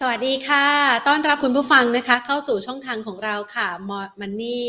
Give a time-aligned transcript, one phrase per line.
[0.00, 0.66] สวัสดีค่ะ
[1.08, 3.68] ต้อนรับคุณผู้ฟังนะคะ เข้าสู่ช่องทางของเราค่ะ
[4.20, 4.66] Money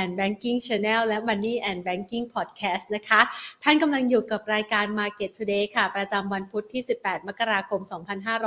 [0.00, 3.20] and Banking Channel และ Money and Banking Podcast นะคะ
[3.62, 7.80] ท่านกำลังอยู่กับรายการ Market Today ค่ะ ประจำวันพุธที่ 18 มกราคม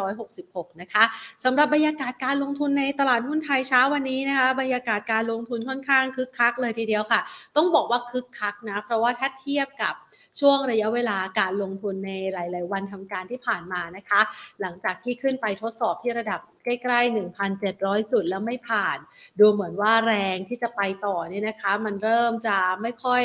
[0.08, 1.04] 2566 นะคะ
[1.44, 7.22] สำหรับบรรยากาศการลงทุนในตลาดหุ้นไทยเช้าวันนี้นะคะ บรรยากาศการลงทุนค่อนข้างคึกคักเลยทีเดียวค่ะ
[7.56, 9.96] ต้องบอกว่าคึกคักนะ เพราะว่าถ้าเทียบกับ
[10.40, 14.22] ช่วงระยะเวลาการลงทุนในหลาย ๆ วันทำการที่ผ่านมานะคะ
[14.62, 17.16] หลังจากที่ขึ้นไปทดสอบที่ระดับใกล้ๆ
[17.60, 18.98] 1,700 จุดแล้วไม่ผ่าน
[19.40, 23.24] ดูเหมือนว่าแรงที่จะไปต่อเนี่ยนะคะ มันเริ่มจะไม่ค่อย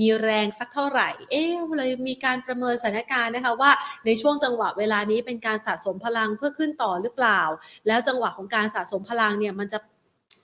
[0.00, 3.70] มีแรงสักเท่าไหร่ เอ๊ะเลยมีการประเมินสถานการณ์นะคะว่า
[4.06, 7.40] ในช่วงจังหวะเวลานี้เป็นการสะสมพลังเพื่อขึ้นต่อหรือเปล่า
[7.86, 9.78] แล้วจังหวะของการสะสมพลังเนี่ยมันจะ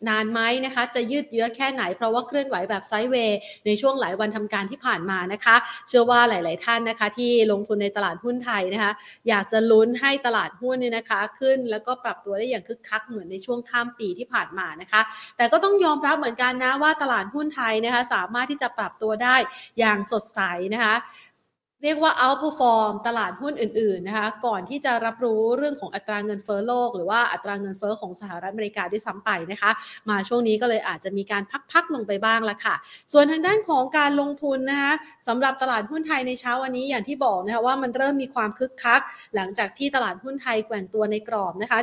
[0.08, 5.56] นานไหมนะคะ จะยืดเยื้อแค่ไหน เพราะว่าเคลื่อนไหวแบบไซด์เวย์ในช่วงหลายวันทำการที่ผ่านมานะคะ
[5.88, 8.92] เชื่อว่าหลาย ๆ ท่านนะคะ ที่ลงทุนในตลาดหุ้นไทยนะคะ
[9.28, 15.00] อยากจะลุ้นให้ตลาดหุ้นเนี่ยนะคะ ขึ้นแล้วก็ปรับตัวได้อย่างคึกคักเหมือนในช่วงข้ามปีที่ผ่านมานะคะ
[15.36, 19.36] แต่ก็ต้องยอมรับเหมือนกันนะว่าตลาดหุ้นไทยนะคะ สามารถที่จะปรับตัวได้
[19.78, 20.40] อย่างสดใส
[20.74, 20.94] นะคะ
[21.82, 29.70] เรียกว่า outperform ตลาดหุ้นอื่นๆนะคะก่อนที่จะรับรู้เรื่องของอัตราเงินเฟ้อโลก หรือว่าอัตราเงินเฟ้อของสหรัฐอเมริกาด้วยซ้ำไปนะคะ
[30.10, 32.74] มาช่วงนี้ก็เลยอาจจะมีการพักๆลงไปบ้างละค่ะ
[33.12, 34.92] ส่วนทางด้านของการลงทุนนะคะ
[35.28, 39.00] สำหรับตลาดหุ้นไทยในเช้าวันนี้อย่างที่บอกนะคะว่ามันเริ่มมีความคึกคัก
[39.34, 41.78] หลังจากที่ตลาดหุ้นไทยแกว่งตัวในกรอบนะคะ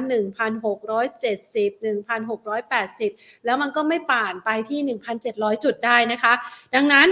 [0.75, 1.71] 1,670
[2.45, 6.33] 1,680 แล้วมันก็ไม่ป่านไปที่ 1,700 จุดได้นะคะ
[6.75, 7.07] ดังนั้น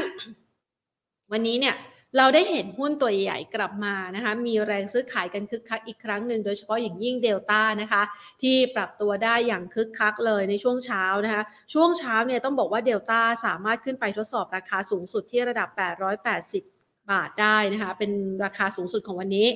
[1.34, 1.76] วันนี้เนี่ย
[2.18, 8.04] เราได้เห็นหุ้นตัวใหญ่กลับมานะคะ มีแรงซื้อขายกันคึกคักอีกครั้งหนึ่งโดยเฉพาะอย่างยิ่งเดลต้านะคะ
[8.42, 16.64] ที่ปรับตัวได้อย่างคึกคักเลยในช่วงเช้านะคะ ช่วงเช้าเนี่ยต้องบอกว่าเดลต้าสามารถขึ้นไปทดสอบราคาสูงสุดที่ระดับ 880
[17.12, 18.12] บาทได้นะคะ เป็น
[18.46, 19.48] ราคาสูงสุดของวันนี้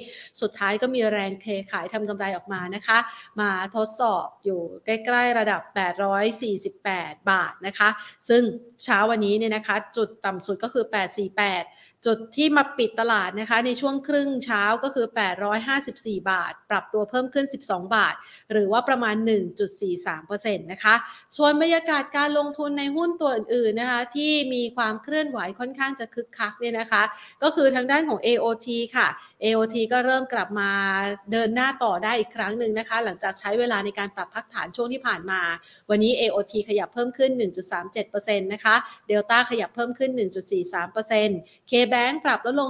[0.41, 2.97] สุดท้ายก็มีแรงเคขายทำกำไรออกมานะคะ
[3.39, 5.61] มาทดสอบอยู่ใกล้ๆระดับ
[6.45, 7.89] 848 บาทนะคะ
[8.29, 8.43] ซึ่ง
[8.83, 10.85] เช้าวันนี้เนี่ยนะคะ จุดต่ำสุดก็คือ
[11.45, 15.07] 848จุดที่มาปิดตลาดนะคะในช่วงครึ่งเช้าก็คือ
[15.67, 18.15] 854 บาท ปรับตัวเพิ่มขึ้น 12 บาท
[18.51, 19.15] หรือว่าประมาณ
[19.91, 20.95] 1.43%นะคะ
[21.37, 27.03] ส่วนบรรยากาศการลงทุนในหุ้นตัวอื่นๆนะคะที่มีความเคลื่อนไหวค่อนข้างจะคึกคักเนี่ยนะคะ
[27.43, 29.07] ก็คือทางด้านของ AOT ค่ะ
[29.43, 30.71] AOT ก็เริ่มกลับมา
[31.31, 35.41] เดินหน้าต่อได้อีกครั้งหนึ่งนะคะ หลังจากใช้เวลาในการปรับพักฐานช่วงที่ผ่านมา
[35.89, 37.31] วันนี้ AOT ขยับเพิ่มขึ้น
[37.87, 38.75] 1.37%นะคะ
[39.09, 40.11] Delta ขยับเพิ่มขึ้น
[40.95, 42.69] 1.43% Bank ปรับลดลง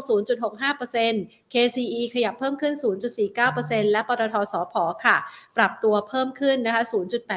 [0.75, 2.73] 0.65% KCE ขยับเพิ่มขึ้น
[3.33, 4.73] 0.49%และปตทสพ
[5.05, 5.17] ค่ะ
[5.57, 6.83] ปรับตัวเพิ่มขึ้นนะคะ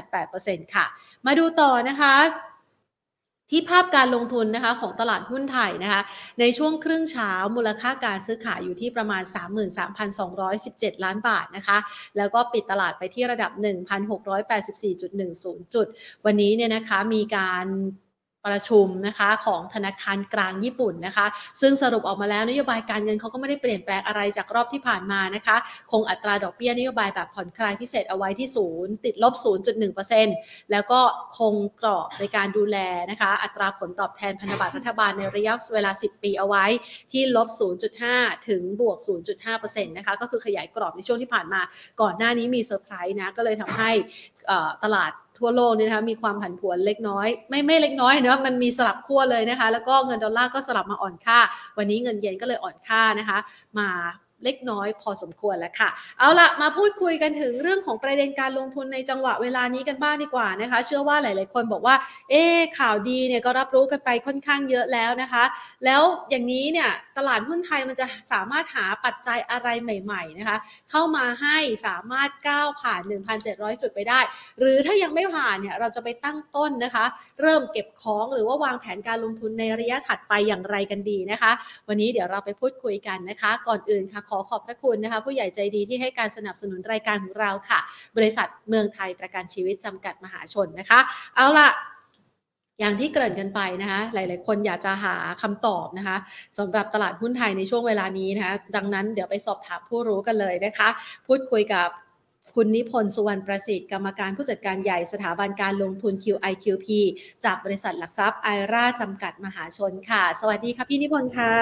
[0.09, 0.87] 0.88%ค่ะ
[1.27, 2.15] มาดูต่อนะคะ
[3.51, 6.03] ที่ภาพการลงทุนนะคะของตลาดหุ้นไทยนะคะ
[6.41, 9.23] ในช่วงครึ่งเช้ามูลค่าการซื้อขายอยู่ที่ประมาณ
[10.13, 11.79] 33,217 ล้านบาทนะคะ
[12.17, 13.51] แล้วก็ปิดตลาดไปที่ระดับ
[14.43, 15.87] 1,684.10 จุด
[16.25, 17.67] วันนี้เนี่ยนะคะมีการ
[18.47, 21.27] ประชุมนะคะของธนาคารกลางญี่ปุ่นนะคะ
[21.61, 25.57] ซึ่งสรุปออกมาแล้วนโยบายการเงินเขาก็ไม่ได้เปลี่ยนแปลงอะไรจากรอบที่ผ่านมานะคะ
[25.93, 29.35] คงอัตราดอกเบี้ยนโยบายแบบผ่อนคลายพิเศษเอาไว้ที่ศูนย์ติดลบ
[30.03, 31.01] 0.1%แล้วก็
[31.39, 32.77] คงกรอบในการดูแล
[33.11, 36.65] นะคะ อัตราผลตอบแทนพันธบัตรรัฐบาลในระยะเวลา 10 ปีเอาไว้
[37.13, 37.49] ที่ลบ
[37.99, 38.99] 0.5 ถึงบวก
[39.45, 41.61] 0.5%นะคะก็คือขยายกรอบในช่วงที่ผ่านมา
[42.01, 43.91] ก่อนหน้านี้มีเซอร์ไพรส์นะก็เลยทำให้
[44.85, 51.39] ตลาด ทั่วโลกเนี่ยนะคะมีความผันผวนเล็กน้อย ไม่ไม่เล็กน้อยเนะมันมีสลับขั้วเลยนะคะ แล้วก็เงินดอลลาร์ก็สลับมาอ่อนค่า
[51.79, 53.39] วันนี้เงินเยนก็เลยอ่อนค่านะคะ
[53.79, 53.89] มา
[54.45, 61.95] เล็กน้อยพอสมควรแล้วค่ะ เอาละมาพูดคุยกันถึงเรื่องของประเด็นการลงทุนในจังหวะเวลานี้กันบ้างดีกว่านะคะ เชื่อว่าหลาย ๆ คนบอกว่า
[62.31, 62.43] เอ๊
[62.79, 65.45] ข่าวดีเนี่ยก็รับรู้กันไปค่อนข้างเยอะแล้วนะคะ
[65.85, 70.59] แล้วอย่างนี้เนี่ย ตลาดหุ้นไทยมันจะสามารถหาปัจจัยอะไรใหม่ๆนะคะ
[70.91, 73.01] เข้ามาให้สามารถก้าวผ่าน
[73.41, 74.21] 1,700 จุดไปได้
[74.59, 77.05] หรือถ้ายังไม่ผ่านเนี่ยเราจะไปตั้งต้นนะคะ
[77.41, 81.53] เริ่มเก็บของหรือว่าวางแผนการลงทุนในระยะถัดไปอย่างไรกันดีนะคะ
[81.89, 87.81] วันนี้เดี๋ยวเราไปพูดคุยกันนะคะ ก่อนอื่นค่ะขอขอบพระคุณนะคะ ผู้ใหญ่ใจดีที่ให้การสนับสนุนรายการของเราค่ะ
[88.17, 91.01] บริษัทเมืองไทยประกันชีวิตจำกัดมหาชนนะคะ
[91.37, 91.71] เอาล่ะ
[92.81, 96.17] อย่างที่เกริ่นกันไปนะคะหลาย ๆ คนอยากจะหาคำตอบนะคะ
[96.59, 100.89] สำหรับตลาดหุ้นไทยในช่วงเวลานี้นะคะดังนั้นเดี๋ยวไปสอบถามผู้รู้กันเลยนะคะ
[101.27, 101.89] พูดคุยกับ
[102.55, 106.87] คุณนิพนธ์สุวรรณประสิทธิ์กรรมการผู้จัดการใหญ่สถาบันการลงทุน QIQP
[107.45, 111.55] จากบริษัทหลักทรัพย์ไอราจำกัดมหาชนค่ะ สวัสดีค่ะพี่นิพนธ์ค่ะ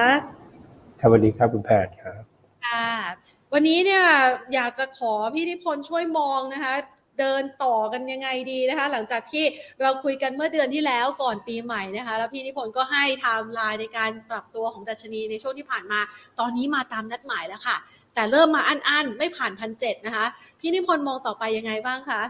[1.03, 2.23] สวัสดีครับคุณแพทย์ครับ
[2.67, 2.89] ค่ะ
[3.53, 4.05] วันนี้เนี่ย
[4.55, 6.75] อยากจะขอพี่นิพนธ์ช่วยมองนะคะ
[7.21, 9.45] เดินต่อกันยังไงดีนะคะ หลังจากที่
[9.83, 16.01] เราคุยกันเมื่อเดือนที่แล้วก่อนปีใหม่นะคะ แล้วพี่นิพนธ์ก็ให้ไทม์ไลน์ในการปรับตัวของดัชนีในช่วงที่ผ่านมา
[16.39, 17.77] ตอนนี้มาตามนัดหมายแล้วค่ะ
[18.15, 20.27] แต่เริ่มมาอันๆ ไม่ผ่านพันเจ็ดนะคะ
[20.61, 22.23] พี่นิพนธ์มองต่อไปยังไงบ้างคะ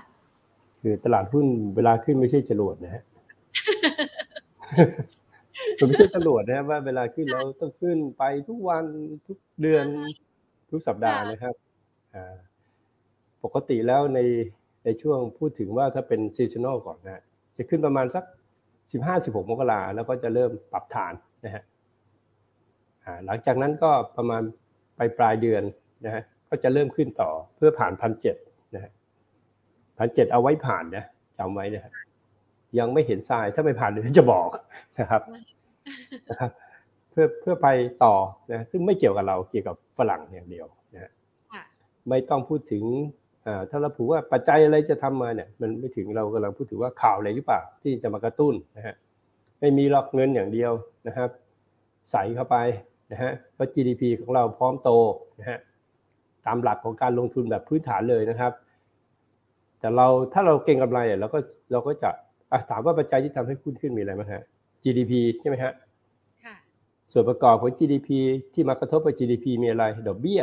[0.82, 1.46] คือตลาดหุ้น
[1.76, 3.02] เวลาขึ้นไม่ใช่จรวดนะฮะ
[5.78, 8.84] มันไม่ใช่จรวดนะว่าเวลาขึ้นเราต้องขึ้นไปทุกวัน
[9.26, 9.86] ทุกเดือน
[10.70, 11.54] ทุกสัปดาห์นะครับ
[13.44, 14.20] ปกติแล้วใน
[14.88, 17.22] ในช่วงพูดถึงว่าถ้าเป็น seasonal ก่อนนะ
[17.56, 18.24] จะขึ้นประมาณสัก
[18.92, 21.12] สิบห้าสิบหกมกราแล้วก็จะเริ่มปรับฐาน
[21.44, 21.62] นะฮะ
[23.26, 24.42] หลังจากนั้นก็ประมาณ
[24.98, 25.62] ปลายปลายเดือน
[26.04, 28.36] นะฮะก็จะเริ่มขึ้นต่อเพื่อผ่านพันเจ็ด
[28.74, 28.92] นะฮะ
[29.98, 31.04] พันเจ็ดเอาไว้ผ่านนะ
[31.38, 31.92] จำไว้นะฮะ
[32.78, 34.48] ยังไม่เห็นทรายถ้าไม่ผ่านเดี๋ยวจะบอก
[35.00, 35.22] นะครับ
[36.28, 36.50] นะครับ
[37.10, 37.68] เพื่อเพื่อไป
[38.04, 38.14] ต่อ
[38.52, 41.10] นะซึ่งไม่เกี่ยวกับเราเกี่ยวกับฝรั่งอย่างเดียวนะฮะ
[42.08, 42.84] ไม่ต้องพูดถึง
[43.70, 48.94] ถ้าเราผูกว่าปัจจัยอะไรจะทำมาเนี่ยมันไม่ถึงเรากำลังพูดถึงว่าข่าวอะไรหรือเปล่าที่จะมากระตุ้นนะฮะ
[49.60, 50.72] ไม่มีหรอกเงินอย่างเดียว
[51.06, 51.30] นะครับ
[52.10, 52.56] ใส่เข้าไป
[53.12, 54.90] นะฮะเพราะ GDP ของเราพร้อมโต
[55.40, 55.58] นะฮะ
[56.46, 58.52] ตามหลักของการลงทุนแบบพื้นฐานเลยนะครับ
[59.80, 61.38] แต่เราถ้าเราเก่งกำไรเราก็
[61.72, 62.10] เราก็จะ
[62.70, 64.42] ถามว่าปัจจัยที่ทำให้หุ้นขึ้นมีอะไรบ้างฮะ
[64.82, 65.72] GDP ใช่ไหมฮะ
[67.12, 68.08] ส่วนประกอบของ GDP
[68.54, 70.42] ที่มากระทบกับ GDP มีอะไร ดอกเบี้ย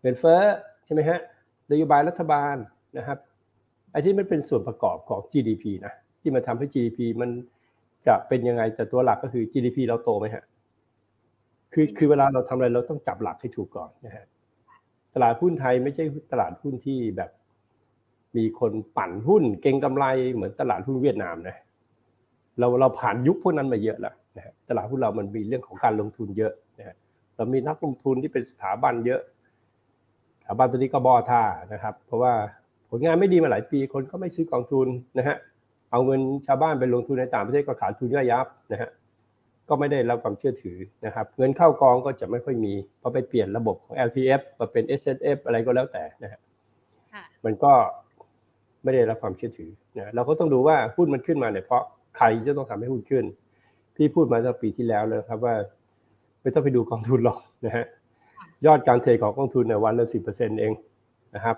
[0.00, 0.42] เงินเฟ้อ
[0.84, 1.18] ใช่ไหมฮะ
[1.70, 2.56] นโยบายรัฐบาล
[2.98, 3.18] นะครับ
[3.92, 7.30] ไอ้ที่มันเป็นส่วนประกอบของ GDP นะที่มาทำให้ GDP มัน
[8.06, 10.44] จะเป็นยังไงแต่ตัวหลักก็คือ GDP เราโตไหมฮะ
[11.72, 14.24] คือคือเวลาเราทำอะไรเราต้องจับหลักให้ถูกก่อนนะฮะ
[15.14, 17.30] ตลาดหุ้นไทยไม่ใช่ตลาดหุ้นที่แบบ
[18.36, 20.04] มีคนปั่นหุ้นเก่งกำไร
[20.34, 21.56] เหมือนตลาดหุ้นเวียดนามนะ
[22.58, 26.96] เราเราผ่านยุคพวกนั้นมาเยอะแล้วนะฮะตลาดหุ้นเรามันมีเรื่องของการลงทุนเยอะนะฮะ
[27.36, 29.35] เรามีนักลงทุนที่เป็นสถาบันเยอะส
[30.46, 32.32] ถาบันตัวนี้ก็บอท่านะครับ เพราะว่า
[32.90, 34.88] ผลงานไม่ดีมาหลายปี คนก็ไม่ซื้อกองทุน
[35.18, 35.36] นะฮะ
[35.90, 38.90] เอาเงินชาวบ้านไปลงทุนในต่างประเทศก็ขาดทุนย่อยยับนะฮะ
[39.68, 45.02] ก็ไม่ได้รับความเชื่อถือนะครับ เงินเข้ากองก็จะไม่ค่อยมีเพราะไปเปลี่ยนระบบของ LTF มาเป็น S
[45.36, 46.40] F อะไรก็แล้วแต่นะฮะ
[47.44, 47.72] มันก็
[48.82, 51.82] ไม่ได้รับความเชื่อถือนะเราก็ต้องดูว่าหุ้นมันขึ้นมาเนี่ยเพราะ
[52.16, 53.24] ใครจะต้องทำให้หุ้นขึ้น
[53.96, 55.54] พี่พูดมาตั้งปีที่แล้วเลยครับว่า
[56.42, 57.84] ไม่ต้องไปดูกองทุนหรอกนะฮะ
[58.66, 60.72] ยอดการเทรดของกองทุนเนี่ยวันละสิบเปอร์เซ็นต์เอง
[61.34, 61.56] นะครับ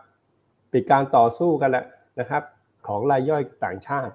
[0.73, 1.85] ปิดการต่อสู้กันแหละ
[2.21, 2.43] นะครับ
[2.87, 4.13] ของรายย่อยต่างชาติ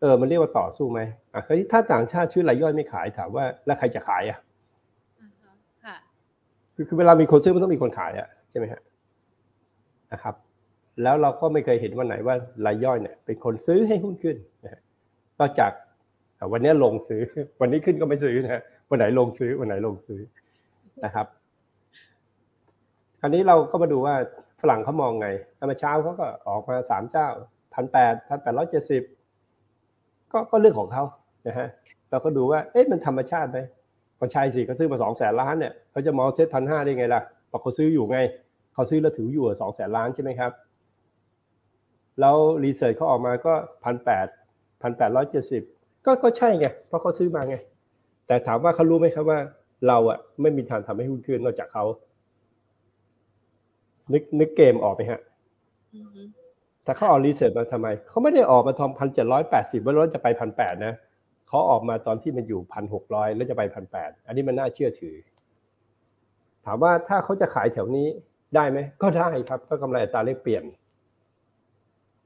[0.00, 1.00] เออมันเรียกว่าต่อสู้ไหม
[1.34, 1.42] อะ
[1.72, 4.38] ถ้าต่างชาติชื่อรายย่อยไม่ขายถามว่าแล้วใครจะขายอะ
[6.74, 8.80] คือคือเวลามีคนซื้อมันต้องมีคนขายอะใช่ไหมฮะ
[10.12, 10.34] นะครับ
[11.02, 12.34] แล้วเราก็ไม่เคยเห็นวันไหนว่า
[12.66, 14.80] รายย่อยเนี่ย เป็นคนซื้อให้หุ้นขึ้นนะ
[15.40, 15.72] นอกจาก
[16.52, 17.22] วันนี้ลงซื้อ
[17.60, 20.20] วันนี้ขึ้นก็ไม่ซื้อนะวันไหนลงซื้อวันไหนลงซื้อ
[21.04, 21.26] นะครับ
[23.24, 24.14] คราวนี้เราก็มาดูว่า
[24.60, 27.28] ฝรั่งเขามองไงเมื่อเช้าเขาก็ออกมาสามเจ้า
[27.74, 29.02] พันแปดพันแปดร้อยเจ็ดสิบ
[30.32, 31.02] ก็ก็เรื่องของเขา
[31.46, 31.68] นะฮะ
[32.10, 33.58] เราก็ดูว่าเอ๊ะมันธรรมชาติไหม
[34.18, 38.18] ก็ใช่สิเขาซื้อมาสองแสนล้านเนี่ยเขาจะมองเซ็ตพันห้าได้ไงล่ะเพราะเขาซื้ออยู่ไง
[38.74, 40.52] เขาซื้อแล้วถืออยู่สองแสนล้านใช่ไหมครับ
[42.20, 43.54] แล้วรีเสิร์ชเขาออกมาก็
[43.84, 44.26] พันแปด
[44.82, 45.62] พันแปดร้อยเจ็ดสิบ
[46.06, 47.56] ก็ก็ใช่ไงเพราะเขาซื้อมาไง
[48.26, 49.38] แต่ถามว่าเขารู้ไหมครับว่า
[49.88, 51.84] เราอะไม่มีทางทำให้หุ้นขึ้นนอกจากเขา
[54.12, 55.20] นึกนึกเกมออกไหมฮะ
[56.84, 60.94] แต่เขาออกรีเสิร์ชมาทำไม เขาไม่ได้ออกมาทอมพันเจ็ดร้อยแปดสิบว่ารถจะไปพันแปดนะ
[61.48, 65.14] เขาออกมาตอนที่มันอยู่พันหกร้อยแล้วจะไปพันแปดอันนี้มันน่าเชื่อถือ
[66.66, 68.06] ถามว่าถ้าเขาจะขายแถวนี้
[68.54, 70.64] ได้ไหม ก็ได้ครับ ก็กำไรอัตราเลขเปลี่ยน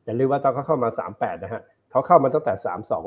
[0.05, 3.07] อย่าลืมว่าตอนเขาเข้ามาสามแปดนะฮะเขาเข้ามาตั้งแต่สามสอง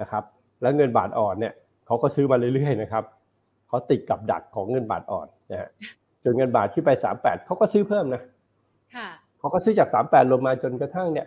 [0.00, 0.24] นะครับ
[0.62, 1.54] แล้วเงินบาทอ่อนเนี่ย
[1.86, 3.04] เขาก็ซื้อมาเรื่อยๆนะครับ
[3.68, 5.70] เขาติดกับดักของเงินบาทอ่อนนะฮะ
[6.24, 8.22] จนเงินบาทขึ้นไปสามแปดเขาก็ซื้อเพิ่มนะ
[9.38, 11.26] เขาก็ซื้อจากสามแปดลงมาจนกระทั่งเนี่ย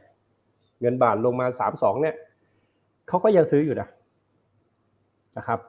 [0.81, 2.15] เงินบาทลงมาสามสองเนี่ย
[3.07, 3.87] เขาก็ยังซื้ออยู่นะ
[5.37, 5.59] นะครับ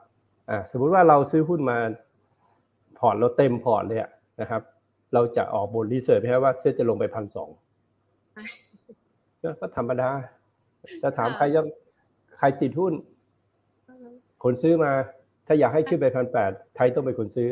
[0.49, 1.77] อ่าสมมุติว่าเราซื้อหุ้นมา
[2.97, 3.99] พอร์ตเราเต็มพอร์ตเลย
[4.41, 4.61] นะครับ
[5.13, 7.49] เราจะออกบน research ไหมว่าเซ็ตจะลงไปพันสอง
[9.59, 10.09] ก็ธรรมดา
[11.01, 11.65] จะถามใครยัง
[12.37, 12.93] ใครติดหุ้น
[14.43, 14.91] คนซื้อมา
[15.47, 17.49] ถ้าอยากให้ขึ้นไปพันแปดใครต้องเป็นคนซื้อ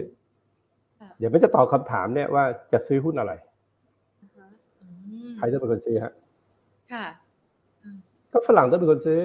[1.18, 3.34] เดี๋ยวไม่จะตอบคาถามเนี่ยว่าจะซื้อหุ้นอะไร
[5.38, 6.14] ใครต้องเป็นคนซื้อฮะ
[6.94, 7.06] ค่ะ
[8.32, 9.20] ก็ฝรั่งต้องเป็นคนซื้อ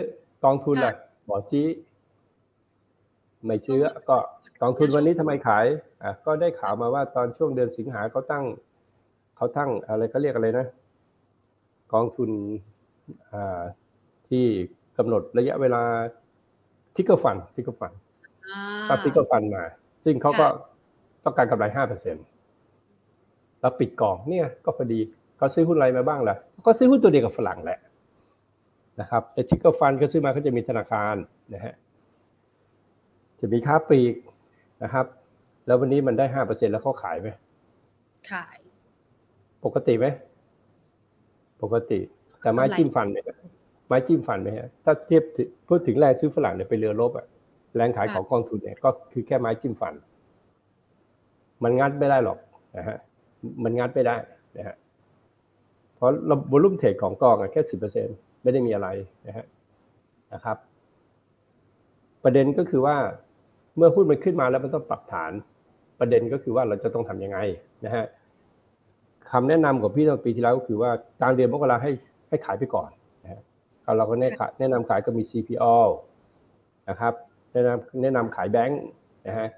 [0.45, 0.95] กองทุนอะ
[1.29, 1.69] บอจี้
[3.45, 4.17] ไม่ซื้อก็
[4.63, 5.65] กองทุนวันนี้ทำไมขาย
[6.03, 8.45] อะก็ได้ข่าวมาว่าตอนช่วงเดือนสิงหาเขาตั้ง
[9.37, 10.67] เขาตั้งอะไรเขาเรียกอะไรนะ
[11.93, 12.31] กองทุน
[13.33, 13.61] อ่า
[14.29, 14.45] ที่
[14.99, 15.83] กำหนดระยะเวลา
[16.95, 17.93] trigger fund trigger fund
[18.89, 19.65] ตัด trigger fund มา
[20.05, 20.47] ซึ่งเขาก็
[21.25, 22.25] ต้องการกำไรห้าเปอร์เซ็นต์
[23.61, 25.01] แล้วปิดกองเนี่ยก็พอดี
[25.37, 27.79] เขาซื้อหุ้นอะไรมาบ้างล่ะเขาซื้อหุ้นตัวเดียวกับฝรั่งแหละ
[29.01, 31.15] นะครับแต่ trigger fund เขาซื้อมาเขาจะมีธนาคาร
[31.55, 31.75] นะฮะ
[33.41, 34.15] จะมีค้าปลีก
[34.83, 35.07] นะครับ
[35.67, 37.29] แล้ววันนี้มันได้ห้าเปอร์เซ็นแล้วเขาขายไหม
[38.31, 38.59] ขาย
[39.65, 40.07] ปกติไหม
[41.63, 41.99] ปกติ
[42.41, 43.25] แต่ไม้จิ้มฟันเนี่ย
[43.87, 45.25] ไม้จิ้มฟันไหมฮะถ้าเทียบ
[45.69, 47.27] พูดถึงแรงซื้อฝรั่งเนี่ยไปเรือลบอะ
[47.77, 49.95] แรงขายของกองทุนเนี่ยก็คือแค่ไม้จิ้มฟัน
[51.63, 52.39] มันงัดไม่ได้หรอก
[52.77, 52.99] นะฮะ
[53.65, 54.17] มันงัดไม่ได้
[54.59, 54.77] นะฮะ
[55.95, 58.07] เพราะระบบลุ่มเทรดของกองอะแค่สิบเปอร์เซ็น
[58.43, 58.89] ไม่ได้มีอะไร
[59.27, 59.45] นะฮะ
[60.35, 60.57] นะครับ
[62.25, 62.97] ประเด็นก็คือว่า
[63.77, 65.33] เมื่อหุ้นมันขึ้นมาแล้วมันต้องปรับฐาน
[66.01, 67.39] ประเด็นก็คือว่าเราจะต้องทํำยังไง
[67.85, 68.05] นะฮะ
[69.31, 71.93] คำแนะนำของพี่ตอนปีที่แล้วก็คือว่ากลางเดือนมกราให้
[72.29, 72.91] ให้ขายไปก่อน
[73.25, 73.41] นะฮะ
[73.97, 75.77] เราก็แนะแนะนำขายก็มี CPO
[76.89, 77.15] นะครับ
[77.53, 78.81] แนะนำแนะนำขายแบงค์
[79.29, 79.49] นะฮะ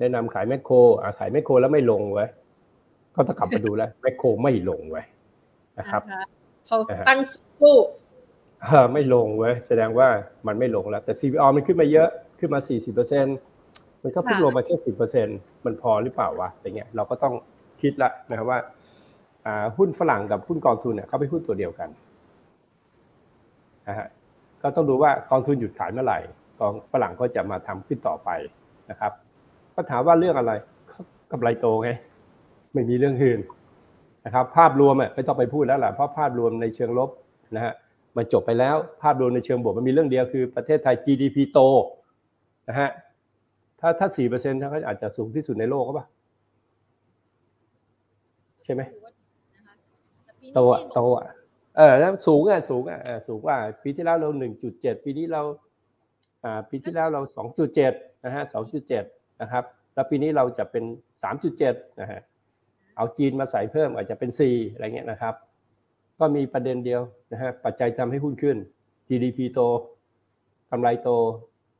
[0.00, 0.74] แนะนำขายแมคโคร
[1.18, 2.26] ขายแมคโครแล้วไม่ลงไว้
[3.14, 5.02] ก็ต้องกลับมาดูแล้วแมคโครไม่ลงไว้
[5.78, 6.02] นะครับ
[6.66, 7.20] เขาตั้ง
[7.60, 7.76] สู้
[8.92, 10.08] ไม่ลงเว้ยแสดงว่า
[10.46, 12.60] มันไม่ลงแล้ว แต่ CPO มันขึ้นมาเยอะขึ้นมา
[13.06, 14.76] 40%มันก็เพิ่งลงมาแค่
[15.20, 17.34] 10%มันพอหรือเปล่าวะอย่างเงี้ยเราก็ต้อง
[17.82, 18.58] คิดละนะครับว่า
[19.76, 21.88] หุ้นฝรั่งกับหุ้นกองทุนเนี่ยเขาไปหุ้นตัวเดียวกัน
[23.88, 24.08] นะฮะ
[24.62, 26.18] ก็ต้องดูว่ากองทุนหยุดขายเมื่อไหร่
[26.60, 28.30] กองฝรั่งก็จะมาทำขึ้นต่อไป
[28.90, 29.12] นะครับ
[29.76, 30.52] ก็ถามว่าเรื่องอะไร
[31.32, 31.90] กำไรโตไง
[32.72, 33.40] ไม่มีเรื่องอื่น
[34.24, 37.10] นะครับ ภาพรวมอะไม่ต้องไปพูดแล้วแหละเพราะภาพรวมในเชิงลบ
[37.56, 37.72] นะฮะ
[38.16, 41.58] มันจบไปแล้วภาพรวมในเชิงบวกมันมีเรื่องเดียวคือประเทศไทย GDP โต
[42.68, 42.90] นะฮะ
[43.80, 46.06] ถ้าถ้าสี่เปอร์เซ็นต์เขาอาจจะสูงที่สุดในโลกก็ปะ
[48.64, 48.82] ใช่ไหม
[50.54, 51.26] โตอะโตอะ
[51.76, 55.42] เออแล้วสูงอะสูงอะสูงกว่าปีที่แล้วเราหนึ่งจุดเจ็ดปีนี้เรา
[56.44, 57.92] อ่า ปีที่แล้วเราสองจุดเจ็ด
[58.24, 59.04] นะฮะสองจุดเจ็ด
[59.42, 59.64] นะครับ
[59.94, 60.84] แล้วปีนี้เราจะเป็น
[61.22, 62.20] สามจุดเจ็ดนะฮะ
[62.96, 65.34] เอาจีนมาใส่เพิ่มอาจจะเป็นสี่อะไรเงี้ยนะครับ
[66.18, 67.02] ก็มีประเด็นเดียว
[67.32, 68.56] นะฮะปัจจัยทำให้หุ้นขึ้น
[69.08, 69.60] GDP โต
[70.70, 71.08] กำไรโต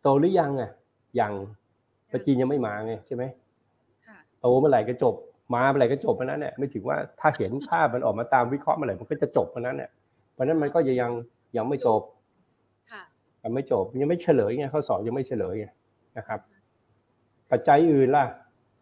[0.03, 0.71] โตหรือยังอะ
[1.21, 1.33] ยัง
[2.09, 3.25] แต่จีนยังไม่มาไงใช่ไหม
[4.41, 5.15] โตเมื่อไหร่ก็จบ
[5.55, 9.91] มาเมื่อไหร่ก็จบเพราะนั้นเนี่ยไม่ถึงว่าถ้าเห็นภาพมันออกมาตามวิเคราะห์เมื่อไหร่มันก็จะจบเพราะนั้นเนี่ย
[10.33, 11.13] เพราะนั้นมันก็ยังยัง
[11.57, 12.03] ยังไม่จบ
[13.43, 15.67] ยังไม่จบยังไม่เฉลยไงข้อสอบยังไม่เฉลยไง
[16.19, 16.41] นะครับ
[17.51, 18.25] ปัจจัยอื่นล่ะ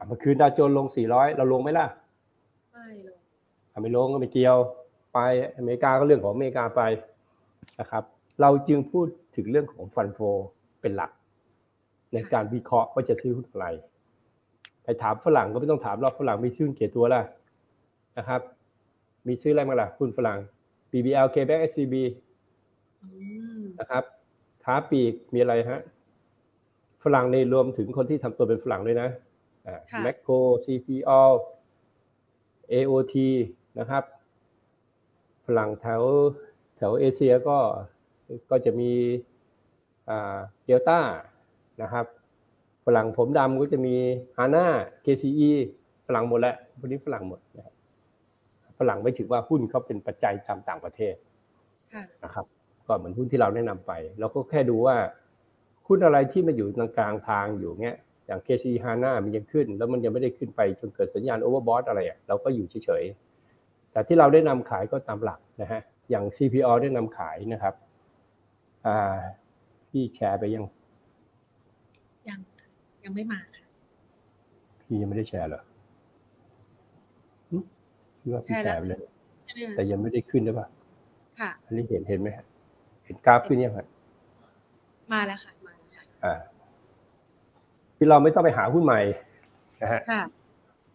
[0.06, 1.87] เมื่อคืนดาวโจนลง 400 เราลงไหมล่ะ
[2.73, 3.18] ไม่ลง
[3.83, 4.56] ไม่ลงก็ไม่เกี่ยว
[5.12, 5.18] ไป
[5.56, 6.83] อเมริกาก็เรื่องของอเมริกาไป
[7.80, 8.04] นะครับ
[8.40, 9.06] เราจึงพูด
[9.37, 10.18] ถึงเรื่องของฟันโฟ
[10.80, 11.11] เป็นหลัก
[12.12, 13.66] ในการวิเคราะห์ว่าจะซื้อหุ้นอะไร
[14.83, 17.21] ไปถามฝรั่งก็ไม่ต้องถามหรอกฝรั่งมีชื่อเกี่ยตัวละ
[18.18, 18.40] นะครับ
[19.28, 20.38] มีชื่ออะไรมาล่ะคุณฝรั่ง
[20.90, 21.94] BBL KBank SCB
[23.80, 24.04] นะครับ
[24.64, 25.80] ค้าปีกมีอะไรฮะ
[27.05, 29.09] ฝรั่งในรวมถึงคนที่ทำตัวเป็นฝรั่งด้วยนะ
[30.03, 30.33] แมคโคร
[30.65, 31.23] CPO
[32.73, 33.15] AOT
[33.79, 34.05] นะครับ
[35.47, 36.03] ฝรั่งแถว
[36.77, 37.59] แถวเอเชียก็
[38.51, 38.93] ก็จะมี
[40.65, 41.01] เดลต้า
[41.83, 42.07] นะครับ
[42.87, 43.97] ฝรั่งผมดำก็จะมี
[44.37, 44.67] ฮาน่า
[45.05, 45.51] KCE
[46.07, 47.75] ฝรั่งหมดแล้วพวกนี้ฝรั่งหมดนะครับ
[48.79, 51.15] ฝรั่งไม่ถือว่าหุ้นเขาเป็นปัจจัยตามต่างประเทศ
[52.25, 52.47] นะครับ
[52.87, 54.97] ก็เหมือนหุ้นที่เราแนะนำไป เราก็แค่ดูว่า
[55.87, 67.75] หุ้นอะไรที่มันอยู่กลางทางอยู่เงี้ยอย่าง KCE ฮาน่ามันยังขึ้น แล้วมันยังไม่ได้ขึ้นไปจนเกิดสัญญาณโอเวอร์บอทอะไรอะเราก็อยู่เฉยๆ แต่ที่เราได้นำขายก็ตามหลักนะฮะอย่าง CPO ได้นำขายนะครับ
[68.87, 69.19] อ่า
[69.88, 70.64] พี่แชร์ไปยัง
[72.29, 72.41] ยัง
[73.05, 73.64] ยังไม่มาค่ะ
[74.83, 75.62] พี่ยังไม่ได้แชร์เหรอ
[78.21, 79.00] พี่ว่าพี่แชร์ไปเลย
[79.76, 80.67] แต่ยังไม่ได้ขึ้นใช่ป่ะ
[81.41, 82.47] ค่ะอันนี้เห็นเห็นไหมฮะ
[83.05, 83.81] เห็นกราฟขึ้นยังไง
[85.12, 85.63] มาแล้วค่ะมาแล้ว
[86.25, 86.37] ค่ะอ่า
[87.97, 89.00] ที่เราไม่ต้องไปหาหุ้นใหม่
[89.83, 90.00] นะฮะ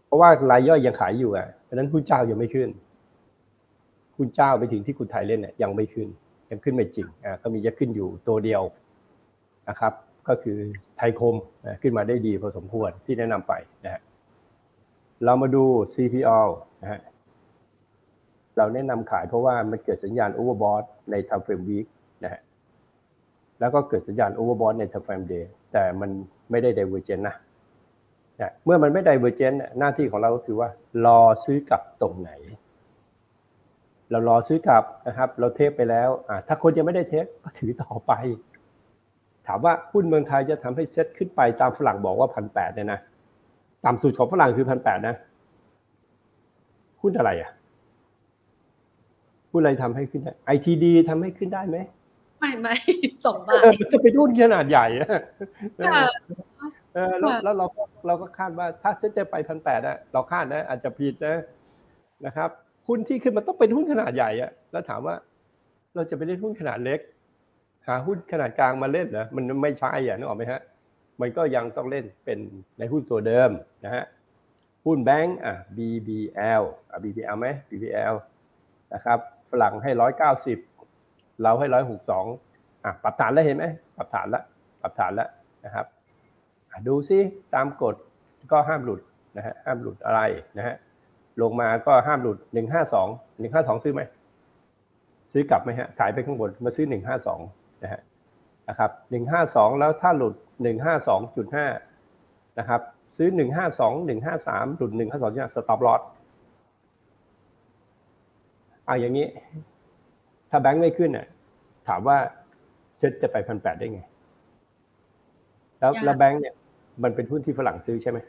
[0.05, 2.69] เพราะว่ารายย่อยยังขายอยู่อะเพราะนั้นหุ้นเจ้ายังไม่ขึ้น
[4.17, 6.07] หุ้นเจ้าไปถึงที่คุณไทยเล่นเนี่ยยังไม่ขึ้น
[6.49, 8.63] ยังขึ้นไม่จริงอ่าก็มีจะขึ้นอยู่ตัวเดียว
[9.69, 9.93] นะครับ
[10.27, 10.57] ก็คือ
[10.97, 11.35] ไทยคม
[11.81, 13.53] ขึ้นมาได้ดีพอสมควรที่แนะนำไป
[13.85, 14.01] นะฮะ
[15.25, 16.39] เรามาดู CPO
[16.81, 17.01] นะฮะ
[18.57, 21.87] เราแนะนำขายเพราะว่ามันเกิดสัญญาณโอเวอร์บอทใน time frame week
[22.23, 22.41] นะฮะ
[23.59, 26.09] แล้วก็เกิดสัญญาณโอเวอร์บอทใน time frame day แต่มัน
[26.51, 27.35] ไม่ได้ divergent นะ
[28.41, 30.69] นะเมื่อมันไม่ divergent หน้าที่ของเราก็คือว่า
[31.05, 32.31] รอซื้อกลับตรงไหน
[34.11, 36.09] เรารอซื้อกลับนะครับ เราเทปไปแล้ว
[36.47, 38.13] ถ้าคนยังไม่ได้เทปก็ถือต่อไป
[39.47, 42.99] ถามว่าหุ้นเมืองไทยจะทำให้เซ็ตขึ้นไปตามฝรั่งบอกว่าพันแปดเนี่ยนะ
[43.85, 45.15] ต่ำสุดของฝรั่งคือพันแปดนะ
[47.01, 47.51] หุ้นอะไรอะ
[49.51, 51.77] หุ้นอะไรทำให้ขึ้นได้ไอทีดีทำให้ขึ้นได้ไหม
[52.39, 52.75] ไม่ไม่
[53.25, 55.09] สองบาทจะเป็นหุ้นขนาดใหญ่อะ
[55.77, 61.37] แล้วแล้วเราก็เราก็คาดว่าถ้าเซ็ตจะไปพันแปดอะเราคาดนะ อาจจะผิดนะ
[62.25, 62.49] นะครับ
[62.87, 65.15] หุ้นที่ขึ้นมันต้องเป็นหุ้นขนาดใหญ่อะแล้วถามว่า
[65.95, 66.99] เราจะไปเล่นหุ้นขนาดเล็ก
[67.87, 70.61] หาหุ้นขนาดกลางมาเล่นนะมันไม่ใช่อะนึกออกไหมฮะ
[71.21, 72.39] มันก็ยังต้องเล่นเป็น
[72.79, 73.49] ในหุ้นตัวเดิม
[73.85, 74.03] นะฮะ
[74.85, 78.15] หุ้นแบงก์อะ BBL อะ BBL ไหม BBL
[78.93, 79.19] นะครับ
[79.51, 80.57] ฝรั่งให้ร้อยเก้าสิบ
[81.43, 82.25] เราให้ร้อยหกสอง
[82.83, 83.65] อะปรับฐานแล้วเห็นไหม
[83.97, 84.43] ปรับฐานแล้ว
[84.81, 85.29] ปรับฐานแล้ว
[85.65, 85.85] นะครับ
[86.87, 87.19] ดูซิ
[87.55, 87.95] ตามกฎ
[88.51, 89.01] ก็ห้ามหลุด
[89.37, 90.21] นะฮะห้ามหลุดอะไร
[90.57, 90.75] นะฮะ
[91.41, 93.07] ลงมาก็ห้ามหลุดหนึ่งห้าสอง
[93.39, 94.01] หนึ่งห้าสองซื้อไหม
[95.31, 97.39] ซื้อกลับไหมฮะขายไปข้างบนมาซื้อหนึ่งห้าสอง
[97.83, 98.01] นะฮะ
[98.69, 101.67] นะครับหนึ่งห้าสองแล้วถ้าหลุดหนึ่งห้าสองจุดห้า
[102.59, 102.81] นะครับ
[103.17, 106.01] ซื้อหนึ่งห้าสองหนึ่งห้าสามหลุดหนึ่งห้าสองจุดสต็อปลอส
[108.85, 109.27] เอาอย่างนี้
[110.49, 111.27] ถ้าแบงค์ไม่ขึ้นอะ
[111.87, 112.17] ถามว่า
[112.97, 114.01] เซ็ตจะไปพันแปดได้ไง
[115.79, 116.53] แล้วแล้วแบงค์เนี่ย
[117.03, 118.19] มันเป็นหุ้นที่ฝรั่งซื้อใช่ไหม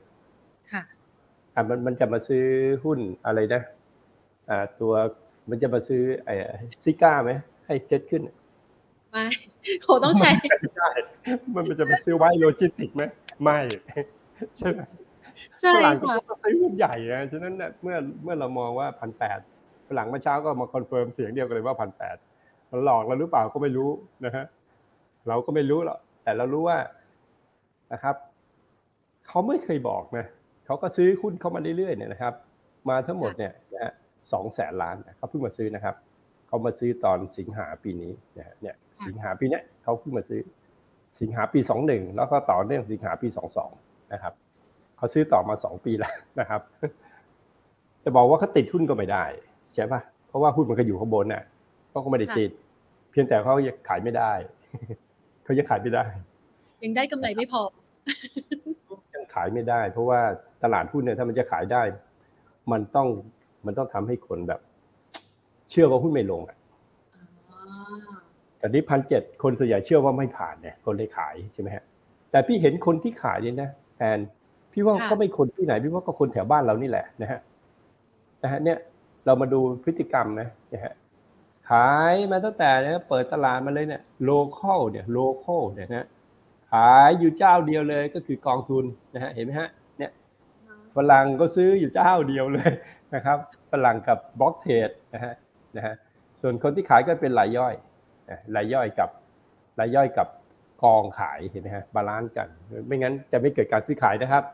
[0.72, 0.82] ค่ะ
[1.54, 2.44] อะมันมันจะมาซื้อ
[2.84, 3.62] หุ้นอะไรนะ
[4.50, 4.92] อ่าตัว
[5.50, 6.34] มันจะมาซื้อไอ้
[6.82, 7.30] ZIGA ไหม
[7.66, 8.22] ให้เซ็ตขึ้น
[9.10, 9.24] ไม่
[9.82, 10.90] โหต้องใช้ไม่ได้
[11.54, 13.02] มันจะมาซื้อ WICE Logistics ไหม
[13.42, 13.58] ไม่
[14.58, 14.80] ใช่ไหม
[15.60, 19.38] ใช่ฝรั่งก็ค่ะต้องซื้อหุ้นใหญ่อะฉะนั้นเนี่ยเมื่อเมื่อเรามองว่าพันแปด
[19.90, 22.16] ฝรั่งเมื่อเช้าก็มา confirm เสียงเดียวกันเลยว่าพันแปด
[22.70, 23.90] มันหลอกเราหรือเปล่าก็ไม่รู้
[24.24, 24.44] นะฮะ
[25.28, 26.78] เราก็ไม่รู้หรอกแต่เรารู้ว่า
[27.92, 28.16] นะครับ
[29.26, 30.26] เขาไม่เคยบอกนะ
[30.66, 32.34] เขาก็ซื้อหุ้นเข้ามาเรื่อยๆเนี่ยนะครับ
[32.88, 33.92] มาทั้งหมดเนี่ยนะฮะ
[34.32, 35.94] สองแสนล้านเขาเพิ่งมาซื้อนะครับ
[36.46, 40.40] เขามาซื้อตอนสิงหาปีนี้นะฮะเนี่ยสิงหาปีนี้เขาเพิ่งมาซื้อ
[41.20, 43.70] สิงหาปีสองหนึ่งแล้วก็ต่อเนื่องสิงหาปีสองสอง
[44.12, 44.34] นะครับ
[44.96, 46.60] เขาซื้อต่อมาสองปีแล้วนะครับ
[48.04, 49.24] จะบอกว่าเขาติดหุ้นก็ไม่ได้
[49.74, 51.42] ใช่ปะเพราะว่าหุ้นมันก็อยู่ข้างบนน่ะ
[51.90, 52.50] เขาก็ไม่ได้ติด
[53.10, 54.32] เพียงแต่เขายังขายไม่ได้
[55.44, 56.04] เขายังขายไม่ได้
[56.84, 57.62] ยังได้กำไรไม่พอ
[59.14, 60.20] ยังขายไม่ได้ เพราะว่า
[60.62, 61.82] ตลาดหุ้นเนี่ยถ้ามันจะขายได้
[62.72, 63.08] มันต้อง
[63.66, 64.60] มันต้องทำให้คนแบบ
[65.70, 66.56] เชื่อว่าหุ้นไม่ลงอะ
[68.58, 71.84] แต่นี้พันเจ็ดคนส่วนใหญ่เชื่อว่าไม่ผ่านเนี่ยคนเลยขายใช่ไหมฮะ
[72.30, 74.20] แต่พี่เห็นคนที่ขายเนี่ยนะแอน
[74.72, 77.40] พี่ว่าค่ะก็ไม่คนที่ไหน พี่ว่าก็คนแถวบ้านเรานี่แหละนะฮะ
[78.42, 78.76] นะฮะเนี่ย
[79.24, 80.94] เรามาดูพฤติกรรมนะนะฮะ
[81.70, 86.06] ขายมาตั้งแต่เนี่ยเปิดตลาดมาเลยเนี่ย local เนี่ย local เนี่ยนะ
[86.72, 89.68] ขายอยู่เจ้าเดียวเลยก็คือกองทุนนะฮะเห็นไหมฮะ
[89.98, 90.10] เนี่ย
[90.96, 92.70] ฝรั่งก็ซื้ออยู่เจ้าเดียวเลย
[93.14, 93.38] นะครับ
[93.72, 95.34] ฝรั่งกับ block trade นะฮะ
[95.76, 95.94] นะฮะ
[96.40, 97.74] ส่วนคนที่ขายก็เป็นรายย่อย
[98.56, 99.08] รายย่อยกับ
[99.80, 100.28] รายย่อยกับ
[100.82, 102.48] กองขายเห็นไหมฮะ balance กัน
[102.86, 104.44] ไม่งั้นจะไม่เกิดการซื้อขายนะครับ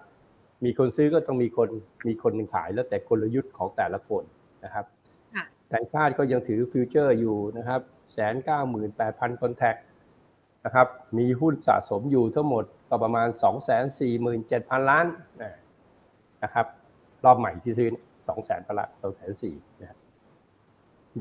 [0.64, 1.68] มีคนซื้อก็ต้องมีคน
[2.06, 4.24] มีคนหนึ่งขายแล้วแต่กลยุทธ์ของแต่ละคน
[4.64, 4.84] นะครับ
[5.34, 7.80] ค่ะต่างชาติก็ยังถือ future อยู่นะครับ
[8.12, 9.74] แสนเก้าหมื่นแปดพัน contract
[10.64, 10.86] นะครับ
[11.18, 15.06] มีหุ้นสะสมอยู่ทั้งหมดก็ประมาณ2 4 7 0 0 0ล้าน
[16.42, 16.66] นะครับ
[17.24, 17.88] รอบใหม่ที่ซื้อ
[18.28, 19.98] สองแสนละสองแสนสี่นะครับ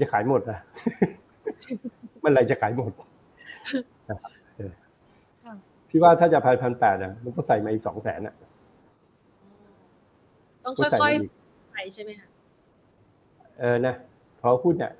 [0.02, 0.60] จะขายหมดนะ
[2.19, 2.91] เมื่อไหรจะขายหมด
[4.10, 4.71] นะครับเออ
[5.45, 5.54] ค่ะ
[5.89, 8.36] พี่ว่าถ้าจะพันพันแปดอะมันต้องใส่มาอีกสองแสนอะ
[10.65, 12.28] ต้องต้องใส่ค่อยมาอีกๆไปใช่ไหมคะ
[13.60, 13.96] เออนะ
[14.38, 14.91] เพราะหุ้นเนี่ย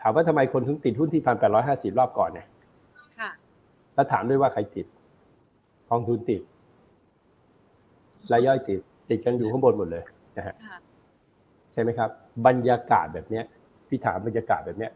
[0.00, 2.46] ถามว่าทำไมคนถึงติดหุ้นที่พันแปดร้อยห้าสิบรอบก่อนเนี่ย
[3.18, 3.30] ค่ะ
[3.94, 4.86] แล้วถามด้วยว่าใครติด
[5.90, 6.42] กองทุนติด
[8.32, 10.04] รายย่อยติด ติดกันอยู่ข้างบนหมดเลย
[10.36, 10.78] นะฮะค่ะ
[11.72, 12.10] ใช่ไหมครับ
[12.46, 13.44] บรรยากาศแบบเนี้ย
[13.88, 14.92] พี่ถามบรรยากาศแบบเนี้ย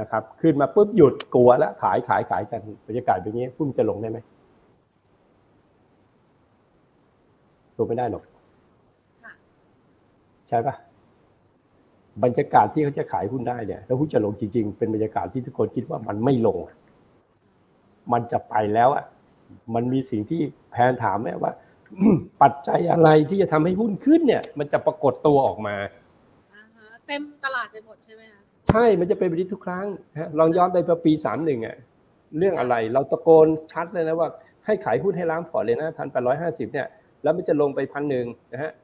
[0.00, 4.18] นะครับ ขึ้นมาปุ๊บหยุดกลัวแล้วขายขายขายกันบรรยากาศแบบนี้หุ้นจะลงได้ไหม
[7.78, 8.22] ลงไม่ได้หรอก
[9.24, 9.32] ค่ะ
[10.48, 10.74] ใช่ปะ
[12.22, 16.58] บรรยากาศที่เขาจะขายหุ้นได้เนี่ยแล้วหุ้นจะลงจริงๆ เป็นบรรยากาศที่ทุกคนคิดว่ามันไม่ลง
[18.12, 19.04] มันจะไปแล้วอะ
[19.74, 21.52] มันมีสิ่งที่แพนถามแม่ว่า
[22.42, 25.76] ปัจจัยอะไรที่จะทำให้หุ้นขึ้นเนี่ย มันจะปรากฏตัวออกมา
[26.52, 29.86] อ่าฮะเต็มตลาดไปหมดใช่ไหมคะใช่มันจะเป็นแบบนี้ทุกครั้ง
[30.20, 31.76] ฮะลองย้อนไปปีสามหนึ่งอะ
[32.38, 34.28] เรื่องอะไรเราตะโกนชัดเลยนะว่า
[34.66, 36.86] ให้ขายหุ้นให้ล้างพอร์ตเลยนะพันแปดร้อยห้าสิบเนี่ย
[37.22, 38.83] แล้วมันจะลงไปพันหนึ่งนะฮะค่ะ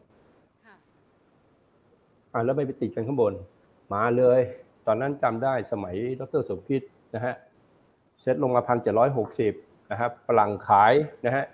[2.32, 3.32] อ่าแล้วไม่ไปติดกันข้างบน
[3.94, 4.40] มาเลย
[4.86, 6.82] ตอนนั้นจำได้สมัยดรสมคิด
[7.14, 7.34] นะฮะ
[8.20, 9.52] เซ็ตลงมาพันเจ็ดร้อยหกสิบ
[9.90, 10.92] นะครับฝรั่งขาย
[11.26, 11.44] นะฮะ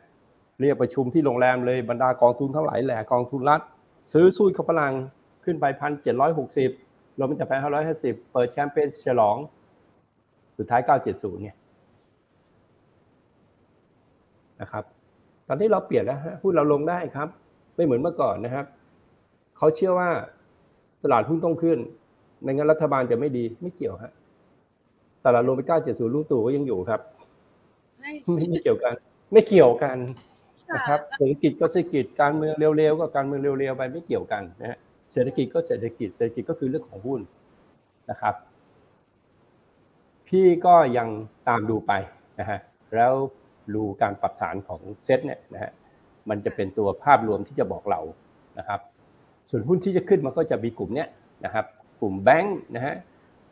[0.60, 3.60] เรียกประชุมที่โรงแรมเลยบรรดากองทุนท่าไหร่แหละกองทุนรัฐ
[4.12, 4.94] ซื้อสู้กับฝรั่ง
[5.44, 6.70] ขึ้นไปพันเจ็ดร้อยหกสิบ
[7.18, 9.36] ลงมาจากพันห้าร้อยห้าสิบเปิดแชมเปญฉลอง
[10.58, 11.56] สุดท้ายเก้าเจ็ดศูนย์เนี่ย
[14.60, 14.84] นะครับ
[15.48, 17.28] ตอนนี้เราเปลี่ยนแล้วฮะหุ้นเราลงได้ครับ
[17.76, 18.66] ไม่เหมือนเมื่อก่อนนะครับ
[19.56, 20.10] เขาเชื่อว่า
[21.07, 21.79] ตลาดหุ้นต้องขึ้น
[22.42, 24.12] ไม่งั้นรัฐบาลจะไม่ดีไม่เกี่ยวฮะ
[25.25, 27.01] ตลาดลงไป970ลุงตู่ก็ยังอยู่ครับ
[28.01, 28.95] ให้ไม่ไม่เกี่ยวกัน
[29.33, 29.97] ไม่เกี่ยวกัน
[30.69, 34.79] ค่ะนะครับเศรษฐกิจก็เศรษฐกิจการเมืองเร็วๆก็การเมืองเร็วๆไปไม่เกี่ยวกันนะฮะ
[35.12, 37.21] เศรษฐกิจก็เศรษฐกิจเศรษฐกิจก็คือเรื่องของหุ้น
[38.11, 38.35] นะครับ
[40.29, 41.09] พี่ก็ยัง
[41.49, 41.92] ตามดูไป
[42.40, 42.59] นะฮะ
[42.95, 43.12] แล้ว
[43.75, 45.73] ดูการปรับฐานของเซ็ตเนี่ยนะฮะ
[46.29, 48.01] มันจะเป็นตัวภาพรวมที่จะบอกเรา
[48.59, 48.81] นะครับ
[49.50, 51.09] ส่วนหุ้นที่จะขึ้นมันก็จะมีกลุ่มเนี้ย
[51.44, 51.64] นะครับ
[52.00, 52.96] กลุ่มแบงค์นะฮะ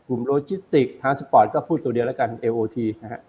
[0.07, 3.21] กลุ่ม logistic transport ก็พูดตัวเดียวแล้วกัน LOT นะฮะ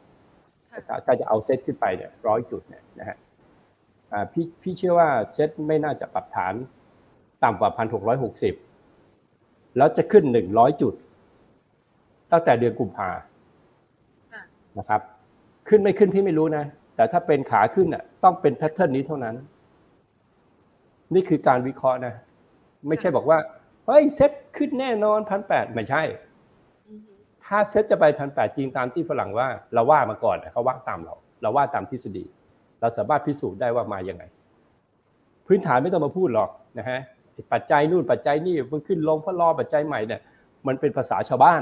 [1.06, 3.18] ถ้าจะเอาเซตขึ้นไปเนี่ยร้อยจุดเนี่ยนะฮะ
[4.32, 6.54] พี่พี่เชื่อว่าเซตไม่น่าจะปรับฐาน
[7.44, 8.54] ต่ำกว่าพันหกร้อยหกสิบ
[9.78, 10.94] แล้วจะขึ้นหนึ่งร้อยจุด
[12.32, 13.10] ตั้งแต่เดือนกุมภา
[14.80, 15.02] นะครับ
[15.70, 19.36] ขึ้นไม่ขึ้นพี่ไม่รู้นะ แต่ถ้าเป็นขาขึ้นอะต้องเป็นแพทเทิร์นนี้เท่านั้น
[21.14, 22.14] นี่คือการวิเคราะห์นะ
[22.88, 23.38] ไม่ใช่บอกว่า
[23.86, 26.04] เฮ้ยเซ็ตขึ้นแน่นอนพันแปดไม่ใช่
[27.46, 32.26] ถ้าเซ็ตจะไปพันแปดจริงตามที่ฝรั่งว่า เราว่ามาก่อนเขาว่าตามเรา เราว่าตามทฤษฎี
[32.80, 34.24] เราสามารถพิสูจน์ได้ว่ามาอย่างไง
[35.48, 37.00] พื้นฐานไม่ต้องมาพูดหรอกนะฮะ
[37.54, 40.22] ปัจจัยนู่นปัจจัยนี่มันขึ้นลงเพราะรอปัจจัยใหม่เนี่ย
[40.68, 41.62] มันเป็นภาษาชาวบ้าน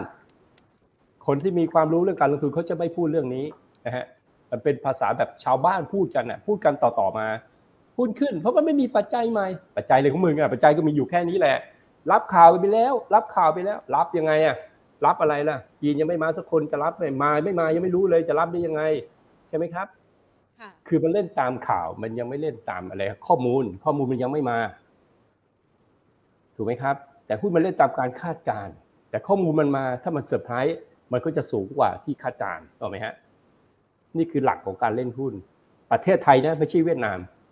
[1.27, 3.45] คนที่มีความรู้เรื่องการลงทุนเขาจะไม่พูดเรื่องนี้
[3.85, 4.05] นะฮะ
[4.51, 7.27] มันเป็นภาษาแบบชาวบ้านพูดกันอะพูดกันต่อๆมา
[7.97, 11.57] หุ้นขึ้น เพราะมันไม่มีปัจจัยใหม่ ปัจจัยเลยของมึงอะปัจจัยก็มีอยู่แค่นี้แหละ
[12.11, 14.55] รับข่าวไปแล้ว รับข่าวไปแล้ว รับยังไงอะ
[15.05, 18.81] รับอะไรล่ะจีนยังไม่มาสักคนจะรับไม่มาไม่มายังไม่รู้เลยจะรับได้ยังไง
[19.49, 19.87] ใช่ไหมครับ
[20.87, 24.59] คือมันเล่นตามข่าวมันยังไม่เล่นตามอะไร ข้อมูล ข้อมูลมันยังไม่มา
[26.55, 28.73] ถูกไหมครับ แต่หุ้นมันเล่นตามการคาดการณ์
[29.09, 30.77] แต่ข้อมูลมันมาถ้ามันเซอร์ไพรส์
[31.11, 33.13] มันก็จะสูงกว่าที่คาดการณ์ถูกไหมฮะ
[34.17, 35.33] นี่คือหลักของการเล่นหุ้น
[35.91, 37.42] ประเทศไทยนะไม่ใช่เวียดนามอ่า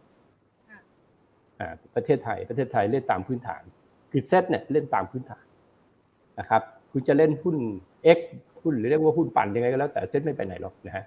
[1.95, 3.63] ประเทศไทยประเทศไทยเล่นตามพื้นฐาน
[4.11, 5.45] คือเซตเนี่ยเล่นตามพื้นฐาน
[6.39, 7.57] นะครับคุณจะเล่นหุ้น
[8.17, 8.19] X
[8.61, 11.05] หุ้นหรือเรียกว่าหุ้นปั่นยังไงก็แล้วแต่เซตไม่ไปไหนหรอกนะฮะ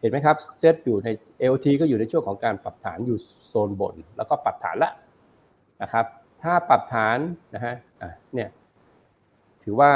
[0.00, 1.08] เห็นไหมครับเซตอยู่ใน
[1.52, 4.92] LT ก็อยู่ในช่วงของการปรับฐานอยู่โซนบน แล้วก็ปรับฐานละ
[5.82, 6.06] นะครับ
[6.42, 7.18] ถ้าปรับฐาน
[7.54, 8.48] นะฮะะเนี่ย
[9.62, 9.90] ถือว่า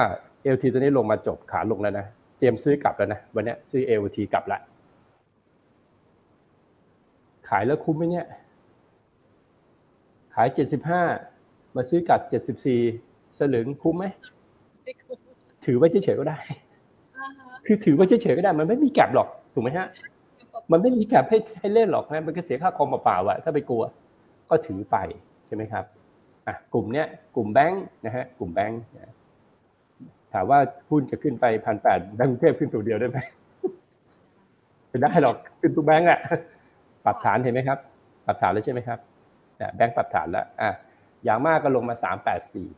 [0.54, 2.06] LT ตัวนี้ลงมาจบขาลงแล้วนะ
[2.38, 4.58] เตรียมซื้อกลับแล้วนะวันนี้ซื้อ LT กลับละ
[7.48, 8.26] ขายแล้วคุ้มไหมเนี่ย
[10.34, 10.48] ขาย
[11.12, 12.20] 75มาซื้อกลับ
[12.78, 14.04] 74สลึงคุ้มไหม
[15.64, 16.38] ถือไว้เฉยๆก็ได้
[17.66, 19.86] คือถือไว้เฉยๆก็ได้ มันไม่มีแกลบหรอกถูกไหมฮะ
[20.72, 23.82] มันไม่มีแกลบให้ให้เล่นหรอกนะมันก็เสียค่าคอมเปล่าๆอะถ้าไปกลัว
[24.50, 24.96] ก็ถือไป
[25.46, 25.84] ใช่ไหมครับ
[26.46, 28.80] อะกลุ่มเนี้ยกลุ่มแบงค์นะฮะกลุ่มแบงค์
[30.32, 30.58] ถามว่า
[30.90, 33.18] หุ้นจะขึ้นไปพันแปดแบงค์กรุงเทพขึ้นตัวเดียวได้ไหม
[34.88, 36.18] ไม่ได้หรอกขึ้นตัวแบงค์อะ
[37.04, 37.78] ปรับฐานเห็นไหมครับ
[38.26, 38.98] ปรับฐานแล้วใช่ไหมครับ
[39.76, 40.70] แบงค์ปรับฐานแล้วอะ
[41.24, 42.68] อย่างมากก็ลงมาสามแปดสี่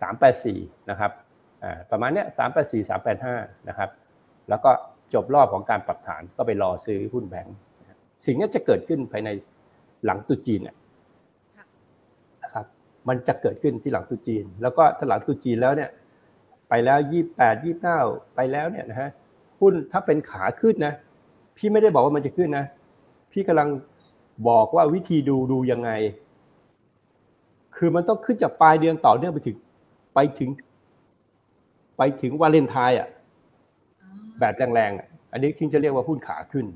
[0.00, 0.58] สามแปดสี่
[0.90, 1.12] นะครับ
[1.62, 3.36] อ่าประมาณเนี้ยสามแปดสี่สามแปดห้า
[3.68, 3.90] นะครับ
[4.48, 4.70] แล้วก็
[5.14, 7.56] จบรอบของการปรับฐานก็ไปรอซื้อหุ้นแบงค์
[8.24, 9.30] สิ่งนี้จะเกิดขึ้นภายใน
[10.04, 10.76] หลังตุจีนเนี่ย
[12.54, 12.66] ครับ
[13.08, 15.90] มันจะเกิดขึ้นที่หลังตุจีน แล้วก็ถ้าหลังตุจีนแล้วเนี่ย
[16.68, 18.00] ไปแล้วยี่แปดยี่เก้า
[18.34, 19.10] ไปแล้วเนี่ยนะฮะ
[19.60, 20.94] หุ้นถ้าเป็นขาขึ้นนะ
[21.56, 22.64] พี่ไม่ได้บอกว่ามันจะขึ้นนะ
[23.32, 23.68] พี่กำลัง
[24.48, 25.90] บอกว่าวิธีดูดูยังไง
[27.76, 29.56] คือมันต้องขึ้นจากปลายเดือนต่อเนื่องไปถึง
[30.14, 30.50] ไปถึง
[31.96, 33.08] ไปถึงวาเลนไทน์อะ
[34.40, 36.66] แบบแรงๆอะ อันนี้คิงจะเรียกว่าหุ้นขาขึ้น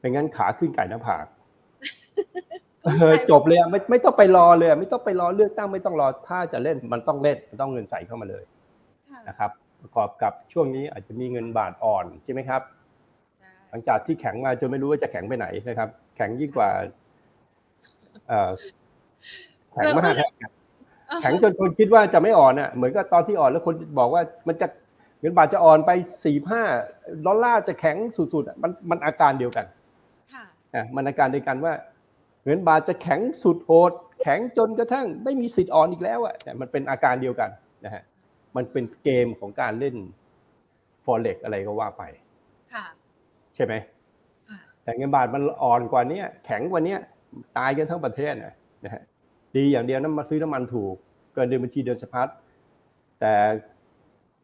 [0.00, 1.26] เป็นงั้นขาขึ้นไก่หน้าผาก
[2.84, 8.44] เออจบเลยไม่ไม่ต้องไปรอเลยไม่ต้องไปรอเลือกตั้งไม่ต้องรอถ้าจะเล่นมันต้องเล่นมันต้องเงินใส่เข้ามาเลย
[9.28, 12.62] นะครับ ประกอบกับช่วงนี้อาจจะมีเงินบาทอ่อนใช่ไหมครับ
[13.70, 16.70] หลังจากที่แข็งมาจนไม่รู้ว่าจะแข็งไปไหนนะครับ แข็งยิ่งกว่า
[18.28, 18.50] เออ
[19.72, 20.14] แข็งมาก
[21.22, 24.66] แข็งจนคนคิดว่าจะไม่อ่อนอะเหมือนกับตอนที่อ่อนแล้วคนบอกว่ามันจะ
[25.20, 25.90] เงินบาทจะอ่อนไป
[26.24, 26.62] สี่ห้า
[27.26, 29.66] ดอลลาร์จะแข็งสุดๆมันมันอาการเดียวกัน
[30.74, 31.74] อะมันอาการเดียวกันว่า
[32.44, 37.50] เงินบาทจะแข็งสุดโหดแข็งจนกระทั่งไม่มีสิทธิ์อ่อนอีกแล้วอะมันเป็นอาการเดียวกัน
[37.84, 38.02] นะฮะ
[38.56, 39.96] มันเป็นเกมของการเล่น
[41.04, 42.02] ฟอเร็กอะไรก็ว่าไป
[43.54, 43.74] ใช่ไหม
[44.82, 46.96] แต่เงินบาทมันอ่อนกว่านี้แข็งกว่านี้
[47.58, 48.32] ตายกันทั้งประเทศ
[48.84, 49.02] นะฮะ
[49.56, 50.94] ดีอย่างเดียวนั้นมาซื้อน้ำมันถูก
[51.34, 52.28] เกินเดือนบัญชีเดือนสะพัด
[53.20, 53.34] แต่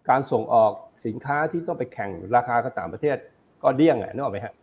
[0.09, 0.73] การส่งออก
[1.07, 3.17] สินค้าที่ต้องไปแข่งราคากับต่างประเทศ
[3.63, 4.55] ก็เดี้ยงอะนึกออกไหมฮะ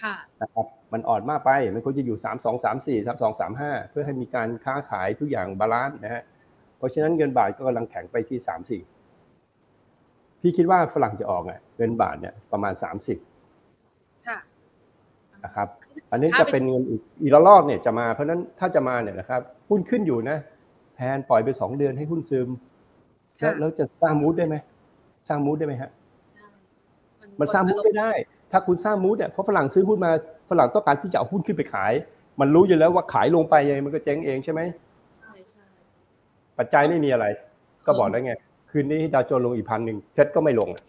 [0.00, 6.22] ค่ะนะครับมันอ่อนมากไปมันควรจะอยู่สามสองสามสี่สามสองสามห้าเพื่อให้มีการค้าขายทุกอย่าง balance นะฮะ
[6.76, 8.82] เพราะฉะนั้นเงินบาทก็กำลังแข็งไปที่สามสี่
[10.40, 13.18] พี่คิดว่าฝรั่งจะออกอะเงินบาทเนี่ยประมาณสามสิบ
[15.44, 15.68] นะครับ
[16.10, 16.82] อันนี้จะเป็นเงิน
[17.22, 20.36] อีกระลอกเนี่ยจะมาเพราะนั้นถ้าจะมาเนี่ยนะครับหุ้นขึ้นอยู่นะ
[20.94, 22.48] แพนปล่อยไปสองเดือนให้หุ้นซึม
[23.58, 24.56] แล้วจะสร้างมูดได้ไหม
[25.28, 25.90] สร้างมูดได้ไหมฮะ
[27.40, 28.10] มันสร้างมูดไม่ได้
[28.52, 30.10] ถ้าคุณสร้างมูดเนี่ยเพราะฝรั่งซื้อหุ้นมา
[30.50, 31.92] ฝรั่งต้องการที่จะเอาหุ้นขึ้นไปขาย
[32.40, 34.60] มันรู้อยู่แล้วว่าขายลงไปยังไงมันก็เจ๊งเองใช่ไหม
[35.20, 35.64] ใช่ใช่
[36.58, 37.26] ปัจจัยไม่มีอะไร
[37.86, 38.32] ก็บอกแล้วไง
[38.70, 40.82] คืนนี้ดาวโจนลงอีกพันหนึ่งเซ็ตก็ไม่ลงอะ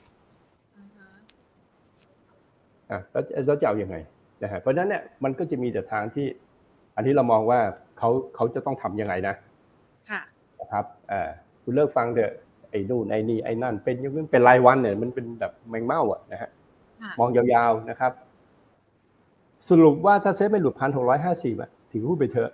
[3.11, 3.97] แล้วเราจะเอาอยัางไง
[4.43, 6.27] นะฮะเพราะนั้นเนี่ยมันก็จะมีแต่ทางที่
[6.95, 7.59] อันนี้เรามองว่า
[7.97, 9.35] เขาเขาจะต้องทํำยังไงนะ
[10.09, 10.21] ค่ะ
[10.59, 11.29] นะครับเออ
[11.63, 12.33] คุณเลิกฟังเถอะ
[12.71, 16.49] ไอ้นู่นไอ้นี่ไอ้นั่น เป็นยังเป็นรายวันเนี่ยมันเป็นแบบแมงเม่าอะนะฮะ
[17.19, 18.11] มองยาวๆนะครับ
[19.69, 22.51] สรุปว่าถ้าเซ็ตไม่หลุดพันหกร้อยห้าสิบอะถือหุ้นไปเถอะ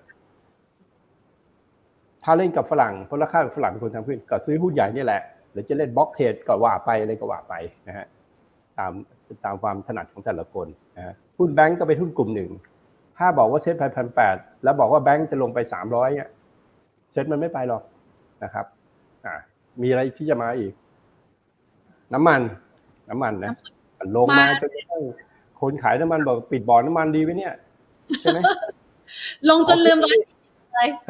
[2.23, 5.21] ถ้าเล่นกับฝรั่งเพราะราคาฝรั่งเป็นคนทำขึ้นก็ซื้อหุ้นใหญ่นี่แหละ
[5.51, 7.53] หรือจะเล่นบล็อกเทรดก็ว่าไปอะไรก็ว่าไป
[7.87, 8.05] นะฮะ
[8.77, 8.91] ตาม
[9.45, 10.67] ตามความถนัดของแต่ละคน
[10.97, 12.49] นะฮะ หุ้นแบงก์ก็เป็นหุ้นกลุ่มหนึ่ง
[13.17, 16.29] ถ้าบอกว่าเซ็ตไปพันแปดแล้วบอกว่าแบงก์จะลงไปสามร้อยเนี่ย
[17.11, 17.83] เซ็ตมันไม่ไปหรอก
[18.43, 18.65] นะครับ
[19.25, 19.35] อ่า
[19.81, 20.73] มีอะไรที่จะมาอีก
[22.13, 22.41] น้ำมัน
[23.09, 23.53] น้ำมันนะ
[24.15, 25.03] ลงมาจนกระทั่ง
[25.61, 27.53] คนขายน้ำมันบอกปิดบ่อน้ำมันดีไว้เนี่ย
[28.19, 28.39] ใช่ไหม
[29.49, 30.15] ลงจนลืมร้อย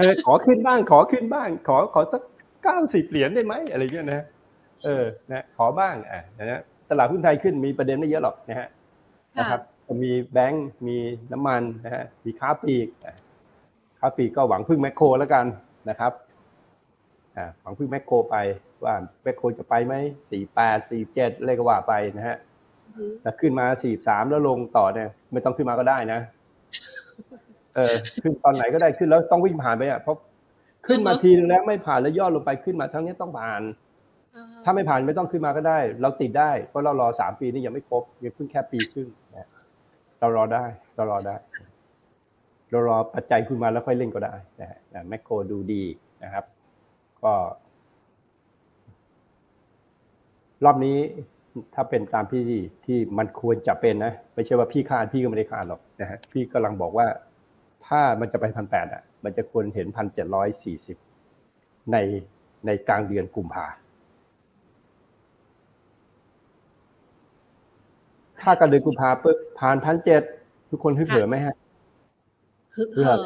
[0.06, 2.22] เลยขอขึ้นบ้าง ขอขึ้นบ้าง ขอขอสัก
[2.64, 4.26] เก้าสิบเหรียญได้ไหมอะไรเงี้ยนะ
[4.84, 8.68] เออนะขอบ้างอะนะตลาดหุ้นไทยขึ้นมีประเด็นไม่เยอะหรอกนะฮะ
[9.38, 9.62] นะครับ
[10.04, 10.98] มีแบงก์มี
[11.32, 12.88] น้ำมันนะฮะมีค้าปีก
[14.00, 15.46] ค้าปีกก็หวังพึ่งแมคโครแล้วกัน
[15.90, 16.14] นะครับ
[17.62, 18.36] หวังพึ่งแมคโครไป
[18.84, 18.94] ว่า
[19.24, 19.94] แมคโครจะไปไหม
[20.30, 22.38] สี่แปดสี่เจ็ดอะไรก็ว่าไปนะฮะ
[23.22, 26.20] แต่ขึ้นมาสี่สามแล้วลงต่อเนี่ยไม่ต้องขึ้นมาก็ได้นะ
[27.76, 30.18] เออขึ้นตอนไหนก็ได้ขึ้นแล้วต้องวิ่งผ่านไปอะเพราะ
[30.88, 33.62] ขึ้นมาทีนึงแล้วไม่ผ่านแล้วย่อลงไปขึ้นมาทั้งนี้ต้องผ่าน
[34.64, 39.08] ถ้าไม่ผ่านไม่ต้องขึ้นมาก็ได้ เราติดได้เพราะเรารอสามปีนี่ยังไม่ครบยังเพิ่งแค่ปีครึ่ง
[40.26, 41.36] เรารอได้ เรารอได้
[42.72, 45.84] เรารอปัจจัยขึ้นมาแล้วค่อยเล่นก็ได้นะฮะแมคโครดูดี
[46.24, 46.46] นะครับ
[47.24, 47.34] ก็
[50.64, 50.98] รอบนี้
[51.74, 52.42] ถ้าเป็นตามพี่
[52.86, 57.08] ที่มันควรจะเป็นนะไม่ใช่ว่าพี่คาดพี่ก็ไม่ได้คาดหรอกนะฮะพี่กำลังบอกว่า
[57.88, 60.98] ถ้ามันจะไปพันแปดอะ มันจะควรเห็นพันเจ็ดร้อยสี่สิบ
[61.92, 61.98] ใน
[62.66, 63.66] ในกลางเดือนกุมภา
[68.46, 70.22] ถ้ากระเดือนกุมภาปุ๊บผ่านพันเจ็ด
[70.70, 71.56] ทุกคนฮึกเหิมไหมฮะ
[72.76, 73.20] ฮึกเหิม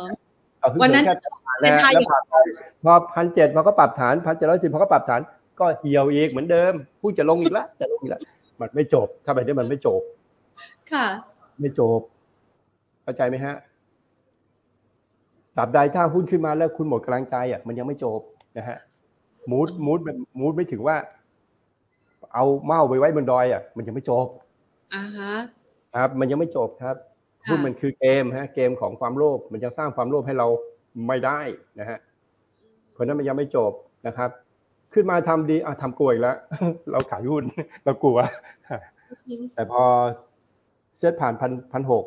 [0.81, 1.05] วันนั้น
[1.61, 1.93] เป็นทาย
[2.83, 5.21] พอพันเจ็ดพอก็ปรับฐานพันเจ็ดร้อยสิบพอก็ปรับฐาน
[5.59, 8.21] ก็เหี่ยวอีกเหมือนเดิมพูดจะลงอีกแล้วจะลงอีกแล้ว
[8.59, 10.01] มันไม่จบ ถ้าแบบนี้มันไม่จบ
[10.91, 11.07] ค่ะ
[11.59, 11.99] ไม่จบ
[13.03, 13.55] เข้าใจไหมฮะ
[15.57, 18.19] ตราบใดถ้าหุ้นขึ้นมาแล้วคุณหมดกำลังใจอะมันยังไม่จบ
[18.57, 18.77] นะฮะ
[19.51, 20.95] มูดมูดมันมูดไม่ถึงว่า
[22.33, 24.27] เอาเมาไปไว้บนดอยอะมันยังไม่จบ
[24.95, 25.33] อ่าฮะ
[25.95, 26.95] ครับมันยังไม่จบครับ
[27.49, 30.47] หุ้นมันคือเกมฮะเกมของความโลภมันจะสร้างความโลภให้เรา
[31.07, 31.39] ไม่ได้
[31.79, 31.99] นะฮะ
[32.93, 33.71] เพราะนั้นมันยังไม่จบ
[34.07, 34.29] นะครับ
[34.93, 36.37] ขึ้นมาทำดีอะทำกลัวอีกแล้ว
[36.91, 37.43] เราขายหุ้น
[37.85, 38.17] เรากลัว
[39.55, 39.83] แต่พอ
[40.97, 42.03] เซตผ่านพันพันหก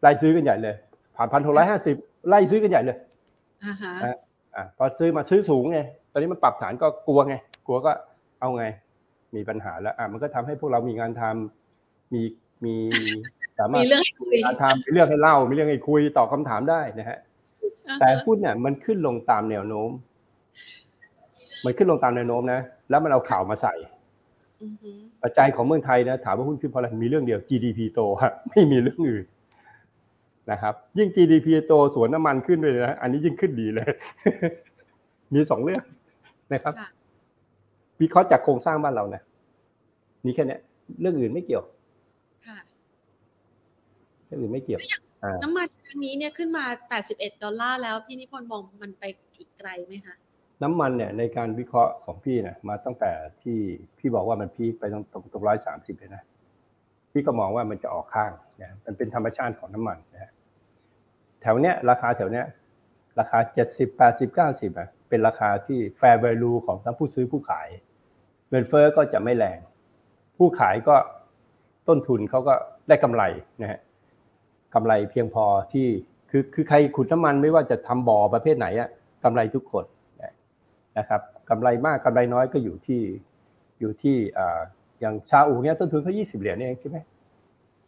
[0.00, 0.76] ไล่ซื้อกันใหญ่เลย
[1.16, 1.96] ผ่านพันหกร้อยห้าสิบ
[2.28, 2.96] ไล่ซื้อกันใหญ่เลย
[3.64, 3.92] อ่าฮะ
[4.56, 5.80] อ่าพอซื้อมาซื้อสูงไง
[6.12, 7.34] ตอนนี้มันปรับฐานก็กลัวไง
[7.66, 7.92] กลัวก็
[8.40, 8.64] เอาไง
[9.36, 11.61] มีปัญหาแล้วอะมันก็ทำให้พวกเรามีงานทำ
[12.12, 12.22] มี
[12.64, 12.74] มี
[13.58, 17.18] สามารถมีเรื่องให้คุยทำมีเรื่องให้เล่ามีเรื่องให้คุยตอบคาถามได้นะฮะ
[18.00, 19.90] แต่หุ้นเนี่ยมันขึ้นลงตามแนวโน้ม
[21.64, 23.74] มันขึ้นลงตามแนวโน้มนะแล้วมันเอาข่าวมาใส่
[25.22, 29.24] ปัจจัยของเมืองไทยนะถามว่าหุ้นขึ้นเพราะอะไรมีเรื่องเดียว GDP โตฮะไม่มีเรื่องอื่น
[30.50, 33.90] นะครับยิ่ง GDP โตสวนน้ำมันขึ้นด้วยนะอันนี้ยิ่งขึ้นดีเลย
[35.34, 35.82] มีสองเรื่อง
[36.52, 36.74] นะครับ
[38.00, 39.22] วิเคราะห์จากโครงสร้างบ้านเรานะ
[40.24, 40.58] นี่แค่นี้
[41.00, 41.74] เรื่องอื่นไม่เกี่ยวค่ะ
[44.32, 44.80] เรื่องอื่นไม่เกี่ยว
[45.42, 46.64] น้ำมันอันนี้เนี่ยขึ้นมา
[47.04, 49.04] 81 ดอลลาร์แล้วพี่นิพนธ์มองมันไป
[49.36, 50.16] อีกไกลไหมคะ
[50.62, 53.58] น้ำมันเนี่ยในการวิเคราะห์ของพี่เนี่ยมาตั้งแต่ที่
[53.98, 56.22] พี่บอกว่ามัน peak ไปตรงตรงตรงร้อยสามสิบเลยนะ
[57.10, 60.30] พี่ก็มองว่ามันจะออกข้างนะมันเป็นธรรมชาติของน้ำมันนะ
[61.42, 62.46] แถวเนี้ยราคาแถวเนี้ย
[63.18, 67.68] ราคาเจ็ดสิบแปดสิบเก้าสิบอะเป็นราคาที่ fair value ของทั้งผู้ซื้อผู้ขาย
[68.50, 69.58] เงินเฟ้อก็จะไม่แรง
[70.36, 70.96] ผู้ขายก็
[71.88, 72.54] ต้นทุนเขาก็
[72.88, 73.22] ได้กำไร
[73.62, 73.80] นะฮะ
[74.74, 75.86] กำไรเพียงพอที่
[76.30, 78.88] คือคือใครขุดน้ำมันไม่ว่าจะทำบ่อประเภทไหนอะ
[79.24, 79.84] กำไรทุกคน
[80.98, 83.02] นะครับกำไรมากกำไรน้อยก็อยู่ที่
[83.80, 84.16] อยู่ที่
[85.00, 86.98] อย่างชาอูเนี้ยต้นทุนเขายี่สิบเหรียญเองใช่ไหม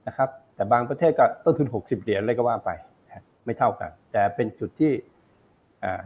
[0.07, 2.71] นะครับ แต่บางประเทศก็ต้นทุนหกสิบเหรียญอะไรก็ว่าไป
[3.45, 4.93] ไม่เท่ากัน แต่เป็นจุดที่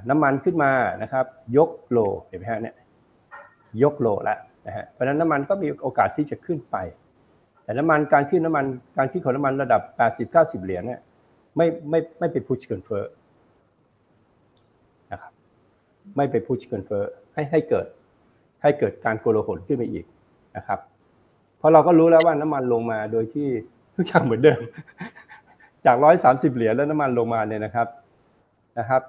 [0.09, 1.25] น้ำมันขึ้นมานะครับ
[1.57, 2.77] ยกโลเห็นไหมฮะเนี่ย
[3.83, 6.77] ยกโลแล้วะฮะเพราะนั้นน้ำมันก็มีโอกาสที่จะขึ้นไป
[7.69, 8.65] แต่น้ำมันการขึ้นน้ำมัน
[8.97, 9.83] การขึ้นของน้ำมันระดับ
[10.23, 11.01] 80-90 เหรียญเนี่ย
[11.57, 13.05] ไม่ไม่ไม่ไปพุชเกินเฟ้อ
[15.13, 15.33] นะครับ
[16.17, 17.05] ไม่ไปพุชเกินเฟ้อ
[17.35, 17.87] ให้ให้เกิด
[18.63, 20.05] ให้เกิดการโกลาหลขึ้นไปอีก
[20.57, 20.79] นะครับ
[21.59, 23.49] เพราะเราก็รู้แล้วว่าน้ำมันลงมาโดยที่
[23.97, 24.61] ทุกอย่างเหมือนเดิม
[25.87, 27.87] จากร้อยสามสิบเหรียญแล้วน้ำมันลงมาเนี่ยนะครับ
[28.79, 29.03] นะครับ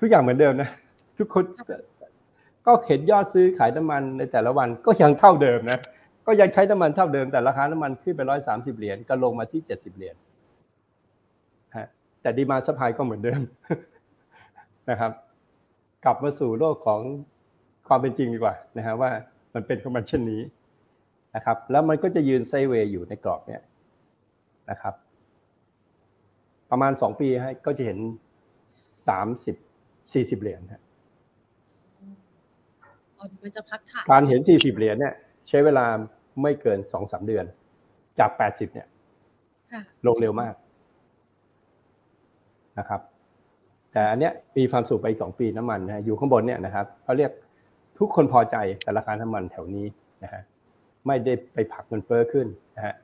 [0.00, 0.68] ทุกอย่างเหมือนเดิมนะ
[1.18, 1.44] ทุกคน
[2.66, 5.78] ก็เห็นยอดซื้อขายน้ำมันในแต่ละวันก็ยังเท่าเดิมนะ
[6.26, 10.16] ก็ยังใช้น้ำมันเท่าเดิมแต่ราคาน้ำมันขึ้นไปร้อยสามสิบเหรียญก็ลงมาที่เจ็ดสิบเหรียญ
[11.76, 11.86] ฮะ
[12.22, 13.40] แต่ดีมาสปายก็เหมือนเดิม
[14.90, 15.12] นะครับ
[16.04, 17.00] กลับมาสู่โลกของ
[17.88, 19.10] ความเป็นจริงดีกว่านะฮะว่า
[19.54, 20.42] มันเป็นของมันเช่นนี้
[21.36, 23.62] นะครับ แล้วมันก็จะยืนไซเวย์อยู่ในกรอบเนี้ย
[24.70, 24.94] นะครับ
[26.70, 27.98] ประมาณสองปีฮะก็จะเห็น
[29.06, 29.56] สามสิบ
[30.14, 30.82] สี่สิบเหรียญฮะ
[33.18, 35.14] อ๋อมันจะพักฐานการเห็นสี่สิบเหรียญเนี่ย
[35.50, 35.86] ใช้เวลา
[36.42, 37.44] ไม่เกินสองสามเดือน
[38.18, 38.88] จากแปดสิบเนี่ย
[39.72, 40.54] ค่ะลงเร็วมาก
[42.78, 43.00] นะครับ
[43.92, 47.32] แต่อันเนี้ยมีความสุขไปอีกสองปีน้ำมันนะฮะอยู่ข้างบนเนี่ยนะครับเขาเรียก
[47.98, 49.86] ทุกคนพอใจกับราคาน้ำมันแถวนี้
[50.22, 50.42] นะฮะ
[51.06, 52.94] ไม่ได้ไปผลักเงินเฟ้อขึ้นนะฮะ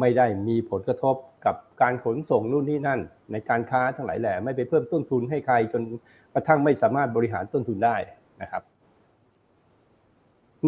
[0.00, 1.14] ไม่ได้มีผลกระทบ
[1.46, 3.00] กับการขนส่งนู่นนี่นั่น
[3.32, 5.82] ในการค้าทั้งหลายแหล่ไม่ไปเพิ่มต้นทุนให้ใครจน
[6.34, 7.96] กระทั่งไม่สามารถบริหารต้นทุนได้
[8.42, 8.62] นะครับ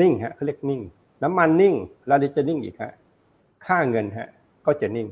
[0.01, 0.81] นิ่งฮะเขาเรียกนิ่ง
[1.23, 1.75] น้ำมันนิ่ง
[2.07, 2.93] แล้วเดี๋ยวจะนิ่งอีกฮะ
[3.67, 4.29] ค่าเงินฮะ
[4.67, 5.09] ก็จะนิ่ง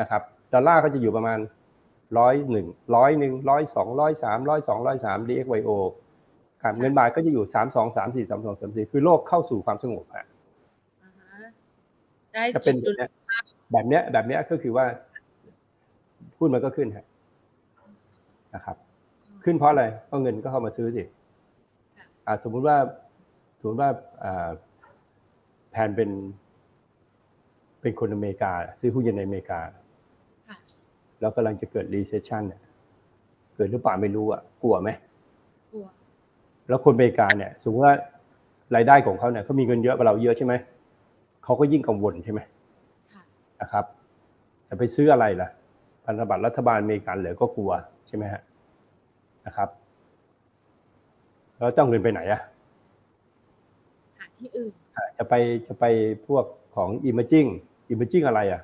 [0.00, 1.38] นะครับดอลลาร์ก็จะอยู่ประมาณ
[2.18, 2.66] ร้อยหนึ่ง
[2.96, 5.70] ร้อยหนึ่งร้อยสองร้อยสามร้อยสองร้อยสาม DXYO
[6.62, 10.26] ครับเงินบาทก็จะอยู่สามสองสามสี่สามสองสามสี่คือโลกเข้าสู่ความสงบฮะ
[11.02, 11.48] อ่าฮะ
[12.32, 12.94] ได้จะเป็นจุด
[13.72, 14.86] แบบเนี้ยแบบเนี้ยแบบเนี้ยก็คือว่า
[16.38, 17.06] หุ้นมันก็ขึ้นฮะ
[18.54, 18.76] นะครับ
[19.44, 21.02] ขึ้นเพราะอะไรเพราะเงินก็เข้ามาซื้อสิ
[22.26, 22.76] อ่าสมมุติว่า
[23.58, 23.90] สมมติว่า
[24.24, 24.50] อ่า
[25.70, 26.10] แผนเป็น
[27.80, 29.60] เป็นคนอเมริกา ซื้อหุ้นเย็นในอเมริกา
[30.48, 30.56] ค่ะ
[31.20, 32.60] แล้วกำลังจะเกิด recession เนี่ย
[33.56, 34.90] เกิดหรือเปล่าไม่รู้อะกลัวไหม
[35.72, 35.86] กลัว
[36.68, 37.94] แล้วคนอเมริกาเนี่ย สมมติว่า
[38.74, 40.54] รายได้ของเขาเนี่ยเขามีเงินเยอะกว่าเราเยอะใช่ไหม
[41.44, 42.40] เขาก็ยิ่งกังวลใช่ไหม
[43.12, 43.22] ค่ะ
[43.60, 43.84] นะครับ
[44.68, 45.48] จะไปซื้ออะไรล่ะ
[46.04, 47.72] พันธบัตรรัฐบาลอเมริกันเหลือก็กลัว
[48.08, 48.42] ใช่ไหมฮะ
[49.46, 49.68] นะครับ
[51.56, 52.55] แล้วต้องเงินไปไหนอะหา
[54.38, 55.34] ที่อื่นอะจะไป
[55.66, 55.84] จะไป
[56.26, 56.44] พวก
[56.76, 57.48] ของ imaging
[57.92, 58.62] imaging อะไรอะ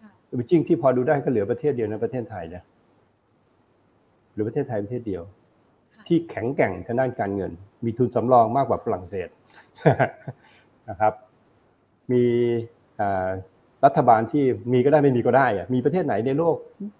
[0.00, 2.64] ค่ะ imaging ที่พอดูได้ก็เหลือประเทศเดียวในประเทศไทยเนี่ย
[4.32, 5.22] หรือประเทศไทยประเทศเดียว
[5.94, 7.52] ค่ะที่แข็งแกร่งทางด้านการเงิน
[7.84, 9.28] มีทุนสำรองมากกว่าฝรั่งเศส
[10.90, 11.12] นะครับ
[12.12, 12.22] มี
[13.00, 13.28] อ่า
[13.84, 16.56] รัฐบาลที่มีก็ได้ไม่มีก็ได้อะมีประเทศไหนในโลก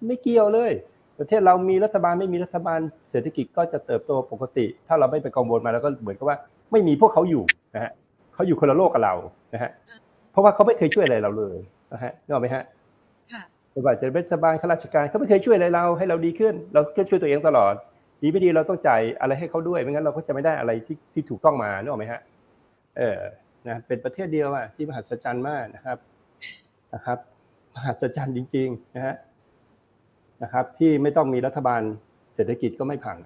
[0.07, 0.71] ไม่เกี่ยวเลย
[1.19, 2.79] ประเทศเรามีรัฐบาลไม่มีรัฐบาล
[3.11, 6.37] เศรษฐกิจก็จะเติบโตปกติ ถ้าเราไม่ไปกังวลมาแล้วก็เหมือนกับว่า
[6.71, 7.43] ไม่มีพวกเขาอยู่
[7.75, 7.91] นะฮะ
[8.33, 9.15] เขาอยู่คนละโลกกับเรา
[9.53, 9.71] นะฮะ
[10.31, 11.57] เพราะว่าเขาไม่เคยช่วยอะไรเราเลย
[11.93, 12.63] นะฮะนึกออกไหมฮะ
[13.31, 17.73] ค่ะไม่ว่าจะเป็นรัฐบาลข้าราชการเขาไม่เคยช่วยอะไรเราให้เราดีขึ้น เราก็ช่วยตัวเองตลอด
[18.21, 22.21] ดีไม่ดีเราต้องจ่ายอะไรให้เขาด้วยไม่งั้นเราก็จะไม่ได้อะไรที่ที่ถูกต้องมานึกออกไหมฮะ
[22.97, 23.19] เออ
[23.67, 25.97] นะเป็นประเทศเดียวอะที่มหัศจรรย์มากนะครับ
[26.93, 27.17] นะครับ
[27.75, 29.15] มหัศจรรย์จริงๆนะฮะ
[30.43, 31.81] นะครับ ที่ไม่ต้องมีรัฐบาล
[32.35, 33.17] เศรษฐกิจก็ไม่พัง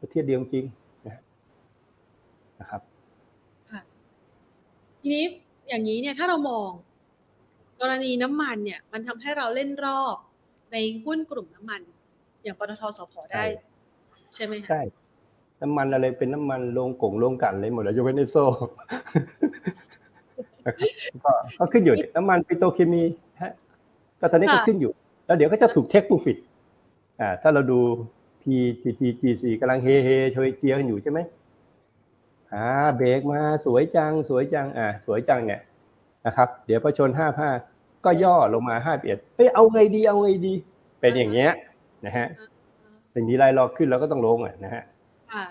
[0.00, 0.64] ประเทศเดียวจริง
[2.60, 2.82] นะฮะนะครับ
[3.70, 3.80] ค่ะ
[5.00, 5.24] ทีนี้
[5.68, 6.70] อย่างนี้เนี่ยถ้าเรามอง
[7.80, 10.16] กรณีน้ำมันเนี่ย มันทำให้เราเล่นรอบ
[10.72, 11.80] ในหุ้นกลุ่มน้ำมัน
[12.42, 13.42] อย่างปตทสพได้
[14.34, 14.82] ใช่ใช่ไหมคะใช่
[15.62, 18.36] น้ำมันอะไรเป็นน้ำมันโรงกงโรงกลันเลยหมดเลยยกเว้นเอสโซ
[20.66, 20.90] นะครับ
[21.24, 23.02] ก็ก็ขึ้นอยู่เนี่ยน้ำมันปิโตรเคมี
[23.42, 23.52] ฮะ
[24.20, 24.92] ก็ตอนนี้ก็ขึ้นอยู่
[25.26, 26.36] แล้วเดี๋ยวก็จะถูกเทค p ูฟิต
[27.20, 27.78] อ่าถ้าเราดู
[28.42, 31.18] PTPGC กำลังเฮเฮช่วยเจียร์กันอยู่ใช่ไหม
[32.54, 32.64] อ่า
[32.96, 35.60] เบรกมาสวยจังสวยจังอ่าสวยจังเนี่ย
[36.26, 37.48] นะครับ เดี๋ยวพอชนห้าผ้า
[38.04, 40.54] ก็ย่อลงมาห้าเอ็ดเอ้ยเอาไงดีเอาไงดี
[41.00, 41.50] เป็นอย่างเงี้ย
[42.06, 42.26] นะฮะ
[43.14, 44.82] สิ่งนี้ไล่รอขึ้นแล้วก็ต้องลงอะนะฮะ
[45.32, 45.44] ค่ะ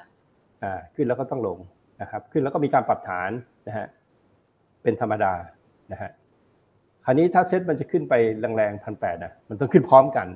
[0.63, 1.57] อ่าขึ้นแล้วก็ต้องลง
[2.01, 3.31] นะครับ ขึ้นแล้วก็มีการปรับฐาน
[3.67, 3.86] นะฮะ
[4.83, 5.33] เป็นธรรมดา
[5.91, 6.12] นะฮะ
[7.05, 10.27] คราวนี้ถ้าเซ็ตมันจะขึ้นไปแรงๆพันแปดนะมันต้องขึ้นพร้อมกัน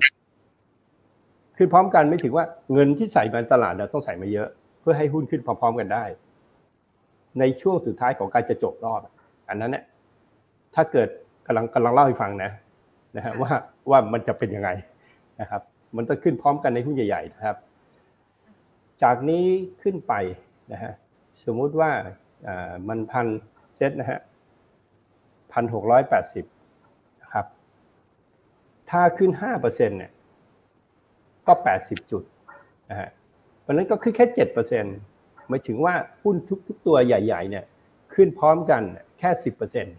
[1.56, 4.48] ขึ้นพร้อมกันไม่ถึงว่าเงินที่ใส่มาในตลาดเราต้องใส่มาเยอะ
[4.80, 6.04] เพื่อให้หุ้นขึ้นพร้อมๆกันได้
[7.40, 9.00] ในช่วงสุดท้ายของการจะจบรอบ
[9.48, 9.84] อันนั้นเนี่ย
[10.74, 11.08] ถ้าเกิด
[11.46, 12.50] กำลังกำลังเล่าให้ฟังนะ
[13.16, 13.52] นะฮะว่า
[13.90, 14.70] ว่ามันจะเป็นยังไง
[15.40, 15.62] นะครับ
[15.96, 17.56] มันต้องขึ้นพร้อมกันในหุ้นใหญ่ๆนะครับ
[19.02, 19.44] จากนี้
[19.82, 20.14] ขึ้นไป
[20.72, 20.92] นะฮะ
[21.44, 21.90] สมมุติว่า
[22.46, 23.26] อ่ามันพัน
[23.76, 24.20] เซตนะฮะ
[25.52, 26.44] พันหกร้อยแปดสิบ
[27.22, 27.46] นะครับ
[28.90, 30.12] ถ้าขึ้นห้าเปอร์เซ็นเนี่ย
[31.46, 32.22] ก็แปดสิบจุด
[32.90, 33.08] นะฮะ
[33.60, 34.96] เพราะนั้นก็ขึ้นแค่เจ็ดเปอร์เซ็นต์
[35.52, 36.36] มายถึงว่าหุ้น
[36.68, 37.64] ทุก ๆ ตัวใหญ่ ๆ เนี่ย
[38.14, 38.82] ขึ้นพร้อมกัน
[39.18, 39.96] แค่สิบเปอร์เซ็นต์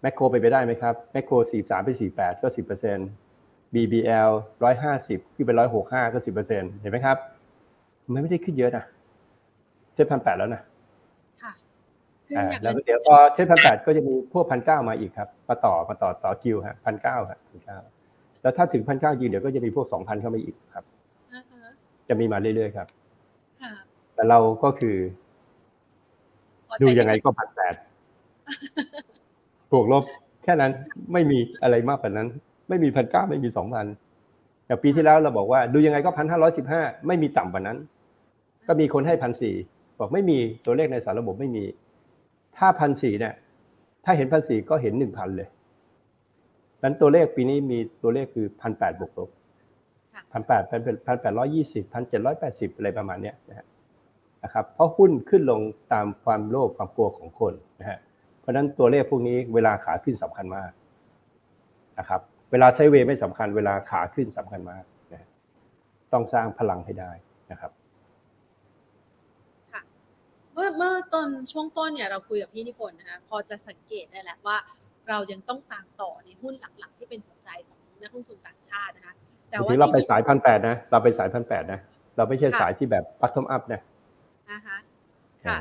[0.00, 3.08] แมคโครไปนไปได้ไหมครับแมคโครสี่สามไปสี่แปดก็สิบเปอร์เซ็นต์
[3.74, 4.30] BBL
[4.64, 7.16] ร้อยห้าสิบขึ้นไปร้อยหกห้าก็สิบเปอร์เซ็นเห็นไหมครับ
[8.12, 8.84] มันไม่ได้ขึ้นเยอะนะ
[9.94, 10.62] เซ็ตพันแปดแล้วนะ
[11.42, 11.52] ค่ะ
[12.26, 17.78] ขึ้นอ่าอย่างแล้วนั้นเดี๋ยวพอเซ็ตพันแปดก็จะมีพวกพันเก้ามาอีกครับมาต่อมาต่อต่อคิวฮะพันเก้าครับพันเก้า
[18.42, 20.84] แล้วถ้าถึงพันเก้าจริงเดี๋ยวก็จะมีพวกสองพันเข้ามาอีกครับ
[21.32, 21.62] อ่าฮะ
[22.08, 23.05] จะมีมาเรื่อยๆครับค่ะ
[24.16, 24.96] แต่เราก็คือ
[26.68, 27.74] พอใจดูยังไงก็พันแปด
[29.70, 30.04] บวกลบ
[30.42, 30.72] แค่นั้น
[31.12, 32.28] ไม่มีอะไรมากกว่านั้น
[32.68, 33.86] ไม่มีพันเก้าไม่มีสองพัน
[34.66, 37.78] แต่ปีที่แล้วเราบอกว่า ดูยังไงก็พันห้าร้อยสิบห้าไม่มีต่ำกว่านั้น
[38.66, 39.54] ก็มีคนให้พันสี่
[39.98, 41.64] บอกไม่มีตัวเลขในสารระบบไม่มี
[42.56, 43.34] ถ้าพันสี่เนี่ย
[44.04, 45.48] ถ้าเห็นพันสี่ก็เห็นหนึ่งพันเลย
[46.82, 49.30] นั้นตัวเลขปีนี้มีตัวเลขคือพันแปดบวกลบ
[50.32, 53.66] พันแปดพันพันแปดร้อยยี่สิบพันเจ็ดร้อยแปดสิบอะไรประมาณเนี้ยนะ
[54.52, 55.60] ครับเพราะหุ้นขึ้นลง
[55.92, 57.98] ตามความโลภความกลัวของคนนะฮะ
[58.40, 60.70] เพราะฉะนั้นตัวเลขพวกนี้เวลาขาขึ้นสำคัญมาก
[61.98, 62.20] นะครับ
[62.50, 65.26] เวลาไซเวย์ไม่สำคัญเวลาขาขึ้นสำคัญมากนะ
[66.12, 67.12] ต้องสร้างพลังให้ได้
[67.50, 67.72] นะครับ
[70.52, 74.56] เมื่อเมื่อตอนช่วงต้นเนี่ยเราคุยกับพี่นิพนธ์นะคะพอจะสังเกตได้แล้วว่า
[75.08, 79.14] เรายังต้องตามต่อในหุ้นหลักๆ ที่เป็นหัวใจของนักลงทุนต่างชาตินะคะ
[79.50, 81.80] แต่ว่าเราไปสายพันแปดนะ เราไปสายพันแปดนะ
[82.16, 83.80] เราไม่ใช่สายที่แบบ bottom up นะ
[84.56, 84.78] นะคะ
[85.46, 85.58] ค่ะ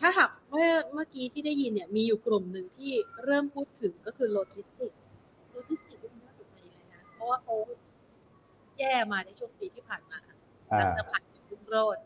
[0.00, 2.92] ถ้าหากเมื่อเมื่อกี้ที่ได้ยินเนี่ยมีอยู่กลุ่มหนึ่งที่
[3.24, 4.92] เริ่มพูดถึงก็คือ logistic
[5.52, 7.54] logistic เป็นว่าสนใจยังไงนะเพราะว่าเขา
[8.78, 10.18] แย่มาในช่วงปีที่ผ่านมา
[10.76, 11.98] หลังจากผ่านรุ่งโรจน์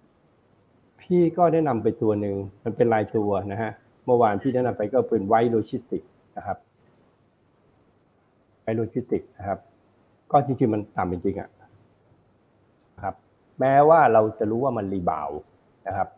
[1.01, 3.71] พี่ก็แนะนำไปตัวหนึ่งมันเป็นรายตัวนะฮะ
[4.07, 6.03] เมื่อวานพี่แนะนำไปก็เป็น WICE Logistics
[6.37, 6.59] นะครับ
[8.63, 9.59] WICE Logistics นะครับ
[10.33, 11.51] ก็จริงๆมันต่ำจริงๆอะ
[13.03, 13.15] ครับ
[13.61, 15.31] แม้ว่าเราจะรู้ว่ามันรีบาว
[15.87, 16.18] นะครับอ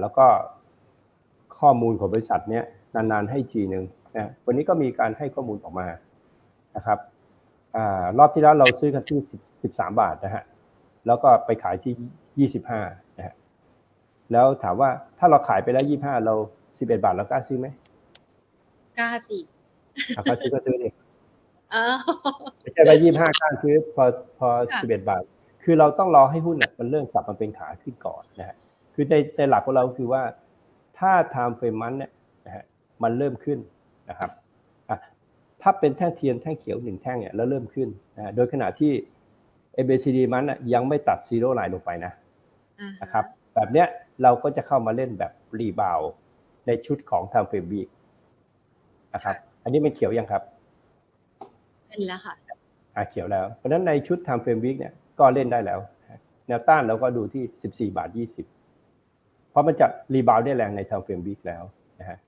[0.00, 0.26] แล้วก็
[1.58, 2.64] ข้อมูลของบริษัทเนี้ย
[2.94, 3.84] นานๆให้จีหนึ่ง
[4.16, 5.86] นะวันนี้ก็มีการให้ข้อมูลออกมา
[6.76, 6.98] นะครับ
[7.76, 9.18] อ่ารอบที่แล้วเราซื้อกันที่
[9.62, 10.44] สิบสามบาทนะฮะ
[11.06, 11.92] แล้วก็ไปขายที่
[12.38, 12.80] ยี่สิบห้า
[13.18, 13.34] นะฮะ
[14.32, 16.34] แล้วถามว่าถ้าเราขายไปแล้วยี่ห้าเรา
[16.78, 17.66] สิบเอ็ดบาทเรากล้าซื้อไหม
[18.98, 19.38] กล้าสิ
[20.16, 20.88] กล้าซื้อก็ซื้อดิ
[22.60, 24.04] ไม่ใช่ว่ายี่ห้ากล้าซื้อพอ
[24.38, 24.48] พอ
[24.80, 25.22] สิบเอ็ดบาท
[25.62, 28.56] คือเราต้องรอให้หุ้นมันเริ่มกลับมาเป็นขาขึ้นก่อนนะฮะ
[29.00, 30.22] คือในในหลักของเราคือว่า
[30.98, 32.10] ถ้า time frame มันเนี่ย
[32.46, 32.64] นะฮะ
[33.02, 33.58] มันเริ่มขึ้น
[34.10, 34.30] นะครับ
[35.62, 38.92] ถ้าเป็นแท่งเทียนแท่งเขียวหนึ่งแท่งเนี่ยแล้วเริ่มขึ้นนะโดยขณะที่
[39.76, 40.44] ABCD มัน
[40.74, 42.12] ยังไม่ตัดซีโร่ไลน์ลงไปนะ
[43.02, 43.24] นะครับ
[43.54, 43.86] แบบเนี้ย
[44.22, 46.00] เราก็จะเข้ามาเล่นแบบ rebound
[46.66, 47.80] ในชุดของ time frame week
[49.14, 50.42] นะครับอันนี้เป็นเขียวยังครับ
[51.88, 52.34] เป็นแล้วค่ะ
[52.96, 55.80] อ่าเขียวแล้ว เพราะฉะนั้นในชุด time frame week เนี่ยก็เล่นได้แล้ว
[56.46, 58.57] แนวต้านเราก็ดูที่ 14 บาท 20เพ
[59.58, 61.62] ราะมันจะ rebound ได้แรงใน time frame week แล้ว
[62.00, 62.18] นะฮะ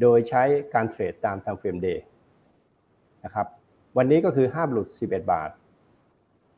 [0.00, 0.42] โดยใช้
[0.74, 2.04] การ trade ตาม time frame day
[3.24, 3.46] นะครับ
[3.96, 5.50] วันนี้ก็คือห้ามหลุด 11 บาท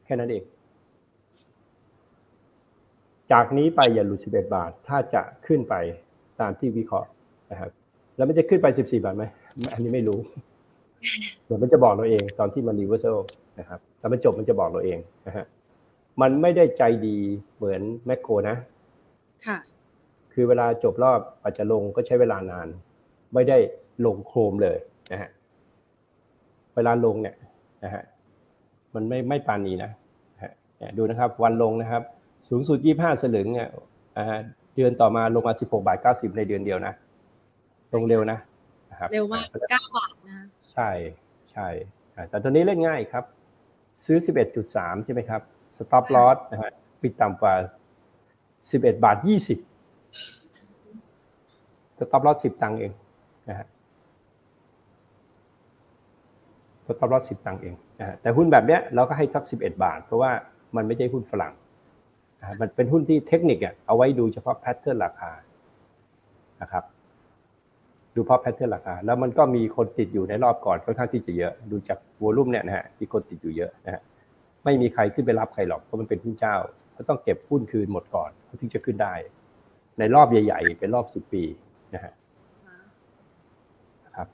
[0.05, 0.45] แค่นั้นเอง
[3.33, 5.75] จากนี้ไปอย่าหลุด 11 บาท ถ้าจะขึ้นไป
[6.41, 7.09] ตามที่วิเคราะห์
[7.51, 7.71] นะครับ
[8.17, 9.25] แล้วมันจะขึ้นไป 14 บาทไหม
[9.73, 10.19] อันนี้ไม่รู้
[11.45, 13.17] เดี๋ยวมันจะบอกเราเองตอนที่มัน reversal
[13.59, 15.45] นะครับแต่มันจบมันจะบอกเราเองนะฮะ
[16.21, 17.19] มันไม่ได้ใจดี
[17.57, 18.57] เหมือนแมคโครนะ
[19.47, 19.59] ค่ะ
[20.35, 22.69] คือเวลาจบรอบอาจจะลงก็ใช้เวลานาน
[23.35, 23.59] ไม่ได้
[24.07, 24.79] ลงโครมเลย
[25.13, 25.31] นะฮะ
[26.75, 27.37] เวลาลงเนี่ย
[27.85, 28.05] นะฮะ
[28.95, 29.91] มันไม่ไม่ปานนี้นะ
[30.99, 32.03] ดูนะครับวันลงนะครับ
[32.49, 33.69] สูงสุดยี่ห้าสลึงเนี่ย
[34.75, 36.95] เดือนต่อมาลงมาสิบหกบาทเก้าสิบในเดือนเดียวนะ
[37.95, 38.39] ลงเร็วนะ
[39.01, 40.39] ครับเร็วมากเก้าบาทนะ
[40.73, 40.91] ใช่
[41.53, 41.69] ใช่
[42.29, 43.25] แต่ตัวนี้เล่นง่ายครับ
[44.05, 45.43] ซื้อสิบเอ็ดจุดสามใช่ไหมครับ
[45.77, 46.71] สต็อปลอสนะฮะ
[47.03, 47.55] ปิดต่ำกว่า
[48.71, 49.39] สิบเอ็ดบาทยี่
[51.99, 52.93] stop loss สิบตังค์เอง
[53.49, 53.67] นะฮะ
[56.87, 60.31] stop loss สิบตังค์เองนะฮะแต่หุ้นแบบเนี้ยเราก็ให้สักสิบเอ็ดบาท เพราะว่า
[60.77, 61.53] มันไม่ใช่หุ้นฝรั่ง
[62.61, 65.33] มันเป็นหุ้นที่เทคนิคอะเอาไว้ดูเฉพาะ pattern ราคา
[66.63, 66.85] นะครับ
[68.15, 74.03] ดูเพราะ pattern ราคาแล้วมันก็มีคนติดอยู่ในรอบก่อนค่อนข้างที่จะเยอะ ดูจาก volume เนี่ยนะฮะมีคนติดอยู่เยอะนะฮะ
[74.65, 76.57] ไม่มีใครขึ้นไปรับใครหรอกเพราะมันเป็นหุ้นเจ้า
[76.93, 79.15] เขาต้องเก็บหุ้นคืนหมดก่อนเขาถึงจะขึ้นได้
[79.99, 81.45] ในรอบใหญ่ ๆ เป็นรอบสิบปี
[81.95, 82.13] นะฮะ
[84.17, 84.29] ครับ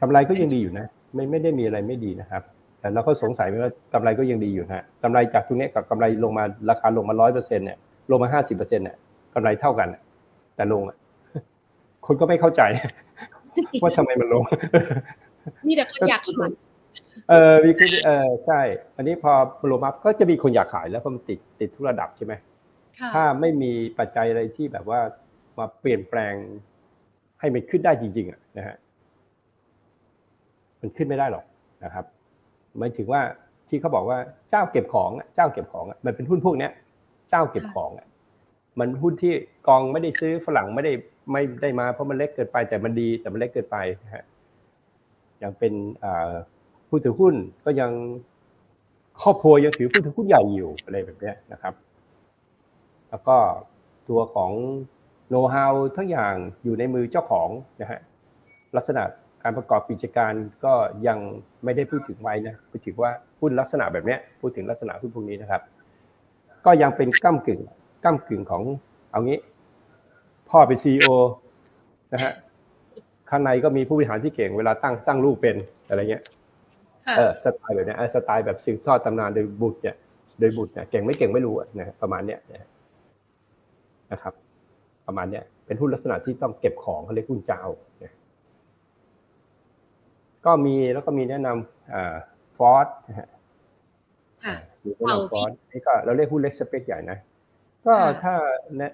[0.00, 2.42] กำไรก็ยังดีอยู่นะ ไม่ไม่ได้มีอะไรไม่ดีนะครับ
[2.80, 7.78] แต่เราก็สงสัยว่ากำไรก็ยังดีอยู่นะกำไรจากตรงนี้กับกำไรลงมาราคาลงมาร้อยเปอร์เซ็นเนี่ย
[8.10, 8.96] ลงมาห้าสิบเปอร์เซ็นเนี่ย
[9.34, 9.88] กำไรเท่ากัน
[10.56, 10.96] แต่ลงอะ
[12.06, 12.62] คนก็ไม่เข้าใจ
[13.82, 14.42] ว่าทำไมมันลง
[15.66, 16.50] มีแต่คนอยากขาย
[17.30, 18.60] เออมีคือเออใช่
[18.96, 19.32] อันนี้พอ
[19.70, 22.32] ลงมาก็จะมีคนอยากขายแล้วเพราะมันติดติดทุกระดับใช่ไหม
[23.14, 25.00] ถ้าไม่มีปัจจัยอะไรที่แบบว่า
[25.58, 26.34] มาเปลี่ยนแปลง
[27.40, 28.76] ให้มันขึ้นได้จริงๆอะนะฮะ
[30.80, 31.44] มันขึ้นไม่ได้หรอก
[31.84, 32.04] นะครับ
[32.78, 33.22] หมายถึงว่า
[33.68, 34.18] ที่เขาบอกว่า
[34.50, 36.72] เจ้าเก็บของเจ้าเก็บของมันเป็นหุ้นพวกเนี้ย
[37.30, 37.90] เจ้าเก็บของ
[38.78, 39.32] มันหุ้นที่
[39.68, 40.92] กองไม่ได้ซื้อฝรั่งไม่ได้
[41.32, 44.24] ไม่ได้มาเพราะมันเล็กเกินไปแต่มันดีแต่มันเล็กเกินไปนะฮะ
[45.42, 45.72] ย่างเป็น
[46.88, 47.34] ผู้ถือหุ้น
[47.64, 47.90] ก็ยัง
[49.22, 51.74] ครอบครัวยังถือผู้ถือหุ้นใหญ่อยู่อะไรแบบนี้นะครับ
[53.10, 53.36] แล้วก็
[54.08, 54.52] ตัวของ
[55.28, 56.34] โน้ตฮาวทั้งอย่าง
[56.64, 57.48] อยู่ในมือเจ้าของ
[57.80, 58.00] นะฮะ
[58.76, 59.02] ลักษณะ
[59.42, 60.32] การประกอบกิจการ
[60.64, 60.72] ก็
[61.06, 61.18] ยัง
[61.64, 65.62] ไม่ได้พูดถึงไว้นะพูดถึงว่าหุ้นลักษณะแบบนี้พูดถึงลักษณะหุ้นพวกนี้นะครับ
[66.66, 67.60] ก็ยังเป็นก้ากึ่ง
[68.04, 68.62] ก้ากึ่งของ
[69.10, 69.38] เอางี้
[70.50, 71.06] พ่อเป็นซีอ
[72.12, 72.32] นะฮะ
[73.30, 75.56] ข้างในก็มีผู้บริหารที่เก่งเวลาตั้งสร้างลูกเป็น
[75.88, 76.22] อะไรเงี้ย
[77.16, 79.96] เออสไตล์แบบนี้สไตล์แบบสืบทอดตำนานโดยบุตรเนี่ย
[80.40, 82.40] โดยบุตรเนี่ยเก่งไม่เก่งไม่รู้นะประมาณเนี้ย
[84.12, 84.34] นะครับ
[85.06, 87.62] ประมาณเนี้ยเป็นหุ้นลักษณะที่ต้องเก็บของเขาเรียกหุ้นเจ้า
[90.46, 92.16] ก็มีแล้วก็มีแนะนำอ่า
[92.58, 93.28] ฟอร์ดนะฮะ
[94.84, 97.18] มีแนะนำฟอร์ดนี่ก็เราเรียกหุ้นเล็กสเปคใหญ่นะ
[97.86, 98.34] ก็ถ้า
[98.76, 98.92] เนี่ย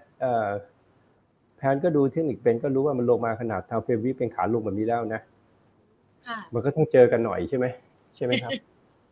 [1.57, 5.21] แพนก็ดูเทคนิคเป็นก็รู้ว่ามันลงมาขนาดทางเฟรมวิเป็นขาลงแบบนี้แล้วนะ
[6.55, 7.67] มันก็ต้องเจอกันหน่อยใช่ไหม
[8.17, 8.53] ใช่ไหมครับ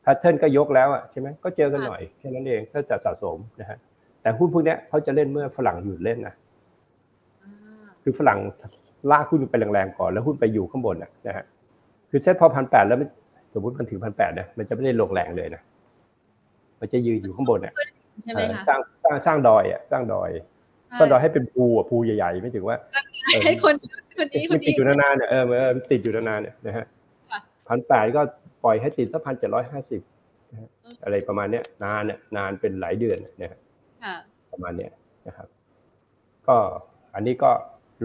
[0.02, 3.78] แพทเทิร์นก็ยกแล้วอะใช่ไหมก็เจอกันหน่อยแค่นั้นเองถ้าจะสะสมนะฮะ
[4.24, 6.34] แต่หุ้นพวกนี้เขาจะเล่นเมื่อฝรั่งหยุดเล่นนะ
[8.02, 8.38] คือฝรั่ง
[9.10, 10.96] ลากหุ้นไปแรงๆก่อนแล้วหุ้นไปอยู่ข้างบน
[11.26, 11.44] นะฮะ
[12.10, 12.98] คือเซ็ตพอพันแปดแล้ว
[13.54, 15.62] สมมติมันถึงพันแปดเนี่ยมันจะไม่ได้ลงแรงเลยนะ
[16.80, 17.74] มันจะยืนอยู่ข้างบนเนี่ย
[18.68, 20.30] สร้างสร้างสร้างดอยอะสร้างดอย
[20.98, 22.76] สร้างดอยให้เป็นภูอะภูใหญ่ๆไม่ถึงว่า
[23.44, 23.74] ให้คน
[24.18, 25.42] คนนี้คนนี้ติดอยู่นานๆเนี่ยเออ
[25.90, 26.84] ติดอยู่นานๆเนี่ยนะฮะ
[27.68, 28.20] พันแปดก็
[28.64, 30.00] ปล่อยให้ติดสักพันเจ็ดร้อยห้าสิบ
[31.04, 33.58] อะไรประมาณเนี้ยนานเนี่ยนานเป็นหลายเดือนนะฮะ
[34.52, 34.92] ประมาณเนี้ย
[35.26, 35.48] นะครับ
[36.48, 36.57] ก็
[37.14, 37.50] อันนี้ก็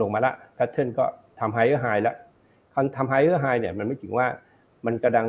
[0.02, 1.06] ลงมาละ pattern ก็
[1.40, 2.16] ทำ higher high แล้ว
[2.74, 4.28] การทำ higher high เนี่ยมันหมายถึงว่า
[4.86, 5.28] มันกระดัง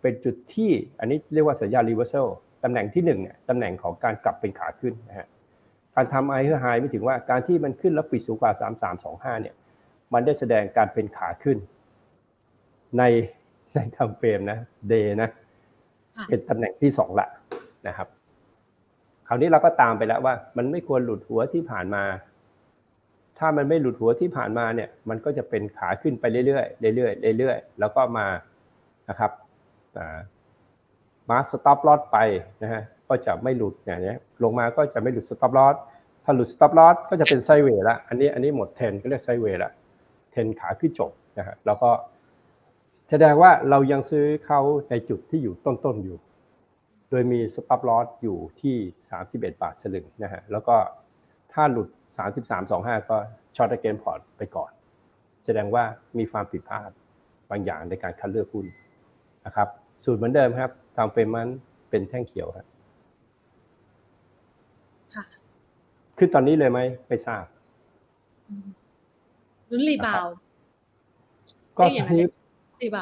[0.00, 0.70] เป็นจุดที่
[1.00, 2.26] อันนี้เรียกว่าสัญญาณ reversal
[2.64, 5.26] ตำแหน่งที่หนึ่งเนี่ยตำแหน่งของการกลับเป็นขาขึ้นนะฮะ
[5.94, 9.54] การทำ higher high หมายถึงว่าการที่มันขึ้นแล้วปิดสูงกว่าสามสามสองห้าเนี่ย
[10.12, 11.58] มันได้แสดงการเป็นขาขึ้น
[12.98, 13.02] ใน
[13.74, 15.28] ใน time frame นะ day นะ
[16.28, 17.26] เป็นตำแหน่งที่สองละ
[17.86, 18.08] นะครับ
[19.28, 22.04] คราวนี้เราก็ตามไปแล้วว่า มันไม่ควรหลุดหัวที่ผ่านมา
[23.38, 26.62] ถ้ามันไม่หลุดหัวที่ผ่านมาเนี่ย มันก็จะเป็นขาขึ้นไปเรื่อ
[26.92, 28.26] ยๆเรื่อยๆเรื่อยๆแล้วก็มา
[29.08, 29.32] นะครับ
[31.30, 32.18] มา stop loss ไป
[32.62, 35.74] นะฮะก็จะไม่หลุดอย่างนี้ลงมาก็จะไม่หลุด stop loss
[36.24, 39.70] ถ้าหลุด stop loss ก็จะเป็น sideway ละอันนี้อันนี้หมดเทนก็เรียก sideway ละ
[40.30, 41.90] เทนขาขึ้นจบนะฮะแล้วก็
[43.10, 44.60] แสดงว่าเรายังซื้อเขา
[44.90, 46.16] ในจุดที่อยู่ต้นๆอยู่
[47.10, 48.76] โดยมี stop loss อยู่ที่
[49.18, 50.76] 31 บาทสลึงนะฮะแล้วก็
[51.52, 51.88] ถ้าหลุด
[52.48, 53.16] 33.25 ก็
[53.56, 54.70] short against port ไปก่อน
[55.44, 55.84] แสดงว่า
[56.18, 56.90] มีความผิดพลาด
[57.50, 58.66] บางอย่างในการคัดเลือกหุ้น
[59.46, 59.68] นะครับ
[60.04, 61.48] สูตรเหมือนเดิมครับ time frame มัน
[61.90, 62.66] เป็นแท่งเขียวครับ
[66.18, 67.44] ขึ้นตอนนี้เลยไหมไม่ทราบ
[69.70, 70.26] ลุ้นรีบาว
[71.78, 72.18] ก็ที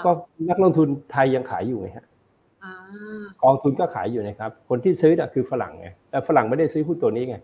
[0.07, 0.11] ก็
[0.50, 2.07] นักลงทุนไทยยังขายอยู่ไงฮะ
[3.42, 7.36] กองทุนก็ขายอยู่นะครับ คนที่ซื้อน่ะคือฝรั่งไงแต่ฝรั่งไม่ได้ซื้อหุ้นตัวนี้ไง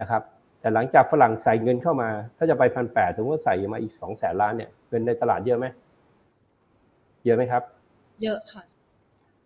[0.00, 0.22] นะครับ
[0.60, 5.66] แต่หลังจากฝรั่งใส่เงินเข้ามา ถ้าจะไปพันแปดถึงว่าใส่มาอีกสองแสนล้านเนี่ยเงินในตลาดเยอะไหม
[7.24, 7.62] เยอะไหมครับ
[8.22, 8.62] เยอะค่ะ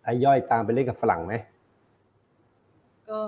[0.03, 1.33] ไอ้ย่อยตามไปเล่นกับฝรั่งไหม
[3.09, 3.19] ก็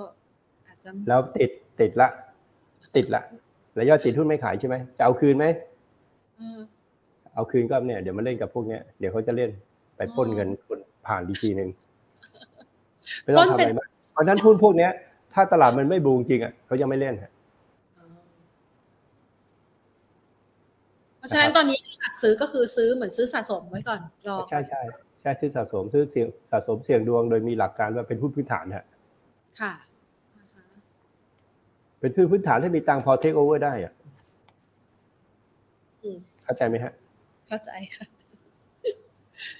[0.67, 1.49] อาจจะแล้วติด
[1.79, 2.09] ติดละ
[2.95, 3.21] ติดละ
[3.75, 5.45] แล้วย่อยติดหุ้นไม่ขายใช่ไหมจะเอาคืนไหม
[7.33, 9.49] เอาคืนก็เนี่ยเดี๋ยวมาเล่นกับพวกเนี้ยเดี๋ยวเขาจะเล่น
[9.95, 11.69] ไปป้นเงินคน ผ่านดีทีหนึ่ง
[13.23, 14.91] ไม่ต้องทำอะไรมากเพราะนั้นหุ้นพวกเนี้ย
[15.33, 17.31] ถ้าตลาดมันไม่บูงจริงอะเขายังไม่เล่นฮะ
[21.17, 21.77] เพราะฉะนั้นตอนนี้
[22.21, 24.81] ซื้อก็คือซื้อเหมือนซื้อสะสมไว้ก่อนรอใช่ใช่
[25.21, 28.85] ใช่ซื้อสะสมซื้อเสี่ยงสะสมเสี่ยงดวงโดยมีหลักการว่าเป็นหุ้นพื้นฐานฮะ
[29.61, 29.73] ค่ะ
[31.99, 33.93] เป็นพื้นพื้นฐานที่มีตังพอเทคโอเวอร์ได้อะ
[36.43, 36.93] เข้าใจไหมฮะ
[37.47, 38.05] เข้าใจค่ะ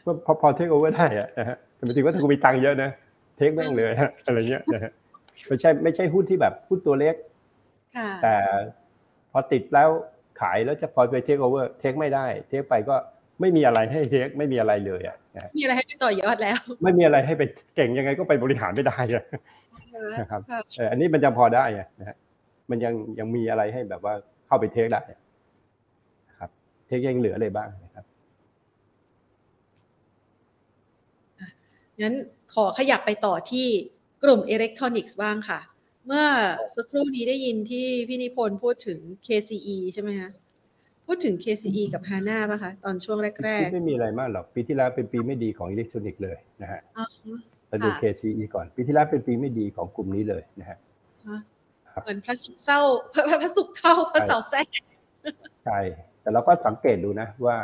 [0.05, 2.89] ว่าพอพอเทคโอเวอร์ได้อะนะฮะแต่หมายถึงว่าถ้าคุณมีตังค์เยอะนะ
[3.37, 4.91] take แม่งเลยฮะอะไรเงี้ยนะฮะ
[5.47, 7.15] ไม่ใช่ไม่ใช่หุ้นที่แบบหุ้นตัวเล็ก
[8.23, 8.35] แต่
[9.31, 9.89] พอติดแล้ว
[10.41, 12.95] ขายแล้วจะพอไป takeover take ไม่ได้ take ไปก็
[13.41, 15.17] ไม่มีอะไรให้ take ไม่มีอะไรเลยอะ
[15.57, 17.43] มีอะไรให้ต่อยอดแล้ว ไม่มีอะไรให้ไป
[17.75, 18.97] เก่งยังไงก็ไปบริหารไม่ได้
[20.19, 20.41] นะครับ
[20.91, 21.65] อันนี้มันจะพอได้
[21.99, 22.17] นะฮะ
[22.69, 24.13] มันยังยังมีอะไรให้แบบว่า
[24.47, 25.01] เข้าไปเทคได้
[26.87, 28.05] เทคยังเหลืออะไรบ้างนะครับ
[32.01, 32.13] งั้น
[32.53, 33.67] ขอขยับไปต่อที่
[34.23, 35.59] กลุ่มอิเล็กทรอนิกส์บ้างค่ะ
[36.07, 36.25] เมื่อ
[36.75, 40.29] สักครู่นี้ได้ยินที่พี่นิพนธ์พูดถึง KCE ใช่ไหมคะ
[41.05, 46.81] พูดถึง KCE กับ HANA ป่ะคะ ตอนช่วงแรกๆไม่มีอะไรมากหรอก ปีที่แล้วเป็นปีไม่ดีของอิเล็กทรอนิกส์เลยนะฮะ
[47.67, 50.77] เราดู KCE ก่อน ปีที่แล้วเป็นปีไม่ดีของกลุ่มนี้เลยนะฮะ
[52.03, 52.79] เหมือนพระสุขเศร้า
[53.41, 54.67] พระสุขเข้าพระเสาแทรก
[55.65, 55.79] ใช่
[56.21, 57.57] แต่เราก็สังเกตดูนะว่า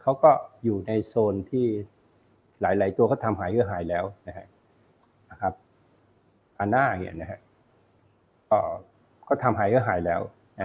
[0.00, 0.30] เขาก็
[0.64, 1.66] อยู่ในโซนที่
[2.62, 4.46] หลาย ๆ ตัวก็ทำหายก็หายแล้วนะฮะ
[5.30, 5.52] นะครับ
[6.58, 7.40] อันหน้าเนี่ยนะฮะ
[8.50, 8.58] ก็
[9.28, 10.20] ก็ทำหายก็หายแล้ว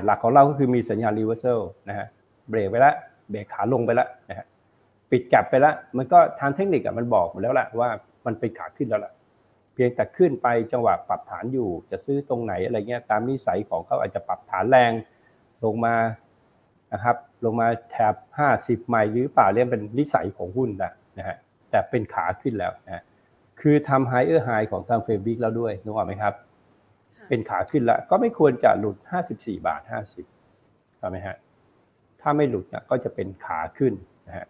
[0.05, 2.07] หลักของเราก็คือมีสัญญาณรีเวอร์เซลนะฮะ
[2.49, 2.95] เบรกไปแล้ว
[3.29, 4.45] เบรกขาลงไปแล้วนะฮะ
[5.11, 7.89] ปิดกลบไปแล้วมันก็ทางเทคนิคอะมันบอกหมดแล้วแหละว่า
[8.25, 9.13] มันเป็นขาขึ้นแล้วล่ะ
[9.73, 14.91] เพียงแต่ขึ้นไปจังหวะปรับฐานอยู่ จะซื้อตรงไหนอะไรเงี้ยตามนิสัยของเขาอาจจะปรับฐานแรง
[15.63, 15.95] ลงมา
[16.93, 17.15] นะครับ
[17.45, 18.15] ลงมาแถบ
[18.51, 21.37] 50ไมล์หรือเปล่าเรียกเป็นนิสัยของหุ้นนะนะฮะ
[21.75, 23.03] แต่เป็นขาขึ้นแล้วนะ
[23.61, 26.33] คือทำไฮเออร์ไฮของทางเฟรมบิกแล้วด้วยนึกออกไหมครับ
[27.29, 28.97] เป็นขาขึ้นแล้ว ก็ไม่ควรจะหลุด
[29.31, 31.35] 54 บาท 50ถูกไหมฮะ
[32.21, 33.93] ถ้าไม่หลุดนะก็จะเป็นขาขึ้น
[34.27, 34.45] นะฮะ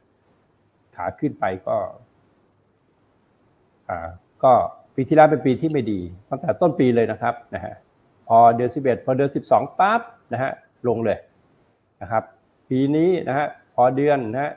[0.96, 1.78] ขาขึ้นไปก็
[3.90, 4.10] อ่า
[4.44, 4.54] ก็
[4.96, 6.00] ปีที่แล้วเป็นปีที่ไม่ดี
[6.30, 7.74] ตั้งแต่ต้นปีเลยนะครับนะฮะ
[8.28, 10.02] พอเดือน11 พอเดือน 12ปั๊บ
[10.34, 10.52] นะฮะ
[10.88, 11.18] ลงเลย
[12.02, 12.24] นะครับ
[12.70, 14.54] ปีนี้นะฮะพอเดือนนะฮะ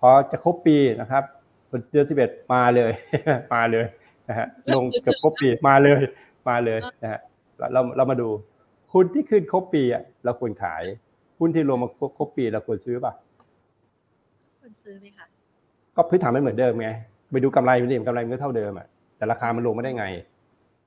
[0.00, 1.24] พอจะครบปีนะครับ
[1.90, 2.92] เดือน11มาเลย
[3.54, 3.86] มาเลย
[4.28, 6.00] นะฮะลงเกือบครบปีมาเลย
[6.48, 7.20] มาเลยนะฮะ
[7.72, 8.28] เราเรามาดู
[8.92, 10.82] หุ้นที่ขึ้นครบปีอะเราควรขาย
[11.38, 13.12] หุ้นที่รวมมาครบปีเราควรซื้อป่ะ
[14.60, 15.26] ควรซื้อไหมคะ
[15.96, 16.90] ก็พื้นฐานไม่เหมือนเดิมไง
[17.30, 20.06] ไปดูกำไรมันดิกำไรมันก็เท่าเดิมอะแต่ราคามันลงไม่ได้ไง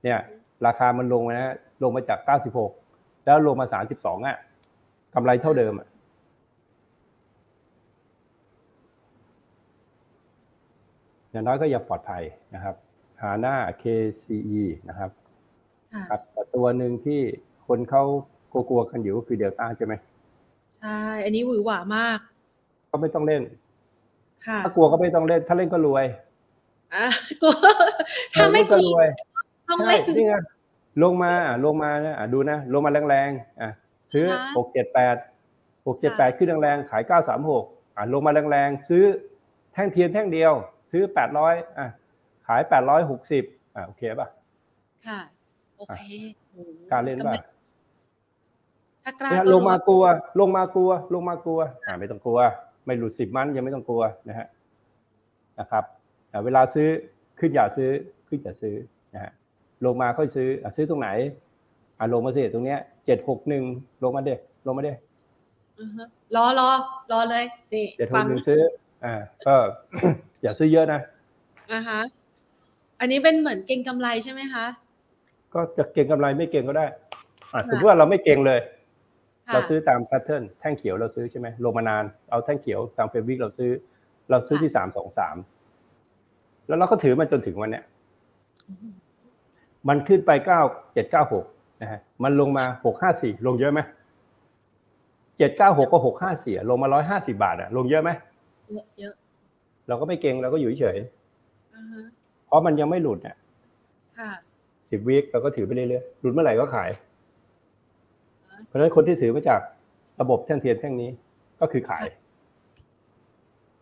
[0.03, 0.19] เนี่ย
[0.67, 2.19] ราคามันลงนะลงมาจาก
[2.71, 3.65] 96 แล้วลงมา
[3.97, 4.37] 32อะ
[5.15, 5.87] กำไรเท่าเดิมอะ
[11.33, 12.23] อย่างน้อยก็ยังปลอดภัย
[12.55, 12.75] นะครับ
[13.21, 15.11] หาหน้า KCE นะครับ
[16.09, 17.21] ครับแต่ตัวหนึ่งที่
[17.67, 18.03] คนเขา
[18.51, 19.93] กลัวๆกันอยู่ก็คือเดลต้าใช่ไหม
[20.77, 22.19] ใช่ อันนี้หวือหวามาก
[22.91, 23.41] ก็ไม่ต้องเล่น
[24.45, 26.05] ค่ะถ้ากลัวก็ไม่ต้องเล่น ถ้าเล่นก็รวย
[26.95, 27.05] อะ
[27.41, 27.53] กลัว
[28.33, 29.07] ถ้าไม่กก็ลัรววย
[29.69, 30.33] ต้องใช่เล่นนี่ไง
[31.03, 33.69] ลงมาอะลงมานะอะดูนะ ลงมาแรงๆอะ
[34.13, 35.15] ซื้อค่ะหกเจ็ดแปด
[35.87, 37.63] หกเจ็ดแปดขึ้นแรงๆขายเก้าสามหก
[37.97, 39.03] อะลงมาแรงๆซื้อ
[39.73, 40.53] แท่งเทียนแท่งเดียว
[40.93, 41.87] ซื้อแปดร้อยอะ
[42.47, 43.43] ขายแปดร้อยหกสิบ
[43.75, 44.27] อะโอเคป่ะ
[45.07, 45.19] ค่ะ
[45.77, 46.01] โอเค
[46.51, 47.35] โอ้กล้ารเล่นป่ะ
[49.03, 50.03] ถ้ากล้าเนี่ยก็ลงมากลัว
[50.39, 52.39] ลงมากลัว ลงมากลัว อ่าไม่ต้องกลัว
[52.85, 54.47] ไม่หลุดสิบมันยังไม่ต้องกลัวนะฮะ
[55.59, 55.83] นะครับ
[56.31, 56.87] อ่าเวลาซื้อ
[57.39, 57.89] ขึ้นอย่าซื้อ
[58.27, 58.75] ขึ้นอย่าซื้อ
[59.13, 59.31] นะฮะ
[59.85, 61.09] ลงมาค่อยซื้ออะซื้อตรงไหน
[61.97, 63.63] อ่าลงมาสิตรงเนี้ยเจ็ดหกหนึ่ง
[64.03, 64.35] ลงมาเด็
[64.67, 64.93] ลงมาเด็
[65.79, 66.69] อือฮะรอรอ
[67.11, 68.61] รอเลยนี่เจ็ดหฟักงหนึ่งซื้อ
[69.05, 69.13] อ่า
[69.47, 69.55] ก็
[70.43, 71.01] อย่าซื้อเยอะนะ
[71.71, 72.01] อะฮะ
[72.99, 74.65] อันนี้เป็นเหมือนเก็งกำไรใช่ไหมคะ
[75.53, 76.85] ก็จะเก่งกำไรไม่เก่งก็ได้
[77.53, 78.59] อ่าสมมติว่าเราไม่เก่งเลย
[79.47, 83.71] ค่ะเราซื้อตามแพทเทิร์นแท่งเขียวเราซื้อใช่ไหมลงมานานเอาแท่งเขียวตามเฟรวิกเราซื้อ
[84.29, 85.35] เราซื้อที่สามสองสาม
[86.67, 87.83] แล้วเราก็ถือมันจนถึงวันเนี้ย
[88.69, 88.93] อืม
[89.87, 90.61] มันขึ้นไปเก้า
[90.93, 91.45] เจ็ดเก้าหก
[91.81, 93.79] นะฮะมันลงมาหกห้าสี่ลงเยอะไหม
[95.37, 98.09] เจ็ดเก้าหกก็หกห้าสี่ลงมาร้อยห้าสิบาทอะลงเยอะไหม
[98.99, 99.13] เยอะ
[99.87, 100.97] เยอะเราก็ไม่เก่งเราก็อยู่เฉย
[101.75, 103.37] อ่าฮะๆเพราะมันยังไม่หลุดเนี่ย
[104.19, 104.31] ค่ะ
[104.89, 106.89] สิบวิเราก็ถือไปเรื่อยๆหลุดเมื่อไหร่ก็ขาย
[108.67, 109.61] เพราะฉะนั้นคนที่ซื้อมาจาก
[110.21, 111.09] ระบบแท่งเทียนแท่งนี้
[111.59, 112.05] ก็คือขาย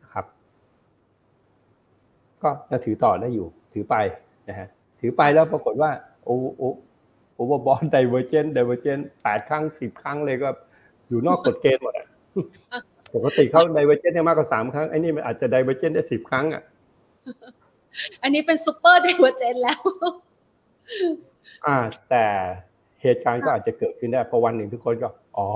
[0.04, 0.26] นะครับ
[2.44, 3.96] ก็จะถือต่อได้อยู่ ถือไป
[4.50, 4.68] นะฮะ
[5.00, 5.92] ถือไปแล้วปรากฏว่า
[6.26, 6.64] โอโอ
[7.36, 10.50] overbought divergence divergence แปดครั้งสิบครั้งเลยก็
[11.08, 12.08] อยู่นอกกฎเกณฑ์หมดอะ
[13.16, 16.64] ปกติเขา divergence ได้มากกว่าสามครั้งไอ้นี่มันอาจจะ divergence ได้สิบครั้งอะ
[18.24, 19.80] อันนี้เป็น super divergence แล้ว
[21.68, 21.78] อ่า
[22.10, 22.26] แต่
[23.02, 25.50] เหตุการณ์ก็อาจจะเกิดขึ้นได้เพราะวันหนึ่งทุกคนก็ อ๋อ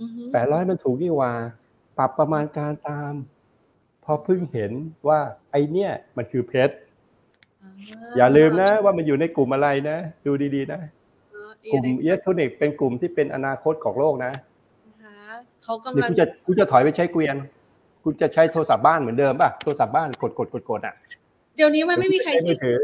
[0.00, 1.32] อือฮึแปดร้อยมันถูกนี่หว่า
[1.98, 3.12] ปรับประมาณการตาม
[4.04, 4.72] พอเพิ่งเห็น
[5.08, 5.20] ว่า
[5.50, 6.74] ไอเนี่ย มันคือเพชร
[8.16, 10.80] อย่าลืมนะ ว่ามันอยู่ในกลุ่มอะไรนะ ดูดีๆนะ
[11.72, 14.59] กลุ่มอิเล็กทรอนิกส์เป็นกลุ่มที่เป็นอนาคตของโลกนะนะคะ
[15.64, 17.36] เขากำหรือลังคุณจะคุณจะถอยไปใช้เกวียน
[18.04, 20.94] คุณจะใช้โทรศัพท์บ้านเหมือนเดิมป่ะโทรศัพท์บ้านกดกดกดกดอะ
[21.56, 22.78] เดี๋ยวนี้มันไม่มีใครใช้ใช้มือถือ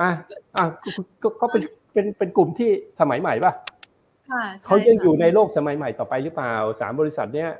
[0.00, 0.10] อะ
[0.56, 0.90] อะก็
[1.22, 2.70] ก็ก็เป็นเป็นเป็นกลุ่มที่
[3.00, 3.52] สมัยใหม่ป่ะ
[4.30, 7.50] ค่ะใช่เขายังค่ะอยู่ในโลกสมัยใหม่ต่อไปหรือเปล่าสามบริษัทเนี้ย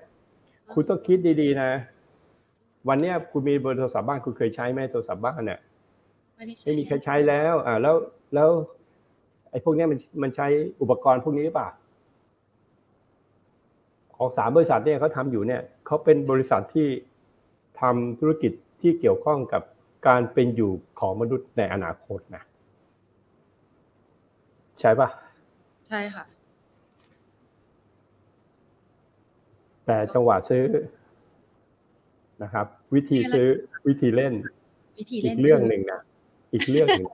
[0.75, 1.71] คุณต้องคิดดีๆนะ
[2.89, 5.61] วันเนี้ยคุณมีเบอร์โทรศัพท์บ้านคุณเคยใช้ไหมโทรศัพท์บ้านเนี่ย
[6.37, 7.95] ไม่ได้ใช้ไม่มีใครใช้แล้ว อ่าแล้ว
[8.35, 8.51] แล้ว
[9.51, 10.47] ไอ้พวกเนี้ยมันมันใช้
[10.81, 11.69] อุปกรณ์พวกนี้หรือเปล่า
[14.17, 16.89] ของสามบริษัทเนี่ยเขาทำอยู่เนี่ยเขาเป็นบริษัทที่
[17.81, 19.63] ทำธุรกิจที่เกี่ยวข้องกับ
[20.07, 22.43] การเป็นอยู่ของมนุษย์ในอนาคตนะ
[24.81, 25.09] ใช่ปะ
[25.89, 26.25] ใช่ค่ะ
[29.87, 30.65] แต่จังหวะซื้อ
[32.43, 33.49] นะครับ วิธีซื้อ
[33.89, 34.35] วิธีเล่น
[34.99, 36.01] วิธีอีเล่กนเรื่องหนึ่งนะ
[36.53, 37.07] อีกเรื่องหนึ่ง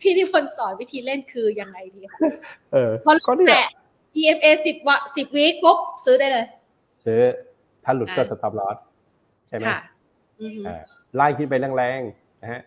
[0.00, 2.18] พี่นิพนธ์สอนวิธีเล่นคือยังไงดีคะ
[2.72, 3.68] เออพอก็เนี่ยแตะ
[4.20, 6.46] EMA สิบวะสิบวิปุ๊บซื้อได้เลย
[7.04, 7.20] ซื้อ
[7.84, 8.76] ถ้าหลุดก็อ่า stop loss
[9.48, 9.80] ใช่ไหมค่ะ
[10.40, 10.82] อือฮึอ่า
[11.16, 12.60] ไล่ขึ้นไปแรงๆนะฮะ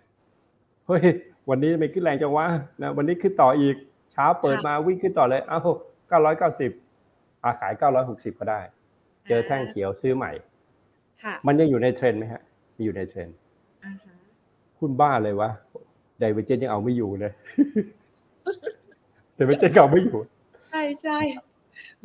[0.87, 1.03] เฮ้ย
[1.49, 2.45] วันนี้ไม่ขึ้นแรงจังวะ
[2.81, 3.75] นะวันนี้ขึ้นต่ออีก
[4.11, 5.59] เช้าเปิดมาวิ่งขึ้นต่อเลยเอ้า
[6.07, 6.71] เก้าร้อยเก้าสิบ
[7.43, 8.61] อาขายเก้าร้อยหกสิบก็ได้
[9.27, 10.31] เจอแท่งเขียวซื้อใหม่
[11.23, 12.41] ค่ะมันยังอยู่ในเทรนด์ไหมฮะ
[12.77, 13.35] มีอยู่ในเทรนด์
[13.83, 14.13] อ่าฮะ
[14.79, 15.49] หุ้นบ้าเลยวะ
[16.19, 17.33] divergence ยังเอาไม่อยู่เลย
[19.35, 20.19] ไดเวอร์เจนเอาไม่อยู่
[20.69, 21.17] ใช่ใช่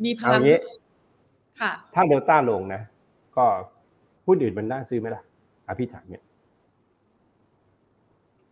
[0.03, 0.59] มีพเอาลังงี้
[1.61, 2.81] ค่ะ ถ้าเดลต้าลงนะ
[3.37, 3.45] ก็
[4.25, 5.23] หุ้นอื่นมันน่าซื้อไหมล่ะ
[5.67, 6.23] อะพี่ถามเนี่ย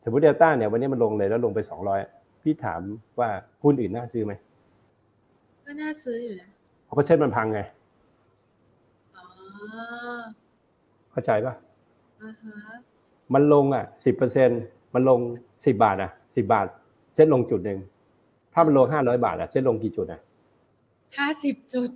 [0.03, 1.99] สมมติเดลต้าเนี่ยวันนี้มันลงเลยแล้วลงไปสองร้อย
[2.43, 2.81] พี่ถาม
[3.19, 3.29] ว่า
[3.63, 4.33] หุ้นอื่นน่าซื้อไหม
[5.65, 6.49] ก็น่าซื้ออยู่นะ
[6.83, 7.61] เพราะเซ็นมันพังไง
[9.15, 9.25] อ๋อ
[11.11, 11.53] เข้าใจปะ
[12.23, 12.55] อ่าฮะ
[13.33, 14.49] มันลงอะสิบเปอร์เซ็น
[14.93, 15.19] มันลง
[15.65, 16.67] สิบาทอะสิบาท
[17.13, 17.79] เซ็นลงจุดหนึ่ง
[18.53, 20.21] ถ้ามันลงห้าร้อยบาทอะเซ็นลงกี่จุดอะ
[21.17, 21.89] ห้าสิบจุด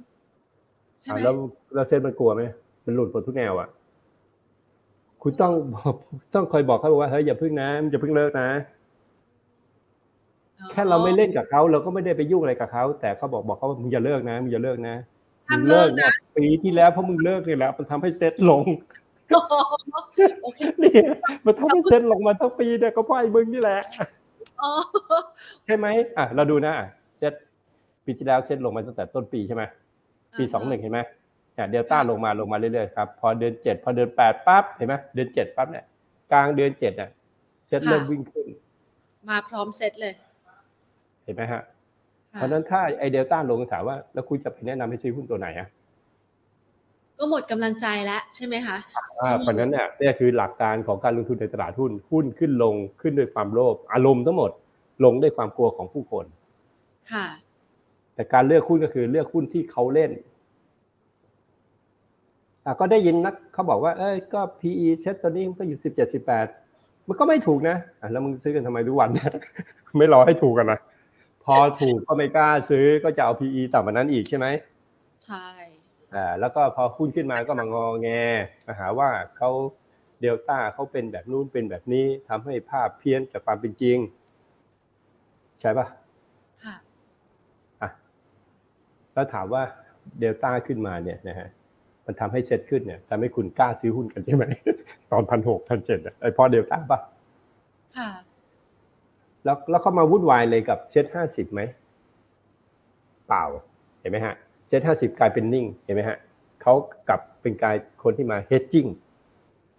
[1.02, 1.34] ใช่อะไหมแล้ว
[1.74, 2.42] แล้วเซ็นมันกลัวไหม
[2.86, 3.70] มันหลุดหมดทุกแนวอะ
[5.22, 5.96] คุณต้องบอก
[6.34, 8.48] ต้องคอยบอกเขาว่าเฮ้ยอย่าพึ่งนะอย่าพึ่งเลิกนะ
[10.72, 14.96] แค่เราไม่เล่นกับเขาเราก็ไม่ได้ไปยุ่งอะไรกับเขาแต่เขาบอกบอกเขาว่ามึงอย่าเลิกนะมึงอย่าเลิกนะ
[15.48, 18.64] ห้ามมึงเลิกเนี่ยนะปีที่แล้วเพราะมึงเลิกเนี่ยแหละมันทำให้เซ็ตลง
[20.44, 21.06] โอเคเนี่ย
[21.46, 24.06] มันทำให้เซ็ตลงมาทั้งปีเนี่ยก็เพราะไอ้มึงนี่แหละอ๋อ
[25.66, 25.88] ใช่ไหม
[26.18, 26.74] อะเราดูนะ
[27.18, 27.34] เซ็ต
[28.06, 29.64] ปีที่แล้วเซ็ตลงมาตั้งแต่ต้นปีใช่ไหม
[30.38, 31.00] ปีสองหนึ่งเห็นไหม
[31.56, 35.86] เนี่ยเดลต้าลงมาลงมาเรื่อยๆครับพอเดือนเจ็ดพอเดือนแปดปั๊บเห็นไหมเดือนเจ็ดปั๊บเนี่ย
[36.32, 37.10] กลางเดือนเจ็ดเนี่ย
[37.66, 38.48] เซ็ตเริ่มวิ่งขึ้น
[39.30, 40.14] มาพร้อมเซตเลย
[41.24, 41.62] เห็นไหมฮะ
[42.32, 45.68] ค่ะเพราะฉะนั้นถ้าไอเดลต้าลงถามว่า แล้วคุณจะไปแนะนำให้ซื้อหุ้นตัวไหนอะ
[47.18, 48.78] ก็หมดกำลังใจแล้วใช่ไหมคะ
[49.22, 54.52] อ่าเพราะฉะนั้นเนี่ยนี่คือหลักการของการลงทุนในตลาดหุ้นหุ้นขึ้นลงขึ้นด้วยความโลภอารมณ์ทั้งหมด
[55.04, 56.26] ลงด้วยความกลัวของผู้คน
[57.12, 57.28] ค่ะ
[58.16, 60.12] แต่การเลือกหุ้นก็คือเลือกหุ้นที่เขาเล่น
[62.66, 66.48] อะก็ได้ยินนักเขาบอกว่า เอ้ยก็ PE เซ็ตตัวนี้มันก็อยู่สิบเจ็ดสิบแปด
[67.08, 69.32] มันก็ไม่ถูกนะอะแล้วมึงซื้อกันทำไมทุกวันเนี่ย
[69.98, 70.80] ไม่รอให้ถูกกันนะ
[71.44, 74.48] พอถูกก็ไม่กล้าซื้อก็จะเอา PE ต่ำกว่านั้นอีกใช่ไหม
[75.26, 75.48] ใช่
[76.14, 78.10] อ่าแล้วก็พอหุ้นขึ้นมาก็มางอแง
[78.66, 79.50] มาหาว่าเขา
[80.22, 83.98] เดลต้าเขาเป็นแบบนู้นเป็นแบบนี้ทำให้ภาพเพี้ยนจากความเป็นจริง
[85.60, 85.88] ใช่ปะ
[86.64, 86.76] ค่ะ
[87.82, 87.90] อะ
[89.14, 89.64] แล้วถามว่า
[90.20, 91.50] เดลต้าขึ้นมาเนี่ยนะฮะ
[92.06, 94.46] มันทำให้เซ็ตขึ้นเนี่ยทำให้คุณกล้าซื้อหุ้นกันใช่ไหม
[95.12, 97.00] ตอนพันหกพันเจ็ดไอ้พอเดลต้าปะ
[97.98, 98.10] ค่ะ
[99.44, 101.62] แล้วแล้วเขามาวุ่นวายเลยกับเซ็ตห้าสิบไหม
[103.28, 103.44] เปล่า
[104.00, 106.18] เห็นไหมฮะเซ็ตห้าสิบกลายเป็นนิ่งเห็นไหมฮะ
[106.62, 106.74] เขา
[107.10, 108.88] กลับกลายเป็นคนที่มา hedging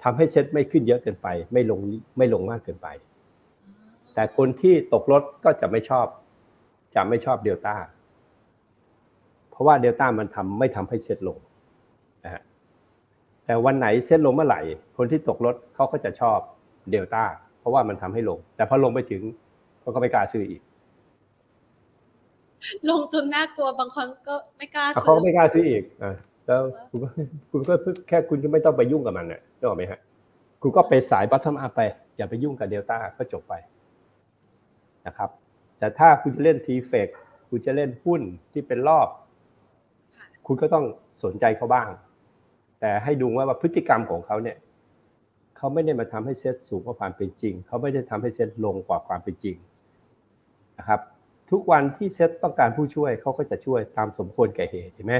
[0.02, 1.80] ทำให้เซ็ตไม่ขึ้นเยอะเกินไป ไม่ลง
[2.18, 2.88] ไม่ลงมากเกินไป
[4.14, 6.06] แต่คนที่ตกรถก็จะไม่ชอบ
[6.94, 7.76] จะไม่ชอบเดลต้า
[9.50, 11.38] เพราะว่าเดลต้ามันทำไม่ทำให้เซ็ตลง
[12.24, 12.42] นะฮะ
[13.44, 14.60] แต่วันไหนเซ็ตลงเมื่อไหร่
[14.96, 16.38] คนที่ตกรถเขาก็จะชอบ
[16.90, 17.24] เดลต้า
[17.60, 19.22] เพราะว่ามันทำให้ลง แต่พอลงไปถึง
[19.80, 20.60] เขาก็ไม่กล้าซื้ออีก
[22.90, 26.12] ลงทุนน่ากลัวบางคนก็ไม่กล้าเขาซื้อก็ไม่กล้าซื้ออีกอะ
[26.46, 27.08] แล้วคุณก็
[27.50, 27.74] คุณก็
[28.08, 30.00] แค่คุณก็ไม่ต้องไปยุ่งกับมันเนี่ยนึกออกไหมฮะ
[30.62, 31.80] คุณก็ไปสายบัตทอมอัพไป
[32.16, 33.54] อย่าไปยุ่งกับเดลต้าก็จบไป
[35.06, 35.30] นะครับ
[35.78, 37.08] แต่ถ้าคุณจะเล่นทีเฟก
[37.50, 38.20] คุณจะเล่นหุ้น
[38.52, 39.08] ที่เป็นรอบ
[40.46, 40.84] คุณก็ต้อง
[41.24, 41.88] สนใจเขาบ้าง
[42.80, 44.56] แต่ให้ดูว่าว่าพฤติกรรมของเขาเนี่ย
[45.56, 49.56] เขาไม่ได้มาทำให้เซ็ตสูงกว่าความเป็นจริง เขาไม่ได้ทำให้เซ็ตลงกว่าความเป็นจริง
[50.78, 51.00] นะครับ
[51.50, 55.14] ทุกวันที่เซ็ตต้องการผู้ช่วยเขาก็จะช่วยตามสมควรแก่เหตุเห็นไหม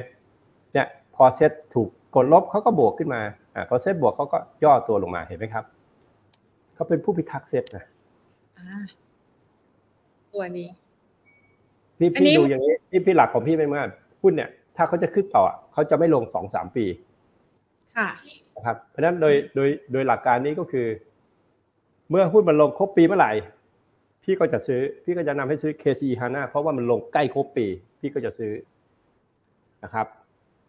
[0.72, 3.20] เนี่ยพอเซ็ตถูกกดลบเขาก็บวกขึ้นมา
[3.54, 5.64] อ่าพอเซ็ตบวกเขาก็ย่อตัวลงมาเห็นไหมครับ
[6.74, 7.84] เขาเป็นผู้พิทักษ์เซ็ตนะ
[8.58, 8.66] อ่า
[10.32, 10.68] ตัวนี้
[11.98, 13.82] พี่อันนี้พี่ดูอย่างนี้พี่พี่หลักของพี่เป็นว่า
[14.22, 16.84] หุ้นเนี่ย ถ้าเขาจะขึ้นต่อเขาจะไม่ลงสองสามปี
[17.96, 18.08] ค่ะ
[18.56, 20.86] นะครับเพราะฉะนั้นโดยโดยโดยหลักการนี้ก็คือ
[22.10, 23.32] เมื่อหุ้นมันลงครบปีเมื่อไหร่
[24.28, 27.66] พี่ก็จะซื้อ พี่ก็จะนำให้ซื้อ KCE HANA เพราะว่ามันลงใกล้ครบปี
[28.00, 28.52] พี่ก็จะซื้อ
[29.84, 30.06] นะครับ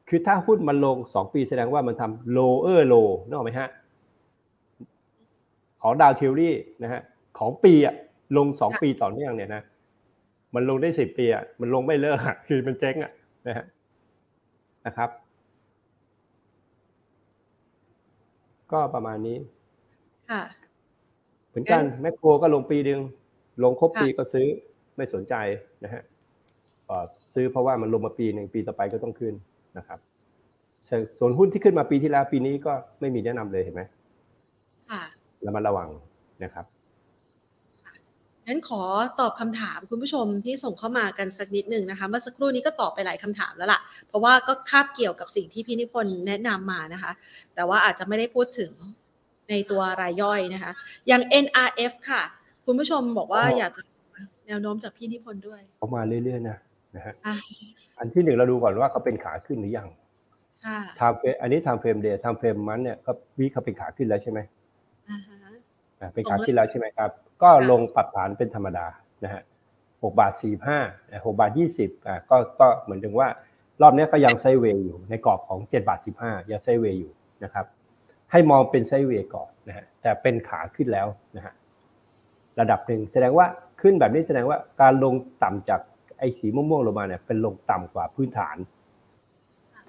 [0.10, 3.70] คือถ้าหุ้นมันลงสองปีแสดงว่ามันทำ lower low นึกออกไหมฮะ
[5.82, 7.01] ของดาวเทลลี่นะฮะ
[7.39, 7.95] ของปีอะ
[8.38, 9.64] ลงสองปีต่อเนื่องเนี่ยนะ
[10.55, 13.12] มันลงได้สิบปีอะมันลงไม่เลิกอะคือมันเจ๊งอะ
[13.47, 13.66] นะฮะ
[14.86, 15.10] นะครับ
[18.72, 19.38] ก็ประมาณนี้
[20.32, 20.41] ค่ะ
[21.49, 22.99] เหมือนกันแมคโครก็ลงปีหนึ่ง
[23.64, 24.47] ลงครบค่ะปีก็ซื้อ
[24.97, 25.36] ไม่สนใจ
[25.84, 26.01] นะฮะ
[26.88, 29.34] เอ่อซื้อเพราะว่ามันลงมาปีหนึ่งปีต่อไปก็ต้องขึ้น
[29.78, 29.99] นะครับ
[30.88, 33.82] ส่วนส่วนหุ้นที่ขึ้นมาปีที่แล้วปีนี้ก็ไม่มีแนะนำเลยเห็นไหม
[34.89, 35.03] ค่ะ
[35.45, 35.89] ระมัดระวัง
[36.43, 36.66] นะครับ
[38.47, 38.82] งั้นขอ
[39.20, 47.12] ตอบคำถามคุณผู้ชมที่ส่งเข้ามากันสักนิดหนึ่งนะคะ เมื่อสักครู่นี้ก็ตอบไปหลายคำถามแล้วล่ะ เพราะว่าก็คาบเกี่ยวกับสิ่งที่พี่นิพนธ์แนะนำมานะคะ
[47.55, 48.72] แต่ว่าอาจจะไม่ได้พูดถึง
[49.49, 50.72] ในตัวรายย่อยนะคะ
[51.08, 52.24] อย่าง NRF ค่ะ
[52.68, 53.82] คุณผู้ชมบอกว่าอ๋อออยากจะ
[54.47, 56.57] แนวโน้มจากพี่นิพนธ์ด้วยเขามาเรื่อยๆนะ
[56.95, 57.36] นะฮะอะ
[57.99, 59.88] อันที่หนึ่งเราดูก่อนว่าเขาเป็นขาขึ้นหรือยัง
[60.99, 64.39] ทำเฟอันนี้ทำเฟรมเดย์ทำเฟรมมันเนี่ยก็วิเขาเป็นขาขึ้นแล้วใช่ไหม
[66.13, 67.09] เป็นขาขึ้นแล้วใช่ไหมครับ
[67.43, 68.88] ก็ลงปรับฐานเป็นธรรมดา
[69.24, 69.41] นะฮะ
[70.03, 70.80] หกบาทสี่ห้า
[71.26, 73.28] หกบาทยี่สิบอ่าก็ก็เหมือนถึงว่า
[73.82, 77.11] รอบนี้ก็ยังไซเวย์อยู่ในกรอบของเจ็ดบาทสิบห้ายังไซเวย์อยู่
[77.43, 77.65] นะครับ
[78.32, 81.07] ให้มองเป็นไซเวย์ก่อนนะฮะแต่เป็นขาขึ้นแล้ว
[81.38, 81.53] นะฮะ
[82.60, 83.45] ระดับหนึ่งแสดงว่า
[83.82, 85.82] ขึ้นแบบนี้แสดงว่าการลงต่ำจาก
[86.20, 88.58] ไอ้สีม่วงๆลงมาเนี่ยเป็นลงต่ำกว่าพื้นฐาน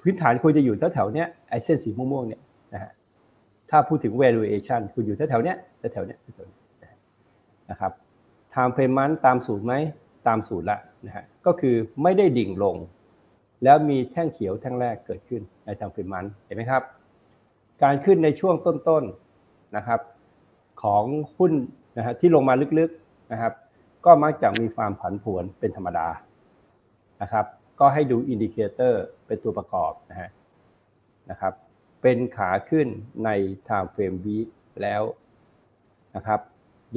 [0.03, 2.41] พื้นฐานควรจะอยู่แถวๆเนี้ยไอ้เส้นสีม่วงๆเนี่ย
[2.75, 2.93] นะฮะ
[3.71, 5.57] ถ้าพูดถึง valuation คุณอยู่แถวๆเนี้ย
[5.93, 6.19] แถวๆเนี้ย
[7.71, 7.93] นะครับ
[8.53, 9.75] time frame มันตามสูตรไหม
[10.27, 12.77] ตามสูตรละนะฮะก็คือไม่ได้ดิ่งลง
[13.65, 16.83] แล้วมีแท่งเขียวแท่งแรกเกิดขึ้นใน time frame มันเห็นไหมครับ
[17.83, 20.01] การขึ้นในช่วงต้นๆนะครับ
[20.83, 21.05] ของ
[21.37, 21.53] หุ้น
[21.99, 23.53] นะฮะที่ลงมาลึกๆนะครับ
[24.05, 26.09] ก็มักจะมีความผันผวนเป็นธรรมดา
[27.23, 27.47] นะครับ
[27.81, 30.31] ก็ให้ดู indicator เป็นตัวประกอบนะฮะ
[31.31, 31.53] นะครับ
[32.03, 32.87] เป็นขาขึ้น
[33.25, 33.31] ใน
[33.69, 34.49] time frame week
[34.83, 35.03] แล้ว
[36.17, 36.41] นะครับ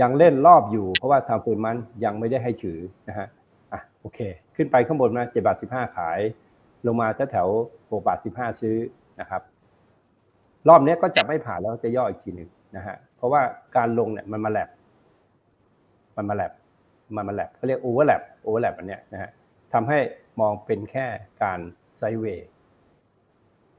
[0.01, 2.79] ยังเล่นรอบอยู่เพราะว่า time frame มันยังไม่ได้ให้ถือ
[3.09, 3.27] นะฮะ
[3.73, 4.19] อะโอเค
[4.55, 6.19] ขึ้นไปข้างบนมา7บาท15ขาย
[6.85, 7.47] ลงมาแถวแถว
[7.77, 8.77] 6บาท15ซื้อ
[9.19, 9.41] นะครับ
[10.69, 13.41] รอบนี้ก็จะไม่ผ่านแล้วจะย่ออีกทีหนึ่งนะฮะเพราะว่า
[13.75, 14.69] การลงเนี่ยมันมา lap
[16.15, 16.51] มันมา lap
[17.15, 19.31] มันมา lap เขาเรียก overlap overlap อันเนี้ยนะฮะ
[19.73, 19.99] ทำให้
[20.39, 21.05] มองเป็นแค่
[21.43, 21.59] การ
[21.95, 22.47] ไซเวย์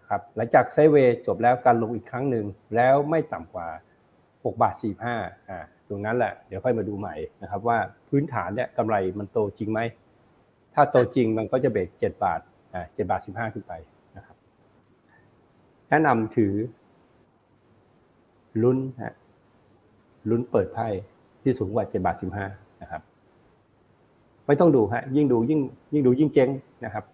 [0.09, 3.68] ครับหลังจากไซเวย์จบแล้วการลงอีกครั้งหนึ่งแล้วไม่ต่ำกว่า
[4.14, 4.74] 6 บาท
[5.12, 5.59] 45อ่า
[5.89, 7.78] ตรงนั้นแหละเดี๋ยวค่อยมาดูใหม่นะครับว่า
[8.09, 9.80] พื้นฐานเนี่ยกำไรมันโตจริงไหม
[10.74, 12.41] ถ้าโตจริงมันก็จะเบรก7บาท
[12.74, 13.72] อ่า7บาท 15 ขึ้นไป
[14.16, 14.37] นะครับ
[15.89, 16.55] แนะนำถือ
[18.62, 19.14] ลุ้นฮะ
[20.30, 20.89] ลุ้นเปิดไพ่
[21.43, 22.16] ที่สูงกว่า7บาท
[22.49, 23.03] 15นะครับ
[24.47, 25.61] ไม่ต้องดูฮะ ยิ่งดูยิ่ง
[25.93, 26.49] ยิ่งดูยิ่งเจ๊ง
[26.84, 27.05] นะครับ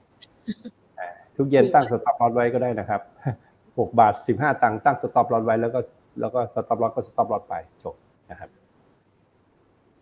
[1.36, 3.00] ทุกเย็นตั้ง stop loss ไว้ก็ได้นะครับ
[3.48, 5.80] 6บาท15ตังค์ตั้ง stop loss ไว้แล้วก็
[6.20, 7.94] แล้วก็ stop loss ก็ stop loss ไปจบ
[8.30, 8.50] นะครับ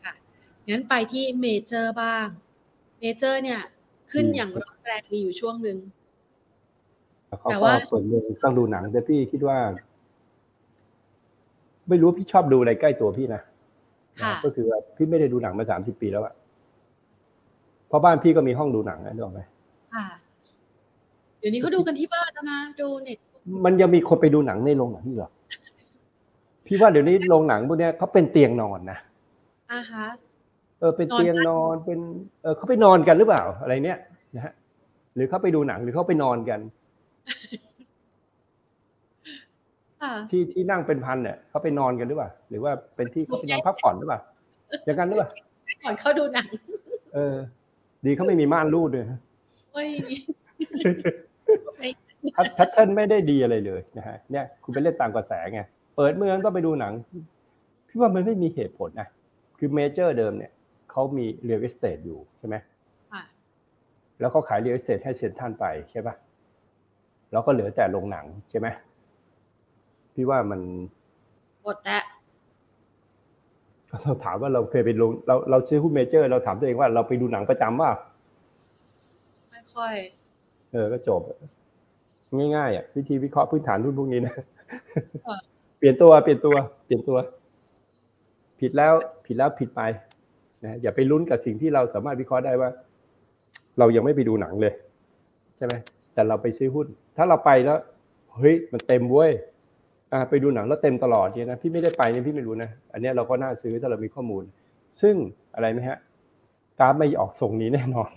[0.05, 0.14] ค่ะ
[0.68, 2.27] งั้นไปที่เมเจอร์บ้าง
[3.01, 3.61] เมเจอร์ เนี่ย
[4.12, 5.79] ขึ้นอย่างร้อนแรงมีอยู่ช่วงหนึ่ง
[7.51, 9.59] แต่ว่าส่วนหนึ่งต้องดูหนังแต่พี่คิดว่า
[11.89, 13.43] ไม่รู้พี่ชอบดูอะไรใกล้ตัวพี่นะ
[14.45, 16.35] ก็คือว่าพี่ไม่ได้ดูหนังมาสามสิบปีแล้วอะ
[17.89, 19.41] เพราะบ้านพี่ก็มีห้องดูหนังนะนึกออกไหม
[19.95, 20.07] ค่ะ
[21.39, 23.19] เดี๋ยวนี้เขาดูกันที่บ้านแล้วนะดูเน็ต
[23.64, 25.31] มันยังมีคนไปดูหนังในโรงหนังนี่หรอ
[26.67, 28.99] พี่ว่าเดี๋ยวนี้โรงหนังพวกนี้เขาเป็นเตียงนอนนะ
[29.73, 30.07] อ่าฮะ
[30.81, 31.99] เออเป็นเตียงนอนเป็น
[32.43, 33.99] เออเขาไปนอนกันหรือเปล่าอะไรเนี้ย
[34.37, 34.53] นะฮะ
[35.14, 36.61] หรือเขาไปดูหนังหรือเขาไปนอนกัน
[40.31, 44.21] ที่ที่นั่งเป็นพันเนี่ยเขาไปนอนกันหรือเปล่า หรือว่าเป็นที่เขาไปนอนพักผ่อนหรือเปล่า
[44.85, 45.29] อย่างนั้นหรือเปล่า
[45.85, 46.47] ก่อนเข้าดูหนัง
[47.15, 47.37] เออ
[48.05, 49.05] ดีเขาไม่มีม่านรูดเลย
[49.73, 49.89] โอ้ย
[52.55, 55.61] แพทเทิร์นไม่ได้ดีอะไรเลยนะฮะเนี่ยคุณไปเล่นตามกระแสไง
[55.97, 56.93] เปิดเมืองก็ไปดูหนัง
[57.89, 59.09] พี่ว่ามันไม่มีเหตุผลนะ
[59.59, 60.53] คือเมเจอร์เดิมเนี่ย
[60.91, 62.57] เขามี real estate อยู่ใช่ไหม
[64.21, 66.15] แล้วเขาขาย real estate ให้เซ็นทรัลไปใช่ปะ
[67.33, 68.69] แล้วก็เหลือแต่โรงหนังใช่ไหม
[70.17, 70.61] พี่ว่ามัน
[71.64, 72.03] หมดแล้ว
[74.03, 77.91] เราถามว่าเราเคยไปลงเราเราซื้อหุ้นเมเจอร์ เราถามตัวเองว่าเราไปดูหนังประจำว่า
[79.51, 79.95] ไม่ค่อย
[80.73, 81.21] เออก็จบ
[82.57, 84.35] ง่ายๆอะวิธีวิเคราะห์พื้นฐานรุ่นพวกนี้นะ
[85.79, 86.55] เปลี่ยนตัวเปลี่ยนตัว
[86.87, 87.19] เปลี่ยนตัว
[88.61, 88.95] ผิดแล้ว
[89.27, 89.83] ผิดแล้วผิดไป
[90.64, 92.71] นะอย่าไปลุ้นกับสิ่งที่เราสามารถวิเคราะห์ได้ว่า
[93.79, 94.75] เรายังไม่ไปดูหนังเลย
[95.57, 95.75] ใช่ไหม
[96.14, 96.87] แต่เราไปซื้อหุ้น
[97.17, 97.79] ถ้าเราไปแล้ว
[98.37, 99.56] เฮ้ยมันเต็มเว้ยอ่า
[100.29, 104.45] ไปดูหนังแล้วเต็มตลอดเนี่ยนะพี่ไม่ได้ไปเนี่ยพี่ไม่รู้นะอันนี้เราก็น่าซื้อถ้าเรามีข้อมูล
[105.01, 105.15] ซึ่ง
[105.55, 105.99] อะไรไหมฮะ
[106.81, 108.11] กราฟไม่ออกส่งนี้แน่นอน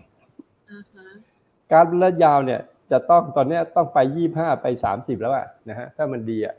[1.72, 2.60] กราฟระยะยาวเนี่ย
[2.92, 6.56] จะต้องตอนนี้ต้องไปยี่ห้าไปสามสิบแล้วอะนะฮะถ้ามันดีอะ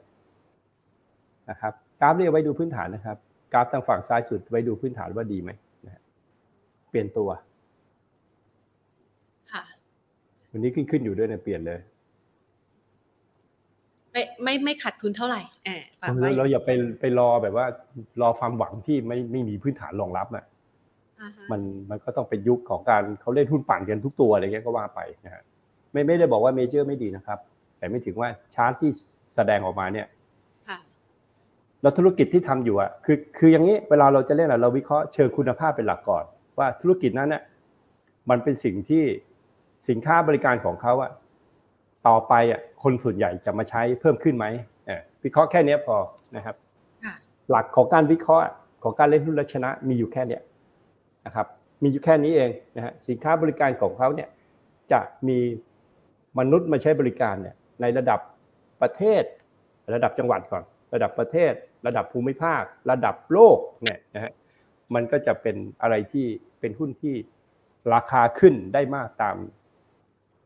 [1.51, 3.17] นะครับกราฟนี่ไว้ดูพื้นฐานนะครับ
[3.53, 5.51] กราฟทางฝั่งซ้ายสุดไว้ดูพื้นฐานว่าดีไหม
[5.87, 6.01] นะ
[6.91, 7.29] เปลี่ยนตัว
[9.53, 9.63] ค่ะ
[10.51, 11.81] วันนี้ขึ้นขึ้นอยู่ด้วยนะเปลี่ยนเลย
[14.13, 17.67] ไม่ไม่ไม่ขาดทุนเท่าไหร่แอบแบบเราเราอย่าไปไปรอแบบว่า
[18.21, 20.45] รอความหวังที่ไม่ไม่มีพื้นฐานรองรับอะ
[21.51, 25.43] มันมันก็ต้องเป็นยุคของการเขาเล่นหุ้นปั่นกันทุกตัวอะไรเงี้ยก็ว่าไปนะฮะ
[25.93, 27.39] ไม่ไม่ได้บอกว่าเมเจอร์ไม่ดีนะครับ
[27.79, 28.91] แต่ไม่ถึงว่าชาร์ตที่
[29.35, 30.07] แสดงออกมาเนี่ย
[31.83, 36.25] แล้วธุรกิจที่ทำอยู่อะคือคืออย่างนี้เวลาเราจะเล่นเราวิเคราะห์เชิงคุณภาพเป็นหลักก่อน
[36.59, 37.43] ว่าธุรกิจนั้นเนี่ย
[38.31, 39.05] มันเป็นสิ่งที่
[39.89, 41.11] สินค้าบริการของเขาอะ
[42.09, 44.47] ต่อไปอะคนส่วนใหญ่จะมาใช้เพิ่มขึ้นไหม
[45.25, 45.97] วิเคราะห์แค่นี้พอ
[46.37, 46.57] นะครับ
[47.51, 48.47] หลักของการวิเคราะห์
[48.83, 50.43] ของการเล่นหุ้นและชนะมีอยู่แค่เนี้ย
[51.27, 51.47] นะครับ
[51.83, 54.29] มีอยู่แค่นี้เองนะฮะสินค้าบริการของเขาเนี่ย
[54.93, 55.39] จะมี
[56.39, 58.21] มนุษย์มาใช้บริการเนี่ยในระดับ
[58.83, 59.23] ประเทศ
[59.95, 61.53] ระดับจังหวัดก่อน ระดับประเทศ
[61.87, 64.33] ระดับภูมิภาค ระดับโลกเนี่ยนะฮะ
[64.95, 66.27] มันก็จะเป็นอะไรที่
[66.61, 67.15] เป็นหุ้นที่
[67.95, 69.37] ราคาขึ้นได้มากตาม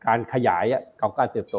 [0.07, 0.65] การขยาย
[1.01, 1.57] ของการเติบโต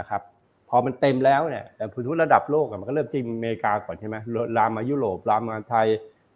[0.00, 0.22] นะครับ
[0.68, 4.16] พอมันเต็มแล้วเนี่ยแต่พูดระดับโลกมันก็เริ่มที่อเมริกาก่อนใช่ไหม
[4.56, 5.86] ลามมายุโรปลามมาไทย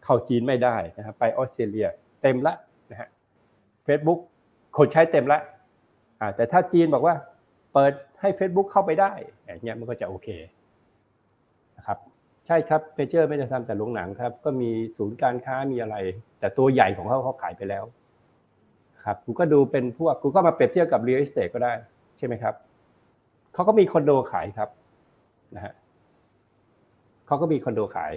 [0.05, 1.89] เข้าจีนไม่ได้นะครับไปออสเตรเลีย
[2.23, 2.55] เต็มละ
[2.91, 3.09] นะฮะ
[3.85, 4.19] เฟซบุ๊ก
[4.77, 5.41] คนใช้เต็มละ
[6.21, 7.15] อ่าแต่ถ้าจีนบอกว่า
[7.73, 9.13] เปิดให้ Facebook เข้าไปได้
[9.45, 10.29] อย่างเงี้ยมันก็จะโอเค
[11.77, 11.99] นะครับ
[12.47, 15.97] ใช่ครับเพเจอร์ไม่ได้ทำแต่โรงหนังครับ ก็มีศูนย์การค้ามีอะไร
[16.41, 17.85] แต่ตัวใหญ่ของเขาเขาขายไปแล้ว
[19.09, 21.73] ครับกูก็ดูเป็นพวกกูก็มาเปรียบเทียบกับ real estate ก็ได้
[22.19, 22.55] ใช่ไหมครับ
[23.55, 24.69] เขาก็มีคอนโดขายครับ
[25.55, 25.75] นะฮะ
[27.27, 28.13] เขาก็มีคอนโดขาย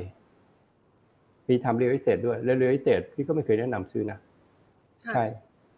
[1.50, 4.18] มีทำ real estate ด้วยแล้ว real estate พี่ก็ไม่เคยแนะนำซื้อนะ
[5.14, 5.24] ใช่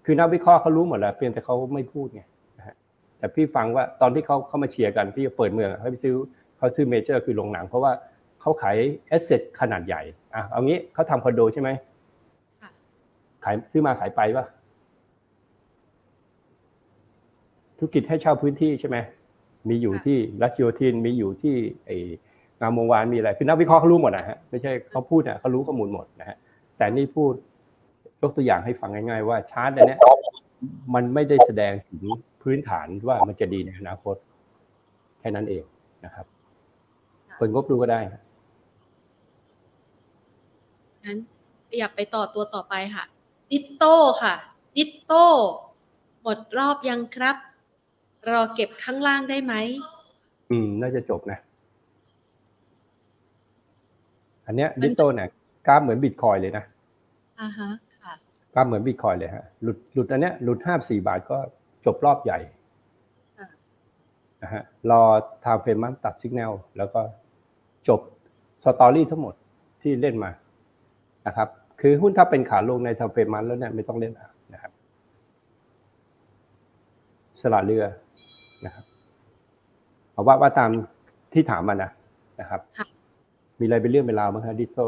[0.05, 2.21] คือนักวิเคราะห์เขารู้หมดแล้วเพียงแต่เขาไม่พูดไง
[2.57, 2.75] นะฮะ
[3.17, 6.13] แต่พี่ฟังว่าตอนที่เขาเข้ามาเชียร์กันพี่จะเปิดเมืองให้ไปซื้อ
[6.57, 7.91] เขาซื้อเมเจอร์คือโรงหนัง เพราะว่า
[8.41, 10.01] เขาขาย asset ขนาดใหญ่
[10.35, 11.69] อะเอางี้เขาทำคอนโดใช่ไหม
[13.43, 14.45] ขายซื้อมาขายไปปะ
[17.77, 18.97] ธุรกิจให้เช่าพื้นที่ใช่ไหม
[19.69, 21.55] มีอยู่ที่รัชโยธินมีอยู่ที่
[21.85, 21.91] ไอ
[22.61, 26.37] งามวงวานมีอะไรคือนักวิเคราะห์เขารู้หมดนะฮะไม่ใช่เขาพูดนะเขารู้ข้อมูลหมดนะฮะ
[26.77, 27.33] แต่นี่พูด
[28.21, 29.97] ยกตัวอย่างให้ฟังง่ายๆว่าชาร์ตอันนี้
[30.93, 32.03] มันไม่ได้แสดงถึง
[32.41, 34.15] พื้นฐานว่ามันจะดีในอนาคต
[35.19, 35.63] แค่นั้นเอง
[36.05, 36.25] นะครับ
[37.35, 37.99] เปิดงบดูก็ได้
[41.05, 41.17] งั้น
[41.79, 43.03] อยากไปต่อตัวต่อไปค่ะ
[43.51, 44.35] DITTO ค่ะ
[44.77, 45.25] DITTO
[46.21, 47.35] หมดรอบยังครับ
[48.31, 49.53] รอเก็บข้างล่างได้ไหม
[50.51, 51.39] อืม น่าจะจบนะ
[54.45, 55.29] อันเนี้ย DITTO เนี่ย
[55.67, 56.63] กราฟเหมือนบิตคอยน์เลยนะ
[57.41, 57.69] อ่าฮะ
[58.03, 58.13] ค่ะ
[58.53, 61.37] กราฟเหมือนบิตคอยน์เลยฮะ หลุดหลุดอันเนี้ยหลุดห้าสี่บาทก็
[61.85, 62.39] จบรอบใหญ่
[64.43, 65.01] นะฮะรอ
[65.45, 67.01] time frame มันตัดสัญญาณแล้วก็
[67.87, 67.99] จบ
[68.63, 69.33] story ทั้งหมด
[69.81, 70.31] ที่เล่นมา
[71.27, 71.47] นะครับ
[71.81, 74.13] คือหุ้นถ้าเป็นขาลงใน time frame มันแล้วเนี่ยไม่ต้องเล่น
[74.53, 74.71] นะครับ
[77.41, 78.02] สละเรือนะครับ
[80.13, 80.69] เอาว่าว่าตาม
[81.33, 81.89] ที่ถามมานะ
[82.39, 82.61] นะครับ
[83.59, 84.87] มีอะไรเป็นเรื่องเป็นราวบ้างครับ DITTO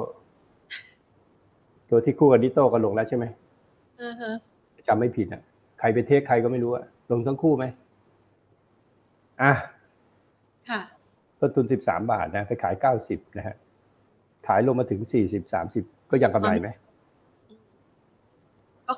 [1.90, 3.26] ตัวที่คู่กับ DITTO ก็ลงแล้วใช่ไหม
[4.88, 5.42] จำไม่ผิดอะ
[5.80, 7.66] ใครไปเทคใครก็ไม่รู้อะลงทั้งคู่ไหม
[9.42, 9.52] อะ
[11.40, 13.56] ต้นทุนสิบสามบาทนะไปขายเก้าสิบนะฮะ
[14.48, 16.70] ขายลงมาถึงสี่สิบสามสิบก็ยังกำไรไหม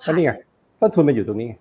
[0.06, 0.32] ก็นี่ไง
[0.80, 1.56] ต้นทุนมันอยู่ตรงนี้เร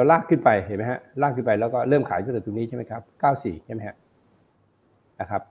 [0.00, 3.96] าลากขึ้นไปเห็นไหมฮะลากขึ้นไปแล้วก็เริ่มขายตั้งแต่ตรงนี้ใช่ไหมครับเก้าสี่ใช่ไหมฮะ
[5.20, 5.42] นะครับ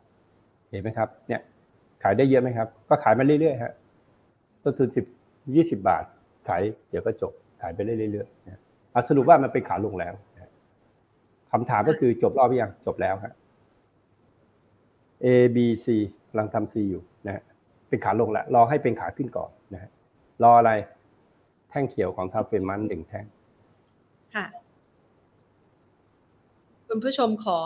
[0.69, 1.41] เห็นไหมครับเนี่ย
[2.03, 3.73] ขายได้เยอะไหมครับ ก็ขายมาเรื่อยๆฮะ
[4.63, 5.05] ต้นทุนสิบ
[5.55, 6.03] ยี่สิบาท
[6.47, 8.61] ขายเดี๋ยวก็จบขายไปเรื่อยๆนะ
[9.09, 10.13] สรุปว่ามันเป็นขาลงแล้ว
[11.51, 13.33] คำถามก็คือจบรอบยังจบแล้วครับ
[15.25, 15.87] A B C
[16.29, 17.43] กำลังทำ C อยู่นะฮะ
[17.89, 19.91] เป็นขาลงแล้วรอให้เป็นขาขึ้นก่อนนะฮะ
[20.43, 20.71] รออะไร
[21.69, 23.25] แท่งเขียวของทาเฟมันหนึ่งแท่ง
[24.37, 24.47] ค่ะ
[26.87, 27.59] คุณผู้ชมขอ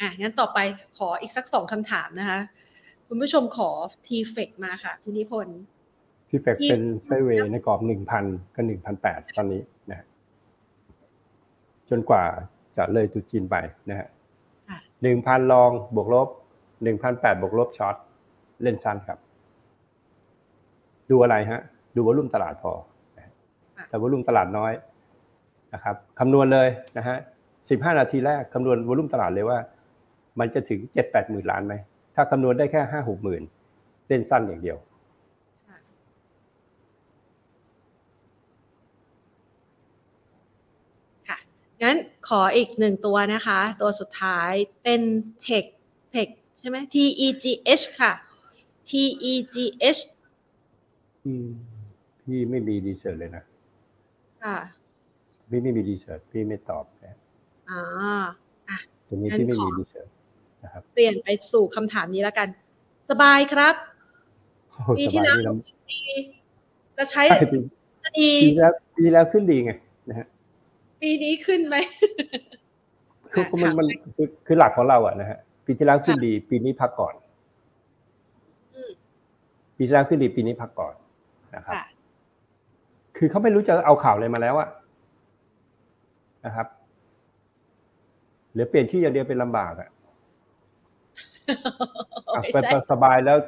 [0.00, 0.58] อะงั้นต่อไป
[0.98, 2.40] ขออีกสักสองคำถามนะคะ
[3.08, 3.70] คุณผู้ชมขอ
[4.06, 5.58] ทีเฟกมาค่ะคุณนิพนธ์
[6.28, 8.24] ทีเฟกเป็นไซเวย์ในกรอบหนึ่งพัน
[8.54, 10.06] กับหนึ่งพันแปดตอนนี้นะ
[11.90, 12.24] จนกว่า
[12.76, 13.56] จะเลยตุจีนไป
[13.90, 14.08] นะฮะ
[15.02, 16.28] หนึ่งพันลองบวกลบ
[16.82, 17.96] หนึ่งพันแปดบวกลบช็อต
[18.62, 19.18] เล่นสั้นครับ
[21.10, 21.60] ดูอะไรฮะ
[21.94, 22.72] ดูวอลุ่มตลาดพอ
[23.88, 24.72] แต่วอลุ่มตลาดน้อย
[25.74, 27.16] นะครับคำนวณเลยนะฮะ
[27.70, 29.58] สิบห้านาทีแรกคำนวณวอลุ่มตลาดเลยว่า
[30.38, 31.74] มันจะถึงเจ็ดแปดหมื่นล้านไหม
[32.14, 33.42] ถ้าคำนวณได้แค่ห้าหกหมื่น
[34.08, 34.78] เล่นสั้นอย่างเดียว
[41.84, 41.96] งั้น
[42.28, 44.52] ขออีกหนึ่งตัวนะคะ ตัวสุดท้าย
[44.82, 45.00] เป็น
[45.42, 45.64] เทค
[46.10, 46.96] เทคใช่ไหม T
[47.26, 47.44] E G
[47.80, 48.12] H ค่ะ
[48.88, 48.90] T
[49.30, 49.56] E G
[49.96, 50.00] H
[51.24, 51.46] อืม
[52.22, 53.44] พี่ไม่มีดีเซอร์เลยนะ
[54.44, 54.58] ค่ะ
[55.50, 57.16] พี่ไม่มีดีเซอร์พี่ไม่ตอบนะ
[57.70, 57.80] อ๋อ
[58.68, 58.78] อะ
[59.08, 60.10] ตรงนี้พี่ไม่มีดีเซอร์
[60.64, 62.48] นะครับเปลี่ยนไปสู่คำถามนี้แล้วกัน
[63.10, 63.74] สบายครับ
[64.98, 65.36] ปีที่แล้ว
[66.96, 67.22] จะใช้
[68.20, 69.72] ดีปีแล้วปีแล้วขึ้นดีไง
[70.08, 70.26] นะฮะ
[71.02, 71.76] ปีนี้ขึ้นไหม
[73.32, 73.86] คือมันมัน
[74.46, 77.14] คือหลักของเราอะนะฮะปีที่แล้วขึ้นดี ปีนี้พักก่อน
[79.76, 80.94] ปีที่แล้วขึ้นดีปีนี้พักก่อน
[81.56, 81.74] นะครับ
[83.16, 84.68] คือเขาไม่รู้จะเอาข่าวอะไรมาแล้วอะ
[86.48, 86.66] นะครับ
[88.52, 89.88] เหลือเปลี่ยนชื่ออย่างเดียวเป็นลำบากอะ
[92.90, 93.38] สบายแล้ว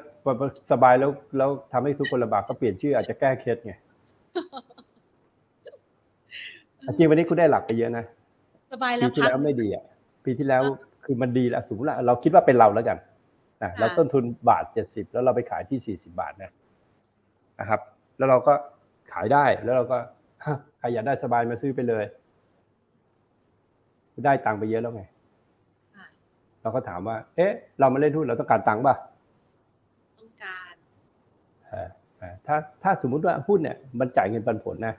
[0.73, 3.73] สบายแล้วแล้วทำให้ทุกคนลำบากก็เปลี่ยนชื่ออาจจะแก้เคล็ดไง
[6.87, 8.05] จริงวันนี้คุณได้หลักไปเยอะนะ
[8.73, 9.85] สบายแล้ปีวที่พักแล้วไม่ดีอะ
[10.25, 10.63] ปีที่แล้ว
[11.05, 12.99] คือมันดีแล้วสมมติว่าเราคิดว่าเป็นเราแล้วกัน
[13.63, 16.51] นะเราต้นทุนบาทเจ็ดสิบแล้วเราไปขายที่สี่สิบาทนะ
[17.61, 17.81] นะครับ
[18.19, 18.55] แล้วเราก็
[19.13, 19.97] ขายได้แล้วเราก็
[20.45, 22.05] ฮะใครอยากได้สบายมาซื้อไปเลย
[24.25, 25.03] ได้ตังค์ไปเยอะแล้วไง
[25.97, 26.07] ค่ะ
[26.63, 28.95] เราก็ถามว่า เอ๊ะ เรามาเล่นหุ้นเราต้องการตังค์ป่ะ
[30.19, 30.75] ต้องการ
[31.69, 34.95] เออเออถ้าถ้าสมมุติว่าหุ้นเนี่ยมันจ่ายเงินปันผลนะ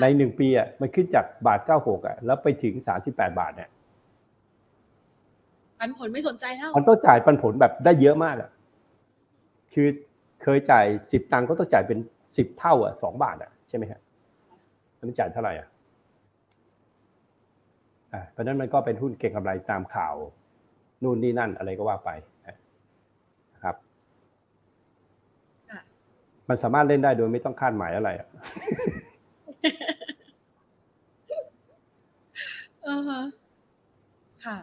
[0.00, 3.70] ในหนึ่งปีอะมันขึ้นจากบาทเก้าหกอะแล้วไปถึงสามสิบแปดบาทเนี่ย
[5.80, 8.50] ปันผลไม่สนใจแล้วมันต้องจ่ายปันผลแบบได้เยอะมากอะ
[9.74, 9.88] คือ
[10.42, 11.98] เคยจ่ายสิบตังค์ก็ต้องจ่ายเป็น
[12.36, 14.00] สิบเท่าอะสองบาทอะใช่ไหมฮะ
[14.96, 15.71] แล้วมันจ่ายเท่าไหร่อะอ่า
[18.30, 20.14] เพราะฉะนั้นมันก็เป็นหุ้นเก่งกำไรตามข่าว
[21.02, 22.10] นู่นนี่นั่นอะไรก็ว่าไป
[22.46, 23.76] นะครับ
[25.70, 25.80] ค่ะ
[26.48, 28.28] มันสามารถเล่นได้โดยไม่ต้องคาดหมายอะไรอะ
[32.82, 33.22] เออฮะ
[34.44, 34.56] ค่ะ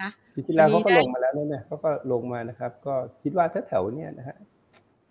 [0.00, 4.36] นะปีที่แล้ววันนี้เขาก็ได้ลงมาแล้วเนี่ยเขาก็ลงมานะครับ ก็คิดว่าแถวๆเนี้ยนะฮะ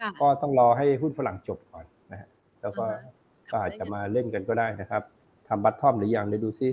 [0.02, 2.28] ค่ะก็ต้องรอให้หุ้นฝรั่งจบก่อนนะฮะ
[2.62, 3.12] แล้วก็อ่าฮะ
[3.52, 5.04] ก็อาจจะมาเล่นกันก็ได้นะครับ
[5.48, 6.70] ทำบัตทอมหรือยังเดี๋ยวดูซิ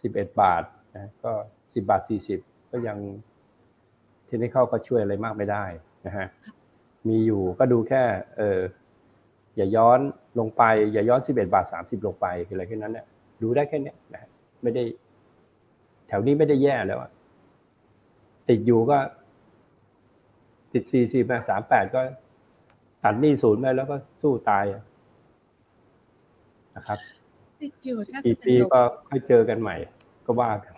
[0.00, 0.62] สิบเอ็ดบาท
[0.94, 1.32] นะก็
[1.74, 2.40] สิบาทสี่สิบ
[2.70, 2.98] ก็ยัง
[4.26, 5.64] เทคนิคก็ช่วยอะไรมากไม่ได้
[6.06, 6.26] นะฮะ
[7.08, 8.02] มีอยู่ก็ดูแค่
[8.36, 8.60] เออ
[9.56, 9.98] อย่าย้อน
[10.38, 13.06] ลงไป อย่าย้อนสิบเอ็ดบาทสามสิบลงไปคืออะไรแค่นั้นเนี่ย
[13.42, 14.28] ดูได้แค่นี้นะ
[14.62, 14.82] ไม่ได้
[16.08, 16.98] แถวนี้ไม่ได้แย่แล้ว
[18.48, 18.98] ติดอยู่ก็
[20.72, 22.00] ติดสี่สิบสามแปดก็
[23.04, 24.64] ตัดหนี้ศูนย์ไปแล้วก็สู้ตาย
[26.76, 26.98] นะครับ
[27.60, 29.76] ติดอยู่แทบอีจะกเป็นปีลมก็ค่อยเจอกันใหม่
[30.26, 30.74] ก็ว่ากัน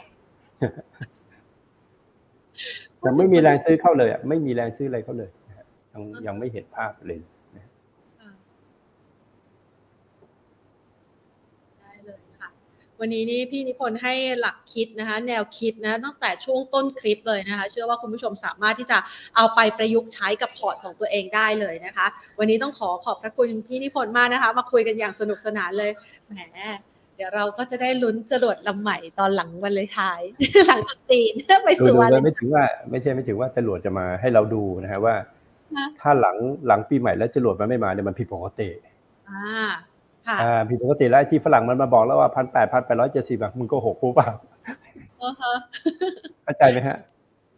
[3.00, 7.20] แต่ไม่มีแรงซื้อเข้าเลยอะไม่มีแรงซื้ออะไรเข้าเลยนะฮะยังยังไม่เห็นภาพเลย
[7.56, 7.72] นะฮะ
[8.18, 8.30] ค่ะ
[11.78, 12.48] ได้เลยค่ะ
[13.00, 18.98] วันนี้นี่พี่นิพนธ์ให้หลักคิดนะคะ แนวคิดนะตั้งแต่ช่วงต้นคลิปเลยนะคะ เชื่อว่าคุณผู้ชมสามารถที่จะ
[19.36, 22.06] เอาไปประยุกต์ใช้กับพอร์ตของตัวเองได้เลยนะคะ
[22.38, 25.90] วันนี้ต้องขอขอบพระคุณพี่นิพนธ์มากนะคะ มาคุยกันอย่างสนุกสนานเลย
[26.26, 26.58] แหม
[27.16, 30.20] เดี๋ยวเราก็จะได้ลุ้นจรวดลำใหม่ตอนหลังวันเลยท้าย
[30.66, 31.32] หลังตรุษจีน
[31.64, 35.14] ไปดูสู่ดูวันเลเลยยไม่ถึงว่า ไม่ใช่ไม่ถึงว่าจรวดจะมาให้เราดูนะฮะว่า
[35.76, 36.36] นะถ้าหลัง
[36.66, 38.68] หลังปีใหม่แล้วจรวดมันไม่มาเนี่ยมันผิดปกติ
[39.28, 39.85] อ่าค่ะอ่า
[40.68, 44.30] ผิดปกติแล้วไอ้ที่ฝรั่งมันมาบอกแล้วว่าพันแปดพันแปดร้อยเจ็ดสิบมึงโกหกกูเปล่า
[45.22, 45.52] อ่าฮะ
[46.44, 46.96] เข้าใจไหมฮะ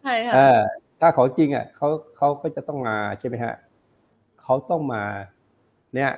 [0.01, 0.59] ใช่ค่ะเออ
[0.99, 3.53] ถ้าของจริงอะเขาเขาก็จะต้องมาใช่ไหมฮะ
[4.43, 5.03] เขาต้องมา
[5.95, 6.11] เนี่ย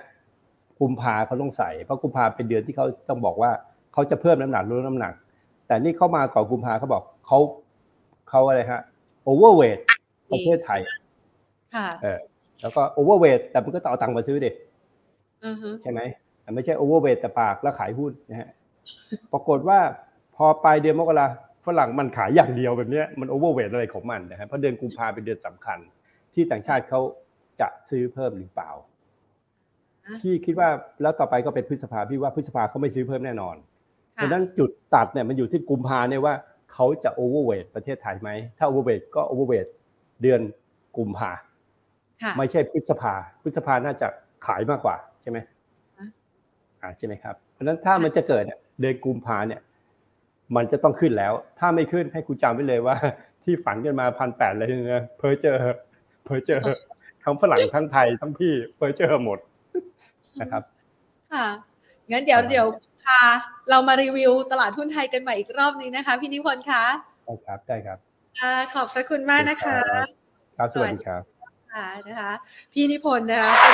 [0.79, 3.51] กุมภาเขาต้องใส่เพราะกุมภาเป็นเดือนที่เขาต้องบอกว่า
[3.93, 5.13] เขาจะเพิ่มน้ำหนักลดน้ำหนัก
[5.67, 7.39] แต่นี่เข้ามาก่อนกุมภาเขาบอกเขา
[8.29, 8.81] เขาอะไรฮะ
[9.23, 9.77] overweight
[10.31, 10.81] ประเทศไทย
[11.75, 12.19] ค่ะเออ
[12.61, 14.51] แล้วก็ overweight แต่มันก็ต้องเอาตังค์มาซื้อดิ
[15.45, 18.49] อือฮึใช่ไหมแต่ ไม่ใช่ overweight แต่ปากแล้วขายหุ้นนะฮะ
[19.33, 19.79] ปรากฏว่า
[20.35, 21.27] พอปลายเดือนมกรา
[21.65, 25.79] ฝรั่งมันขายอย่างเดียวแบบเนี้ยมัน overweight อะไรของมันนะฮะเพราะเดือนกุมภาเป็นเดือนสำคัญ
[26.33, 27.01] ที่ต่างชาติเขา
[27.61, 28.71] จะซื้อเพิ่มหรือเปล่า
[30.21, 30.69] พี่คิดว่า
[31.01, 33.55] แล้วต่อไปก็เป็นพฤษภาพี่ว่าพฤษภาเขาไม่ซื้อเพิ่มแน่นอน
[34.15, 36.33] ค่ะราะฉะนั้นจุดตัดเนี่ยมันอยู่ที่กุมภาเนี่ยว่า
[36.73, 39.67] เขาจะ overweight ประเทศไทยไหมถ้า overweight ก็ overweight
[40.21, 40.41] เดือน
[40.97, 41.31] กุมภา
[42.23, 44.07] ค่ะไม่ใช่พฤษภาพฤษภาน่าจะ
[44.45, 45.50] ขายมากกว่าใช่ไหมอะ
[46.81, 49.61] อ่าใช่ไหมครับ เพราะฉะนั้นถ้ามันจะเกิดเนี่ยเดือนกุมภาเนี่ย
[50.55, 52.95] มันจะต้องขึ้นแล้ว ถ้าไม่ขึ้นให้คุณจำไว้เลยว่า
[53.43, 55.57] ที่ฝันกันมาพันแปดเลยนะเพอเจอ
[56.25, 56.61] เพอเจอ
[57.23, 59.39] ทั้งฝรั่งทั้งไทยทั้งพี่เพอเจอหมด
[60.41, 60.63] นะครับ
[61.31, 61.45] ค่ะ
[62.11, 62.67] งั้นเดี๋ยวประมาณเดี๋ยว
[63.05, 63.19] พา
[63.69, 66.83] เรามารีวิวตลาดหุ้นไทยกันใหม่อีกรอบนึงนะคะ พี่นิพนธ์คะ
[67.25, 67.97] ได้ครับได้ครับ
[68.39, 69.79] อ่าขอบพระคุณมากนะคะ
[70.57, 71.21] ครับสวัสดีครับ
[71.73, 72.31] ค่ะนะคะ
[72.73, 73.73] พี่นิพนธ์นะคะเป็น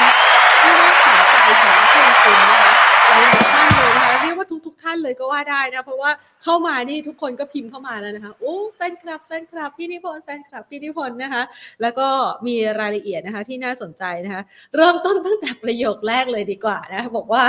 [0.64, 2.77] ที่น่าสนใจของนักลงทุนนะคะ
[3.22, 6.12] หลายท่านเลยนะคะเรียกว่าทุกๆท่านเลยก็ว่าได้นะเพราะว่า
[6.44, 11.44] เข้ามานี่ทุกคนก็พิมพ์เข้ามาแล้วนะคะโอ้แฟนคลับแฟนคลับพี่นิพนธ์แฟนคลับพี่นิพนธ์นะคะ
[11.82, 12.08] แล้วก็
[12.48, 14.42] มีรายละเอียดนะคะที่น่าสนใจนะคะ
[14.76, 17.46] เริ่มต้นตั้งแต่ประโยคแรกเลยดีกว่านะบอกว่า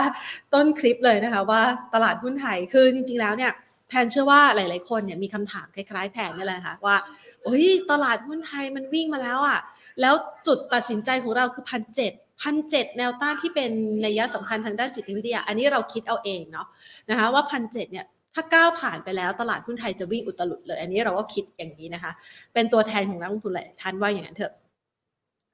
[0.55, 1.63] ต้นคลิปเลยนะคะว่า
[1.95, 3.53] ตลาดหุ้นไทยคือจริงๆแล้วเนี่ย
[3.89, 6.97] แพนเชื่อว่าหลาย ๆ คนเนี่ยมีคำถามคล้าย ๆ แพนนี่แหละนะคะว่า
[7.45, 9.61] เฮ้ยตลาดหุ้นไทยมันวิ่งมาแล้วอะ
[10.01, 10.15] แล้ว
[10.47, 12.13] จุดตัดสินใจของเราคือพันเจ็ด
[12.43, 13.71] พันเจ็ดแนวต้านที่เป็น
[14.05, 16.67] นัยสำคัญทางด้านจิตวิทยา อันนี้เราคิดเอาเองเนาะ
[17.11, 22.13] นะคะว่าพันเจ็ดเนี่ยถ้าก้าวผ่านไปแล้วตลาดหุ้นไทยจะวิ่งอุตลุดเลย อันนี้เราก็คิดอย่างนี้นะคะ
[22.55, 24.53] เป็นตัวแทนของนักลงทุนหลายท่านว่าอย่างนั้นเถอะ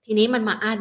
[0.05, 0.81] ทีนี้มันมาอั้น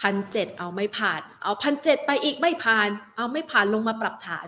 [0.00, 4.46] พันเจ็ดเอาไม่ผ่าน เอาพันเจ็ดไปอีกไม่ผ่าน เอาไม่ผ่านลงมาปรับฐาน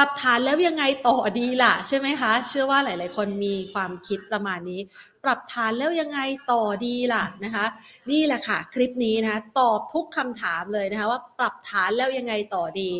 [0.00, 4.80] ปรับฐานแล้วยังไงต่อดีล่ะ ใช่ไหมคะ เชื่อว่าหลาย ๆ คนมีความคิดประมาณนี้
[5.24, 6.20] ปรับฐานแล้วยังไง
[6.52, 7.66] ต่อดีล่ะนะคะ
[8.10, 12.90] นี่แหละค่ะ คลิปนี้นะตอบทุกคำถามเลยนะคะว่าปรับฐานแล้วยังไงต่อดี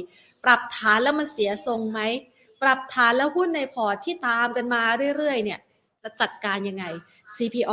[0.45, 2.01] ปรับฐานแล้วมันเสียทรงไหม
[2.63, 4.83] ปรับฐานแล้วหุ้นในพอร์ตที่ตามกันมา
[5.17, 5.61] เรื่อย ๆ เนี่ย
[6.03, 6.85] จะจัดการยังไง
[7.37, 7.73] CPO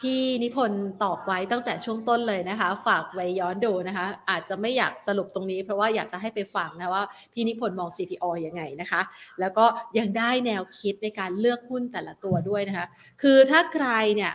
[0.00, 9.00] พี่นิพนธ์ตอบไว้ตั้งแต่ช่วงต้นเลยนะคะ ฝากไว้ย้อนดูนะคะ อาจจะไม่อยากสรุปตรงนี้ เพราะว่าอยากจะให้ไปฟังนะว่าพี่นิพนธ์มอง CPO ยังไงนะคะ
[9.40, 9.64] แล้วก็
[9.98, 12.86] ยังได้แนวคิดในการเลือกหุ้นแต่ละตัวด้วยนะคะ
[13.22, 14.32] คือถ้าใครเนี่ย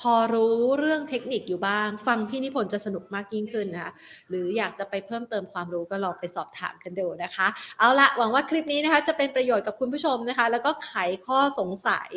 [0.00, 3.92] พอรู้เรื่องเทคนิคอยู่บ้าง ฟังพี่นิพนธ์จะสนุกมากยิ่งขึ้นนะคะ
[4.28, 7.46] หรืออยากจะไปเพิ่มเติมความรู้ก็ลองไปสอบถามกันดูนะคะ
[7.78, 10.92] เอาละหวังว่าคลิปนี้นะคะจะเป็นประโยชน์กับคุณผู้ชมนะคะ แล้วก็ไข
[11.26, 12.10] ข้อสงสัย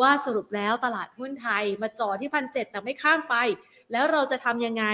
[0.00, 3.34] ว่าสรุปแล้วตลาดหุ้นไทย มาจ่อที่พันเแต่ไม่ข้ามไป
[3.92, 4.84] แล้วเราจะทำยังไง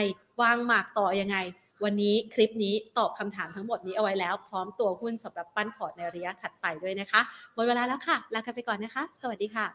[0.43, 1.37] วางหมากต่อยังไง
[1.85, 7.21] วันนี้คลิปนี้ตอบคำถามทั้งหมดนี้เอาไว้แล้ว พร้อมตัวหุ้นสำหรับปั้นพอร์ตในระยะถัดไปด้วยนะคะ
[7.55, 9.75] หมดเวลาแล้วค่ะ ลากันไปก่อนนะคะ สวัสดีค่ะ